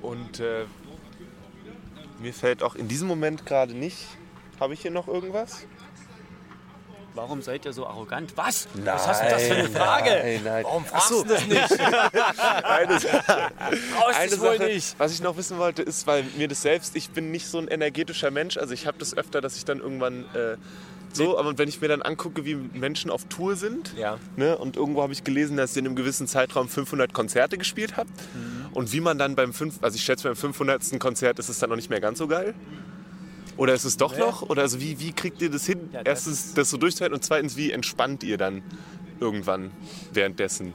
Und 0.00 0.40
äh, 0.40 0.64
mir 2.20 2.32
fällt 2.32 2.62
auch 2.62 2.74
in 2.74 2.88
diesem 2.88 3.06
Moment 3.06 3.44
gerade 3.44 3.74
nicht. 3.74 3.98
Habe 4.58 4.72
ich 4.74 4.80
hier 4.80 4.90
noch 4.90 5.06
irgendwas? 5.06 5.66
warum 7.18 7.42
seid 7.42 7.64
ihr 7.64 7.72
so 7.72 7.84
arrogant? 7.84 8.36
Was? 8.36 8.68
Was 8.74 9.08
hast 9.08 9.22
du 9.24 9.28
das 9.28 9.42
für 9.42 9.54
eine 9.54 9.68
Frage? 9.68 10.10
Nein, 10.10 10.40
nein. 10.44 10.64
Warum 10.64 10.84
fragst 10.84 11.10
du 11.10 11.24
das 11.24 11.46
nicht? 11.46 11.80
Eine, 12.62 12.94
Brauchst 12.94 14.18
eine 14.18 14.36
Sache, 14.36 14.64
nicht. 14.64 14.94
was 14.98 15.12
ich 15.12 15.20
noch 15.20 15.36
wissen 15.36 15.58
wollte, 15.58 15.82
ist, 15.82 16.06
weil 16.06 16.22
mir 16.36 16.46
das 16.46 16.62
selbst, 16.62 16.94
ich 16.94 17.10
bin 17.10 17.32
nicht 17.32 17.48
so 17.48 17.58
ein 17.58 17.66
energetischer 17.66 18.30
Mensch, 18.30 18.56
also 18.56 18.72
ich 18.72 18.86
habe 18.86 18.98
das 18.98 19.16
öfter, 19.16 19.40
dass 19.40 19.56
ich 19.56 19.64
dann 19.64 19.80
irgendwann 19.80 20.26
äh, 20.34 20.56
so, 21.12 21.38
aber 21.38 21.56
wenn 21.58 21.68
ich 21.68 21.80
mir 21.80 21.88
dann 21.88 22.02
angucke, 22.02 22.44
wie 22.44 22.54
Menschen 22.54 23.10
auf 23.10 23.24
Tour 23.24 23.56
sind, 23.56 23.94
Ja. 23.96 24.18
ne, 24.36 24.56
und 24.58 24.76
irgendwo 24.76 25.02
habe 25.02 25.12
ich 25.12 25.24
gelesen, 25.24 25.56
dass 25.56 25.74
ihr 25.74 25.80
in 25.80 25.86
einem 25.86 25.96
gewissen 25.96 26.26
Zeitraum 26.26 26.68
500 26.68 27.12
Konzerte 27.12 27.58
gespielt 27.58 27.96
habt 27.96 28.10
und 28.72 28.92
wie 28.92 29.00
man 29.00 29.18
dann 29.18 29.34
beim 29.34 29.52
fünf, 29.52 29.78
also 29.82 29.96
ich 29.96 30.02
schätze 30.04 30.24
beim 30.28 30.36
500. 30.36 30.98
Konzert 31.00 31.38
ist 31.38 31.48
es 31.48 31.58
dann 31.58 31.70
noch 31.70 31.76
nicht 31.76 31.90
mehr 31.90 32.00
ganz 32.00 32.18
so 32.18 32.28
geil. 32.28 32.54
Oder 33.56 33.74
ist 33.74 33.84
es 33.84 33.96
doch 33.96 34.16
noch? 34.16 34.42
Oder 34.42 34.62
also 34.62 34.80
wie, 34.80 35.00
wie 35.00 35.12
kriegt 35.12 35.42
ihr 35.42 35.50
das 35.50 35.66
hin? 35.66 35.80
Ja, 35.92 36.04
das 36.04 36.26
Erstens, 36.26 36.54
das 36.54 36.70
so 36.70 36.76
durchzuhalten 36.76 37.14
und 37.16 37.24
zweitens, 37.24 37.56
wie 37.56 37.72
entspannt 37.72 38.22
ihr 38.22 38.38
dann 38.38 38.62
irgendwann 39.18 39.72
währenddessen? 40.12 40.74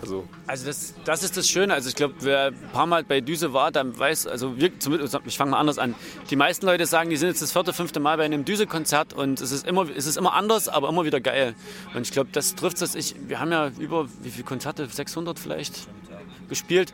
Also, 0.00 0.26
Also 0.46 0.66
das, 0.66 0.94
das 1.04 1.22
ist 1.22 1.36
das 1.36 1.48
Schöne. 1.48 1.74
Also 1.74 1.88
ich 1.88 1.94
glaube, 1.94 2.14
wer 2.20 2.46
ein 2.46 2.70
paar 2.72 2.86
Mal 2.86 3.04
bei 3.04 3.20
Düse 3.20 3.52
war, 3.52 3.70
dann 3.70 3.98
weiß, 3.98 4.26
also 4.26 4.56
wir, 4.56 4.78
zumindest, 4.78 5.18
ich 5.26 5.36
fange 5.36 5.52
mal 5.52 5.58
anders 5.58 5.78
an. 5.78 5.94
Die 6.30 6.36
meisten 6.36 6.66
Leute 6.66 6.86
sagen, 6.86 7.10
die 7.10 7.16
sind 7.16 7.28
jetzt 7.28 7.42
das 7.42 7.52
vierte, 7.52 7.72
fünfte 7.72 8.00
Mal 8.00 8.16
bei 8.16 8.24
einem 8.24 8.44
Düse-Konzert 8.44 9.12
und 9.12 9.40
es 9.40 9.52
ist, 9.52 9.66
immer, 9.66 9.86
es 9.94 10.06
ist 10.06 10.16
immer 10.16 10.34
anders, 10.34 10.68
aber 10.68 10.88
immer 10.88 11.04
wieder 11.04 11.20
geil. 11.20 11.54
Und 11.94 12.02
ich 12.02 12.12
glaube, 12.12 12.30
das 12.32 12.54
trifft 12.54 12.80
es. 12.82 13.14
Wir 13.28 13.40
haben 13.40 13.52
ja 13.52 13.70
über, 13.78 14.08
wie 14.22 14.30
viele 14.30 14.44
Konzerte? 14.44 14.86
600 14.86 15.38
vielleicht 15.38 15.86
gespielt. 16.48 16.92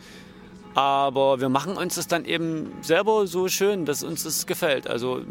Aber 0.76 1.40
wir 1.40 1.48
machen 1.48 1.78
uns 1.78 1.94
das 1.94 2.06
dann 2.06 2.26
eben 2.26 2.70
selber 2.82 3.26
so 3.26 3.48
schön, 3.48 3.86
dass 3.86 4.02
uns 4.02 4.24
das 4.24 4.46
gefällt. 4.46 4.86
Also 4.86 5.22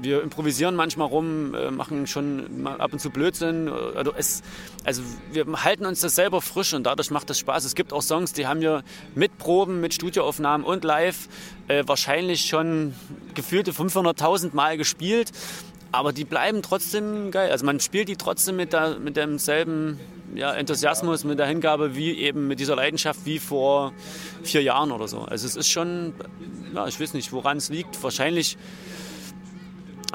wir 0.00 0.22
improvisieren 0.22 0.76
manchmal 0.76 1.08
rum, 1.08 1.52
äh, 1.52 1.72
machen 1.72 2.06
schon 2.06 2.64
ab 2.64 2.92
und 2.92 3.00
zu 3.00 3.10
Blödsinn. 3.10 3.68
Also, 3.68 4.12
es, 4.16 4.40
also 4.84 5.02
wir 5.32 5.46
halten 5.64 5.84
uns 5.84 6.00
das 6.00 6.14
selber 6.14 6.40
frisch 6.40 6.74
und 6.74 6.84
dadurch 6.84 7.10
macht 7.10 7.28
das 7.28 7.40
Spaß. 7.40 7.64
Es 7.64 7.74
gibt 7.74 7.92
auch 7.92 8.02
Songs, 8.02 8.34
die 8.34 8.46
haben 8.46 8.60
wir 8.60 8.84
mit 9.16 9.36
Proben, 9.38 9.80
mit 9.80 9.94
Studioaufnahmen 9.94 10.64
und 10.64 10.84
live 10.84 11.28
äh, 11.66 11.82
wahrscheinlich 11.84 12.42
schon 12.42 12.94
gefühlte 13.34 13.72
500.000 13.72 14.54
Mal 14.54 14.76
gespielt. 14.78 15.32
Aber 15.90 16.12
die 16.12 16.24
bleiben 16.24 16.62
trotzdem 16.62 17.32
geil. 17.32 17.50
Also 17.50 17.66
man 17.66 17.80
spielt 17.80 18.08
die 18.08 18.16
trotzdem 18.16 18.54
mit, 18.54 18.72
der, 18.72 19.00
mit 19.00 19.16
demselben 19.16 19.98
ja, 20.34 20.52
Enthusiasmus, 20.52 21.24
mit 21.24 21.38
der 21.38 21.46
Hingabe, 21.46 21.96
wie 21.96 22.18
eben 22.18 22.48
mit 22.48 22.60
dieser 22.60 22.76
Leidenschaft 22.76 23.20
wie 23.24 23.38
vor 23.38 23.92
vier 24.42 24.62
Jahren 24.62 24.92
oder 24.92 25.08
so. 25.08 25.20
Also 25.20 25.46
es 25.46 25.56
ist 25.56 25.68
schon, 25.68 26.14
ja, 26.74 26.86
ich 26.86 27.00
weiß 27.00 27.14
nicht, 27.14 27.32
woran 27.32 27.58
es 27.58 27.68
liegt. 27.68 28.02
Wahrscheinlich 28.02 28.56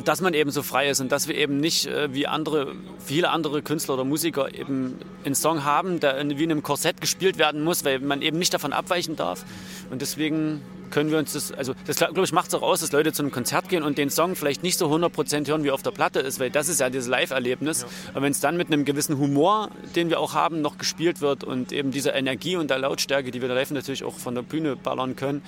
dass 0.05 0.21
man 0.21 0.33
eben 0.33 0.49
so 0.49 0.63
frei 0.63 0.89
ist 0.89 0.99
und 1.01 1.11
dass 1.11 1.27
wir 1.27 1.35
eben 1.35 1.57
nicht 1.57 1.85
äh, 1.85 2.13
wie 2.13 2.25
andere, 2.25 2.73
viele 2.97 3.29
andere 3.29 3.61
Künstler 3.61 3.93
oder 3.93 4.03
Musiker 4.03 4.53
eben 4.53 4.97
einen 5.23 5.35
Song 5.35 5.63
haben, 5.63 5.99
der 5.99 6.17
wie 6.37 6.43
in 6.43 6.51
einem 6.51 6.63
Korsett 6.63 6.99
gespielt 6.99 7.37
werden 7.37 7.63
muss, 7.63 7.85
weil 7.85 7.99
man 7.99 8.21
eben 8.21 8.39
nicht 8.39 8.53
davon 8.53 8.73
abweichen 8.73 9.15
darf. 9.15 9.45
Und 9.91 10.01
deswegen 10.01 10.61
können 10.93 11.09
wir 11.09 11.17
uns 11.17 11.33
das, 11.33 11.51
also 11.51 11.73
das 11.87 11.97
glaube 11.97 12.23
ich 12.23 12.31
macht 12.31 12.49
es 12.49 12.53
auch 12.53 12.61
aus, 12.61 12.81
dass 12.81 12.91
Leute 12.91 13.11
zu 13.11 13.23
einem 13.23 13.31
Konzert 13.31 13.67
gehen 13.67 13.81
und 13.81 13.97
den 13.97 14.11
Song 14.11 14.35
vielleicht 14.35 14.61
nicht 14.61 14.77
so 14.77 14.93
100% 14.93 15.47
hören, 15.47 15.63
wie 15.63 15.71
auf 15.71 15.81
der 15.81 15.89
Platte 15.89 16.19
ist, 16.19 16.39
weil 16.39 16.51
das 16.51 16.69
ist 16.69 16.79
ja 16.79 16.91
dieses 16.91 17.07
Live-Erlebnis. 17.07 17.81
Ja. 17.81 17.87
Aber 18.11 18.21
wenn 18.21 18.31
es 18.31 18.39
dann 18.39 18.57
mit 18.57 18.67
einem 18.67 18.85
gewissen 18.85 19.17
Humor, 19.17 19.71
den 19.95 20.11
wir 20.11 20.19
auch 20.19 20.35
haben, 20.35 20.61
noch 20.61 20.77
gespielt 20.77 21.19
wird 21.19 21.43
und 21.43 21.71
eben 21.71 21.89
dieser 21.89 22.13
Energie 22.13 22.57
und 22.57 22.69
der 22.69 22.77
Lautstärke, 22.77 23.31
die 23.31 23.41
wir 23.41 23.49
live 23.49 23.71
natürlich 23.71 24.03
auch 24.03 24.19
von 24.19 24.35
der 24.35 24.43
Bühne 24.43 24.75
ballern 24.75 25.15
können, 25.15 25.41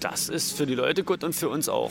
das 0.00 0.30
ist 0.30 0.56
für 0.56 0.64
die 0.64 0.74
Leute 0.74 1.04
gut 1.04 1.24
und 1.24 1.34
für 1.34 1.50
uns 1.50 1.68
auch. 1.68 1.90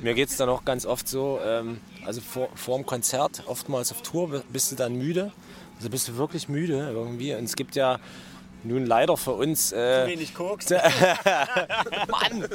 Mir 0.00 0.14
geht 0.14 0.30
es 0.30 0.38
dann 0.38 0.48
auch 0.48 0.64
ganz 0.64 0.86
oft 0.86 1.06
so, 1.06 1.40
ähm, 1.44 1.80
also 2.06 2.22
vor, 2.22 2.48
vor 2.54 2.78
dem 2.78 2.86
Konzert, 2.86 3.42
oftmals 3.46 3.92
auf 3.92 4.00
Tour, 4.00 4.42
bist 4.50 4.72
du 4.72 4.76
dann 4.76 4.96
müde. 4.96 5.30
Also 5.76 5.90
bist 5.90 6.08
du 6.08 6.16
wirklich 6.16 6.48
müde 6.48 6.90
irgendwie. 6.90 7.34
Und 7.34 7.44
es 7.44 7.54
gibt 7.54 7.76
ja 7.76 8.00
nun 8.64 8.86
leider 8.86 9.16
für 9.16 9.32
uns. 9.32 9.72
Äh, 9.72 10.06
wenig 10.06 10.34
Koks. 10.34 10.70
Mann! 12.08 12.48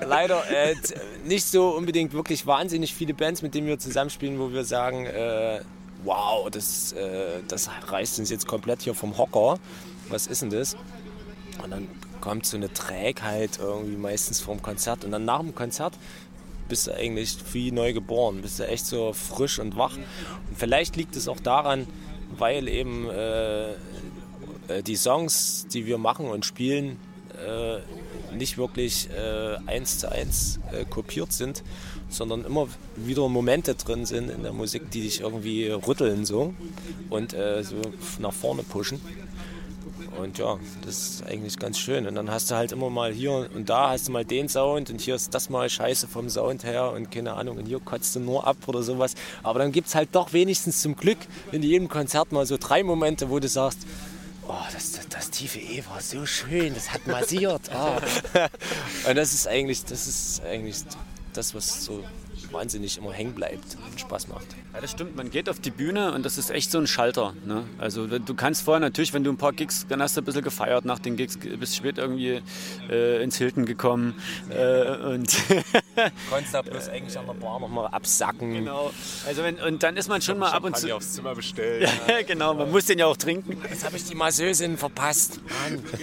leider 0.00 0.50
äh, 0.50 0.74
nicht 1.24 1.46
so 1.46 1.70
unbedingt 1.70 2.12
wirklich 2.12 2.46
wahnsinnig 2.46 2.94
viele 2.94 3.14
Bands, 3.14 3.42
mit 3.42 3.54
denen 3.54 3.66
wir 3.66 3.78
zusammenspielen, 3.78 4.38
wo 4.38 4.52
wir 4.52 4.64
sagen, 4.64 5.06
äh, 5.06 5.60
wow, 6.04 6.50
das, 6.50 6.92
äh, 6.92 7.40
das 7.48 7.70
reißt 7.86 8.18
uns 8.18 8.30
jetzt 8.30 8.46
komplett 8.46 8.82
hier 8.82 8.94
vom 8.94 9.16
Hocker. 9.18 9.58
Was 10.08 10.26
ist 10.26 10.42
denn 10.42 10.50
das? 10.50 10.76
Und 11.62 11.70
dann 11.70 11.88
kommt 12.20 12.46
so 12.46 12.56
eine 12.56 12.72
Trägheit 12.72 13.58
irgendwie 13.58 13.96
meistens 13.96 14.40
vom 14.40 14.62
Konzert. 14.62 15.04
Und 15.04 15.12
dann 15.12 15.24
nach 15.24 15.40
dem 15.40 15.54
Konzert 15.54 15.94
bist 16.68 16.86
du 16.86 16.94
eigentlich 16.94 17.36
wie 17.52 17.72
neu 17.72 17.92
geboren, 17.92 18.42
bist 18.42 18.58
du 18.58 18.66
echt 18.66 18.86
so 18.86 19.12
frisch 19.12 19.58
und 19.58 19.76
wach. 19.76 19.96
Und 19.96 20.56
vielleicht 20.56 20.96
liegt 20.96 21.16
es 21.16 21.28
auch 21.28 21.40
daran, 21.40 21.86
weil 22.36 22.68
eben 22.68 23.08
äh, 23.08 23.70
äh 23.70 23.76
die 24.86 24.96
Songs, 24.96 25.66
die 25.72 25.86
wir 25.86 25.98
machen 25.98 26.26
und 26.26 26.44
spielen, 26.44 26.98
äh, 27.46 27.78
nicht 28.34 28.58
wirklich 28.58 29.08
äh, 29.10 29.56
eins 29.66 29.98
zu 29.98 30.10
eins 30.10 30.60
äh, 30.72 30.84
kopiert 30.84 31.32
sind, 31.32 31.62
sondern 32.08 32.44
immer 32.44 32.68
wieder 32.96 33.28
Momente 33.28 33.74
drin 33.74 34.06
sind 34.06 34.28
in 34.28 34.42
der 34.42 34.52
Musik, 34.52 34.90
die 34.90 35.02
dich 35.02 35.20
irgendwie 35.20 35.68
rütteln 35.68 36.24
so 36.24 36.54
und 37.10 37.32
so 37.32 37.76
nach 38.18 38.32
vorne 38.32 38.62
pushen. 38.62 39.00
Und 40.18 40.38
ja, 40.38 40.58
das 40.84 40.96
ist 40.96 41.26
eigentlich 41.26 41.58
ganz 41.58 41.78
schön. 41.78 42.06
Und 42.06 42.14
dann 42.14 42.30
hast 42.30 42.50
du 42.50 42.54
halt 42.54 42.72
immer 42.72 42.90
mal 42.90 43.12
hier 43.12 43.48
und 43.54 43.68
da 43.68 43.90
hast 43.90 44.08
du 44.08 44.12
mal 44.12 44.24
den 44.24 44.48
Sound 44.48 44.90
und 44.90 45.00
hier 45.00 45.14
ist 45.14 45.34
das 45.34 45.48
mal 45.48 45.68
scheiße 45.68 46.08
vom 46.08 46.28
Sound 46.28 46.64
her 46.64 46.92
und 46.92 47.10
keine 47.10 47.34
Ahnung, 47.34 47.58
und 47.58 47.66
hier 47.66 47.80
kotzt 47.80 48.16
du 48.16 48.20
nur 48.20 48.46
ab 48.46 48.56
oder 48.66 48.82
sowas. 48.82 49.14
Aber 49.42 49.58
dann 49.58 49.72
gibt 49.72 49.88
es 49.88 49.94
halt 49.94 50.10
doch 50.12 50.32
wenigstens 50.32 50.82
zum 50.82 50.96
Glück 50.96 51.18
in 51.52 51.62
jedem 51.62 51.88
Konzert 51.88 52.32
mal 52.32 52.46
so 52.46 52.56
drei 52.58 52.82
Momente, 52.82 53.30
wo 53.30 53.38
du 53.38 53.48
sagst, 53.48 53.80
oh, 54.48 54.54
das, 54.72 54.92
das, 54.92 55.08
das 55.08 55.30
tiefe 55.30 55.58
E 55.58 55.82
war 55.88 56.00
so 56.00 56.26
schön, 56.26 56.74
das 56.74 56.92
hat 56.92 57.06
massiert. 57.06 57.70
Oh. 57.74 59.08
und 59.08 59.16
das 59.16 59.32
ist 59.32 59.46
eigentlich, 59.46 59.84
das 59.84 60.06
ist 60.06 60.42
eigentlich 60.42 60.76
das, 61.32 61.54
was 61.54 61.84
so 61.84 62.02
wahnsinnig 62.52 62.98
immer 62.98 63.12
hängen 63.12 63.34
bleibt 63.34 63.76
und 63.90 64.00
Spaß 64.00 64.28
macht. 64.28 64.46
Ja, 64.72 64.80
das 64.80 64.90
stimmt. 64.90 65.16
Man 65.16 65.30
geht 65.30 65.48
auf 65.48 65.60
die 65.60 65.70
Bühne 65.70 66.12
und 66.12 66.24
das 66.24 66.38
ist 66.38 66.50
echt 66.50 66.70
so 66.70 66.78
ein 66.78 66.86
Schalter. 66.86 67.34
Ne? 67.44 67.64
Also 67.78 68.06
du 68.06 68.34
kannst 68.34 68.62
vorher 68.62 68.80
natürlich, 68.80 69.12
wenn 69.12 69.24
du 69.24 69.30
ein 69.30 69.36
paar 69.36 69.52
Gigs, 69.52 69.86
dann 69.88 70.02
hast 70.02 70.16
du 70.16 70.20
ein 70.20 70.24
bisschen 70.24 70.42
gefeiert 70.42 70.84
nach 70.84 70.98
den 70.98 71.16
Gigs, 71.16 71.38
bist 71.38 71.76
spät 71.76 71.98
irgendwie 71.98 72.42
äh, 72.90 73.22
ins 73.22 73.36
Hilton 73.36 73.66
gekommen 73.66 74.14
äh, 74.50 74.96
und 74.96 75.36
konntest 76.30 76.54
da 76.54 76.62
bloß 76.62 76.88
eigentlich 76.88 77.18
an 77.18 77.26
der 77.26 77.34
Bar 77.34 77.60
nochmal 77.60 77.88
absacken. 77.88 78.54
Genau. 78.54 78.92
Also 79.26 79.42
wenn, 79.42 79.56
und 79.56 79.82
dann 79.82 79.96
ist 79.96 80.08
man 80.08 80.22
schon 80.22 80.38
mal 80.38 80.50
ab 80.50 80.64
und 80.64 80.76
zu 80.76 80.94
aufs 80.94 81.14
Zimmer 81.14 81.34
bestellen. 81.34 81.88
ja, 82.08 82.22
genau. 82.22 82.54
Man 82.54 82.70
muss 82.70 82.86
den 82.86 82.98
ja 82.98 83.06
auch 83.06 83.16
trinken. 83.16 83.60
Jetzt 83.68 83.84
habe 83.84 83.96
ich 83.96 84.04
die 84.04 84.14
Masseusin 84.14 84.76
verpasst. 84.76 85.40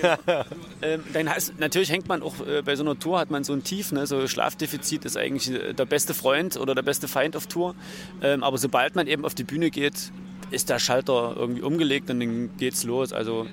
ähm, 0.82 1.04
dann 1.14 1.30
heißt, 1.30 1.60
natürlich 1.60 1.92
hängt 1.92 2.08
man 2.08 2.22
auch 2.22 2.46
äh, 2.46 2.62
bei 2.62 2.76
so 2.76 2.84
einer 2.84 2.98
Tour 2.98 3.20
hat 3.20 3.32
man 3.32 3.44
so 3.44 3.54
ein 3.54 3.64
Tief. 3.64 3.92
Ne? 3.92 4.06
So 4.06 4.28
Schlafdefizit 4.28 5.06
ist 5.06 5.18
eigentlich 5.18 5.52
äh, 5.52 5.74
der 5.74 5.86
beste 5.86 6.14
Freund 6.14 6.35
oder 6.60 6.76
der 6.76 6.84
beste 6.84 7.08
Feind 7.08 7.36
auf 7.36 7.48
Tour. 7.48 7.76
Ähm, 8.22 8.44
aber 8.44 8.58
sobald 8.58 8.96
man 8.96 9.08
eben 9.08 9.26
auf 9.26 9.36
die 9.36 9.44
Bühne 9.44 9.70
geht, 9.70 10.12
ist 10.52 10.70
der 10.70 10.80
Schalter 10.80 11.34
irgendwie 11.36 11.62
umgelegt 11.62 12.10
und 12.10 12.20
dann 12.20 12.56
geht's 12.58 12.84
los. 12.84 13.14
Also 13.14 13.48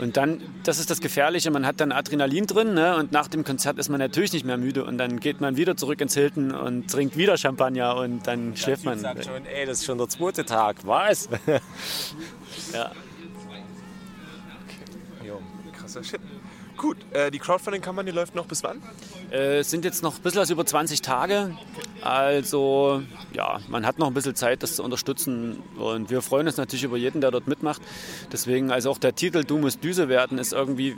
und 0.00 0.16
dann, 0.16 0.40
das 0.64 0.78
ist 0.78 0.90
das 0.90 1.00
Gefährliche, 1.00 1.50
man 1.50 1.66
hat 1.66 1.80
dann 1.80 1.92
Adrenalin 1.92 2.46
drin 2.46 2.74
ne? 2.74 2.96
und 2.96 3.12
nach 3.12 3.28
dem 3.28 3.44
Konzert 3.44 3.78
ist 3.78 3.88
man 3.88 3.98
natürlich 3.98 4.32
nicht 4.32 4.44
mehr 4.44 4.56
müde 4.56 4.84
und 4.84 4.98
dann 4.98 5.20
geht 5.20 5.40
man 5.40 5.56
wieder 5.56 5.76
zurück 5.76 6.00
ins 6.00 6.14
Hilton 6.14 6.52
und 6.52 6.90
trinkt 6.90 7.16
wieder 7.16 7.36
Champagner 7.36 7.96
und 7.96 8.26
dann 8.26 8.52
der 8.52 8.56
schläft 8.56 8.84
man. 8.84 8.98
sagt 8.98 9.24
schon, 9.24 9.44
ey, 9.46 9.66
das 9.66 9.80
ist 9.80 9.84
schon 9.84 9.98
der 9.98 10.08
zweite 10.08 10.44
Tag. 10.44 10.76
Was? 10.84 11.28
ja. 12.72 12.90
Okay. 14.64 15.26
Jo, 15.26 15.40
krasser 15.72 16.02
Shit. 16.02 16.20
Gut, 16.78 16.96
äh, 17.10 17.32
die 17.32 17.40
Crowdfunding-Kampagne 17.40 18.12
läuft 18.12 18.36
noch 18.36 18.46
bis 18.46 18.62
wann? 18.62 18.80
Äh, 19.32 19.58
es 19.58 19.70
sind 19.70 19.84
jetzt 19.84 20.00
noch 20.04 20.14
ein 20.16 20.22
bisschen 20.22 20.40
was 20.40 20.50
über 20.50 20.64
20 20.64 21.02
Tage. 21.02 21.56
Also 22.02 23.02
ja, 23.32 23.58
man 23.68 23.84
hat 23.84 23.98
noch 23.98 24.06
ein 24.06 24.14
bisschen 24.14 24.36
Zeit, 24.36 24.62
das 24.62 24.76
zu 24.76 24.84
unterstützen. 24.84 25.60
Und 25.76 26.08
wir 26.08 26.22
freuen 26.22 26.46
uns 26.46 26.56
natürlich 26.56 26.84
über 26.84 26.96
jeden, 26.96 27.20
der 27.20 27.32
dort 27.32 27.48
mitmacht. 27.48 27.82
Deswegen, 28.30 28.70
also 28.70 28.90
auch 28.92 28.98
der 28.98 29.16
Titel 29.16 29.42
Du 29.42 29.58
musst 29.58 29.82
Düse 29.82 30.08
werden 30.08 30.38
ist 30.38 30.52
irgendwie, 30.52 30.96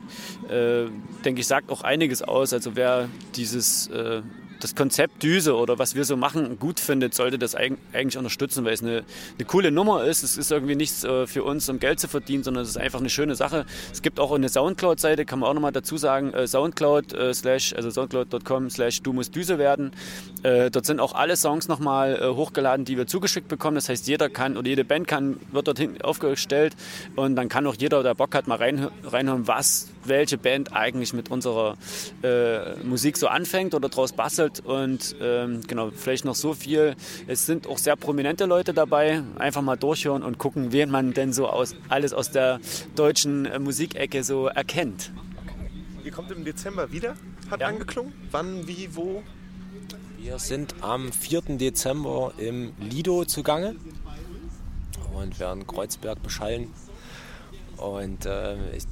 äh, 0.51 0.85
denke 1.25 1.41
ich, 1.41 1.47
sagt 1.47 1.71
auch 1.71 1.81
einiges 1.81 2.21
aus. 2.21 2.53
Also 2.53 2.77
wer 2.77 3.09
dieses 3.35 3.87
äh, 3.87 4.21
das 4.61 4.75
Konzept 4.75 5.23
Düse 5.23 5.57
oder 5.57 5.79
was 5.79 5.95
wir 5.95 6.05
so 6.05 6.17
machen 6.17 6.59
gut 6.59 6.81
findet, 6.81 7.15
sollte 7.15 7.39
das 7.39 7.55
eigentlich 7.55 8.17
unterstützen, 8.17 8.65
weil 8.65 8.75
es 8.75 8.83
eine, 8.83 9.05
eine 9.39 9.47
coole 9.47 9.71
Nummer 9.71 10.05
ist. 10.05 10.23
Es 10.23 10.37
ist 10.37 10.51
irgendwie 10.51 10.77
nichts 10.77 11.05
äh, 11.05 11.27
für 11.27 11.45
uns, 11.45 11.69
um 11.69 11.79
Geld 11.79 12.01
zu 12.01 12.09
verdienen, 12.09 12.45
sondern 12.45 12.63
es 12.63 12.71
ist 12.71 12.77
einfach 12.77 13.01
eine 13.01 13.11
schöne 13.11 13.35
Sache. 13.35 13.67
Es 13.93 14.03
gibt 14.03 14.21
auch 14.21 14.33
eine 14.33 14.49
Soundcloud-Seite, 14.49 15.25
kann 15.25 15.41
man 15.41 15.49
auch 15.49 15.55
nochmal 15.55 15.73
dazu 15.73 15.97
sagen, 15.97 16.33
äh, 16.33 16.47
Soundcloud 16.47 17.13
äh, 17.13 17.35
slash, 17.35 17.75
also 17.75 17.91
soundcloud.com 17.91 18.71
slash 18.71 19.03
du 19.03 19.13
musst 19.13 19.35
Düse 19.35 19.59
werden. 19.59 19.93
Dort 20.43 20.87
sind 20.87 21.01
auch 21.01 21.15
alle 21.15 21.37
Songs 21.37 21.69
nochmal 21.69 22.35
hochgeladen, 22.35 22.87
die 22.87 22.97
wir 22.97 23.07
zugeschickt 23.07 23.49
bekommen. 23.49 23.75
Das 23.75 23.91
heißt, 23.91 24.09
jeder 24.09 24.31
kann 24.31 24.57
oder 24.57 24.69
jede 24.69 24.85
Band 24.85 25.07
kann, 25.07 25.39
wird 25.53 25.67
dorthin 25.67 26.01
aufgestellt 26.01 26.77
und 27.15 27.37
dann 27.37 27.49
kann 27.49 27.67
auch 27.67 27.75
jeder, 27.75 28.03
der 28.03 28.15
Bock 28.15 28.35
hat, 28.35 28.47
mal 28.49 28.57
reinhören, 28.57 29.47
was 29.47 29.91
welche 30.05 30.39
Band 30.39 30.73
eigentlich 30.73 31.13
mit 31.13 31.31
unserer 31.31 31.77
äh, 32.23 32.75
Musik 32.85 33.17
so 33.17 33.29
anfängt 33.29 33.75
oder 33.75 33.89
draus 33.89 34.13
bastelt. 34.13 34.61
Und 34.61 35.15
ähm, 35.21 35.61
genau, 35.67 35.91
vielleicht 35.91 36.25
noch 36.25 36.35
so 36.35 36.55
viel. 36.55 36.97
Es 37.27 37.47
sind 37.47 37.67
auch 37.67 37.79
sehr 37.79 37.97
prominente 37.97 38.47
Leute 38.47 38.75
dabei. 38.75 39.23
Einfach 39.39 39.63
mal 39.63 39.77
durchhören 39.77 40.23
und 40.23 40.39
gucken, 40.39 40.73
wen 40.73 40.91
man 40.91 41.13
denn 41.13 41.33
so 41.33 41.49
aus, 41.49 41.75
alles 41.89 42.13
aus 42.13 42.31
der 42.31 42.61
deutschen 42.97 43.47
äh, 43.47 43.59
Musikecke 43.59 44.25
so 44.25 44.47
erkennt. 44.47 45.13
Ihr 46.05 46.13
kommt 46.13 46.31
im 46.31 46.45
Dezember 46.45 46.93
wieder, 46.93 47.15
hat 47.51 47.61
ja. 47.61 47.67
angeklungen. 47.69 48.13
Wann, 48.31 48.67
wie, 48.67 48.89
wo? 48.95 49.23
Wir 50.19 50.39
sind 50.39 50.75
am 50.83 51.13
4. 51.13 51.57
Dezember 51.57 52.33
im 52.39 52.73
Lido 52.79 53.25
zugange 53.25 53.77
und 55.15 55.39
werden 55.41 55.67
Kreuzberg 55.67 56.23
beschallen. 56.23 56.73
Und 57.77 58.27
äh, 58.27 58.77
ich 58.77 58.85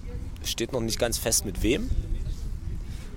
Steht 0.48 0.72
noch 0.72 0.80
nicht 0.80 0.98
ganz 0.98 1.18
fest 1.18 1.44
mit 1.44 1.62
wem. 1.62 1.90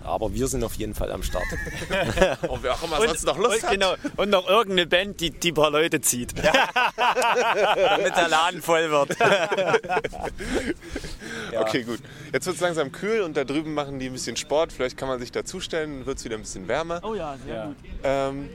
Aber 0.04 0.34
wir 0.34 0.48
sind 0.48 0.64
auf 0.64 0.74
jeden 0.76 0.96
Fall 0.96 1.12
am 1.12 1.22
Start. 1.22 1.46
und 2.48 2.64
wer 2.64 2.74
auch 2.74 2.84
immer 2.84 2.98
sonst 2.98 3.26
noch 3.26 3.38
Lust 3.38 3.58
und, 3.58 3.64
hat. 3.64 3.72
Genau. 3.72 3.94
Und 4.18 4.30
noch 4.30 4.50
irgendeine 4.50 4.88
Band, 4.88 5.20
die, 5.20 5.30
die 5.30 5.52
ein 5.52 5.54
paar 5.54 5.70
Leute 5.70 6.02
zieht. 6.02 6.34
Ja. 6.44 6.52
Damit 7.76 8.16
der 8.16 8.28
Laden 8.28 8.62
voll 8.62 8.90
wird. 8.90 9.18
ja. 11.52 11.62
Okay, 11.62 11.84
gut. 11.84 12.00
Jetzt 12.34 12.48
wird 12.48 12.56
es 12.56 12.62
langsam 12.62 12.92
kühl 12.92 13.22
und 13.22 13.38
da 13.38 13.44
drüben 13.44 13.74
machen 13.74 14.00
die 14.00 14.08
ein 14.08 14.14
bisschen 14.14 14.36
Sport. 14.36 14.74
Vielleicht 14.74 14.98
kann 14.98 15.08
man 15.08 15.20
sich 15.20 15.32
dazustellen, 15.32 16.06
wird 16.06 16.18
es 16.18 16.26
wieder 16.26 16.36
ein 16.36 16.42
bisschen 16.42 16.68
wärmer. 16.68 17.02
Oh 17.04 17.14
ja, 17.14 17.38
sehr 17.46 17.56
ja. 17.56 17.66
gut. 17.66 17.76
Ähm, 18.04 18.50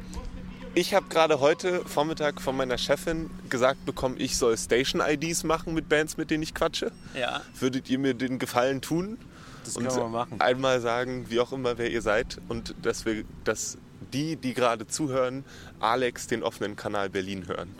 ich 0.76 0.92
habe 0.92 1.06
gerade 1.08 1.40
heute 1.40 1.82
Vormittag 1.86 2.38
von 2.38 2.54
meiner 2.54 2.76
Chefin 2.76 3.30
gesagt 3.48 3.86
bekommen, 3.86 4.16
ich 4.18 4.36
soll 4.36 4.58
Station-IDs 4.58 5.42
machen 5.42 5.72
mit 5.72 5.88
Bands, 5.88 6.18
mit 6.18 6.30
denen 6.30 6.42
ich 6.42 6.52
quatsche. 6.52 6.92
Ja. 7.18 7.40
Würdet 7.58 7.88
ihr 7.88 7.98
mir 7.98 8.12
den 8.12 8.38
Gefallen 8.38 8.82
tun? 8.82 9.16
Das 9.64 9.78
und 9.78 9.88
können 9.88 9.96
wir 9.96 10.08
machen. 10.08 10.38
einmal 10.38 10.82
sagen, 10.82 11.30
wie 11.30 11.40
auch 11.40 11.50
immer, 11.52 11.78
wer 11.78 11.90
ihr 11.90 12.02
seid 12.02 12.42
und 12.48 12.74
dass 12.82 13.06
wir, 13.06 13.24
dass 13.44 13.78
die, 14.12 14.36
die 14.36 14.52
gerade 14.52 14.86
zuhören, 14.86 15.46
Alex 15.80 16.26
den 16.26 16.42
offenen 16.42 16.76
Kanal 16.76 17.08
Berlin 17.08 17.48
hören. 17.48 17.74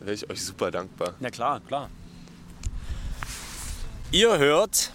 Da 0.00 0.06
wäre 0.06 0.14
ich 0.14 0.30
euch 0.30 0.42
super 0.42 0.70
dankbar. 0.70 1.12
Na 1.20 1.28
klar. 1.30 1.60
Klar. 1.60 1.90
Ihr 4.10 4.38
hört 4.38 4.92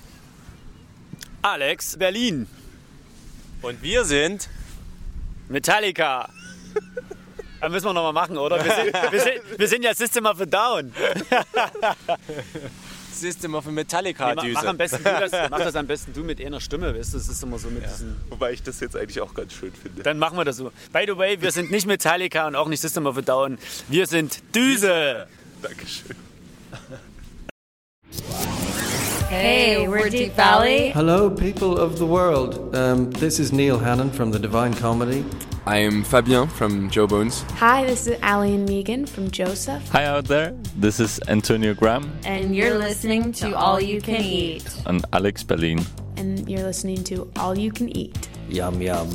Alex, 1.43 1.95
Berlin, 1.95 2.47
und 3.61 3.83
wir 3.83 4.03
sind 4.03 4.49
Metallica. 5.47 6.29
Da 7.61 7.69
müssen 7.69 7.85
wir 7.85 7.93
nochmal 7.93 8.13
machen, 8.13 8.37
oder? 8.37 8.63
Wir 8.63 8.73
sind, 8.73 9.11
wir, 9.11 9.21
sind, 9.21 9.59
wir 9.59 9.67
sind 9.67 9.83
ja 9.83 9.93
System 9.93 10.25
of 10.25 10.39
a 10.41 10.45
Down. 10.45 10.93
System 13.11 13.53
of 13.55 13.67
a 13.67 13.71
Metallica 13.71 14.33
mach, 14.33 14.45
mach, 14.45 14.65
am 14.65 14.77
besten 14.77 15.03
du 15.03 15.09
das, 15.09 15.49
mach 15.49 15.59
das 15.59 15.75
am 15.75 15.85
besten 15.87 16.13
du 16.13 16.23
mit 16.23 16.39
einer 16.39 16.61
Stimme, 16.61 16.97
weißt 16.97 17.13
du? 17.13 17.17
Das 17.17 17.27
ist 17.27 17.43
immer 17.43 17.59
so 17.59 17.69
mit 17.69 17.83
diesen. 17.83 18.15
Wobei 18.29 18.53
ich 18.53 18.63
das 18.63 18.79
jetzt 18.79 18.95
eigentlich 18.95 19.19
auch 19.19 19.33
ganz 19.33 19.51
schön 19.53 19.73
finde. 19.73 20.03
Dann 20.03 20.19
machen 20.19 20.37
wir 20.37 20.45
das 20.45 20.57
so. 20.57 20.71
By 20.93 21.03
the 21.05 21.17
way, 21.17 21.41
wir 21.41 21.51
sind 21.51 21.69
nicht 21.69 21.85
Metallica 21.85 22.47
und 22.47 22.55
auch 22.55 22.67
nicht 22.69 22.79
System 22.79 23.05
of 23.05 23.17
a 23.17 23.21
Down. 23.21 23.57
Wir 23.89 24.07
sind 24.07 24.41
Düse. 24.55 25.27
Dankeschön. 25.61 26.15
Hey, 29.29 29.85
we're 29.87 30.09
Deep 30.09 30.35
Valley. 30.35 30.91
Hello, 30.91 31.29
people 31.29 31.77
of 31.77 31.97
the 31.97 32.05
world. 32.05 32.73
Um, 32.75 33.11
this 33.11 33.39
is 33.39 33.51
Neil 33.51 33.77
Hannon 33.77 34.11
from 34.11 34.31
the 34.31 34.39
Divine 34.39 34.73
Comedy. 34.73 35.23
I 35.65 35.77
am 35.77 36.03
Fabien 36.03 36.47
from 36.47 36.89
Joe 36.89 37.05
Bones. 37.07 37.43
Hi, 37.57 37.85
this 37.85 38.07
is 38.07 38.17
Allie 38.21 38.55
and 38.55 38.67
Megan 38.67 39.05
from 39.05 39.29
Joseph. 39.29 39.87
Hi 39.89 40.05
out 40.05 40.25
there, 40.25 40.51
this 40.75 40.99
is 40.99 41.19
Antonio 41.27 41.73
Graham 41.73 42.11
And 42.25 42.55
you're 42.55 42.77
listening 42.77 43.31
to 43.33 43.55
All 43.55 43.79
You 43.79 44.01
Can 44.01 44.15
Eat. 44.21 44.65
and 44.85 45.05
Alex 45.13 45.43
Berlin. 45.43 45.79
And 46.17 46.49
you're 46.49 46.63
listening 46.63 47.03
to 47.05 47.29
All 47.37 47.57
You 47.57 47.71
Can 47.71 47.95
Eat. 47.95 48.29
Yum, 48.49 48.81
yum. 48.81 49.09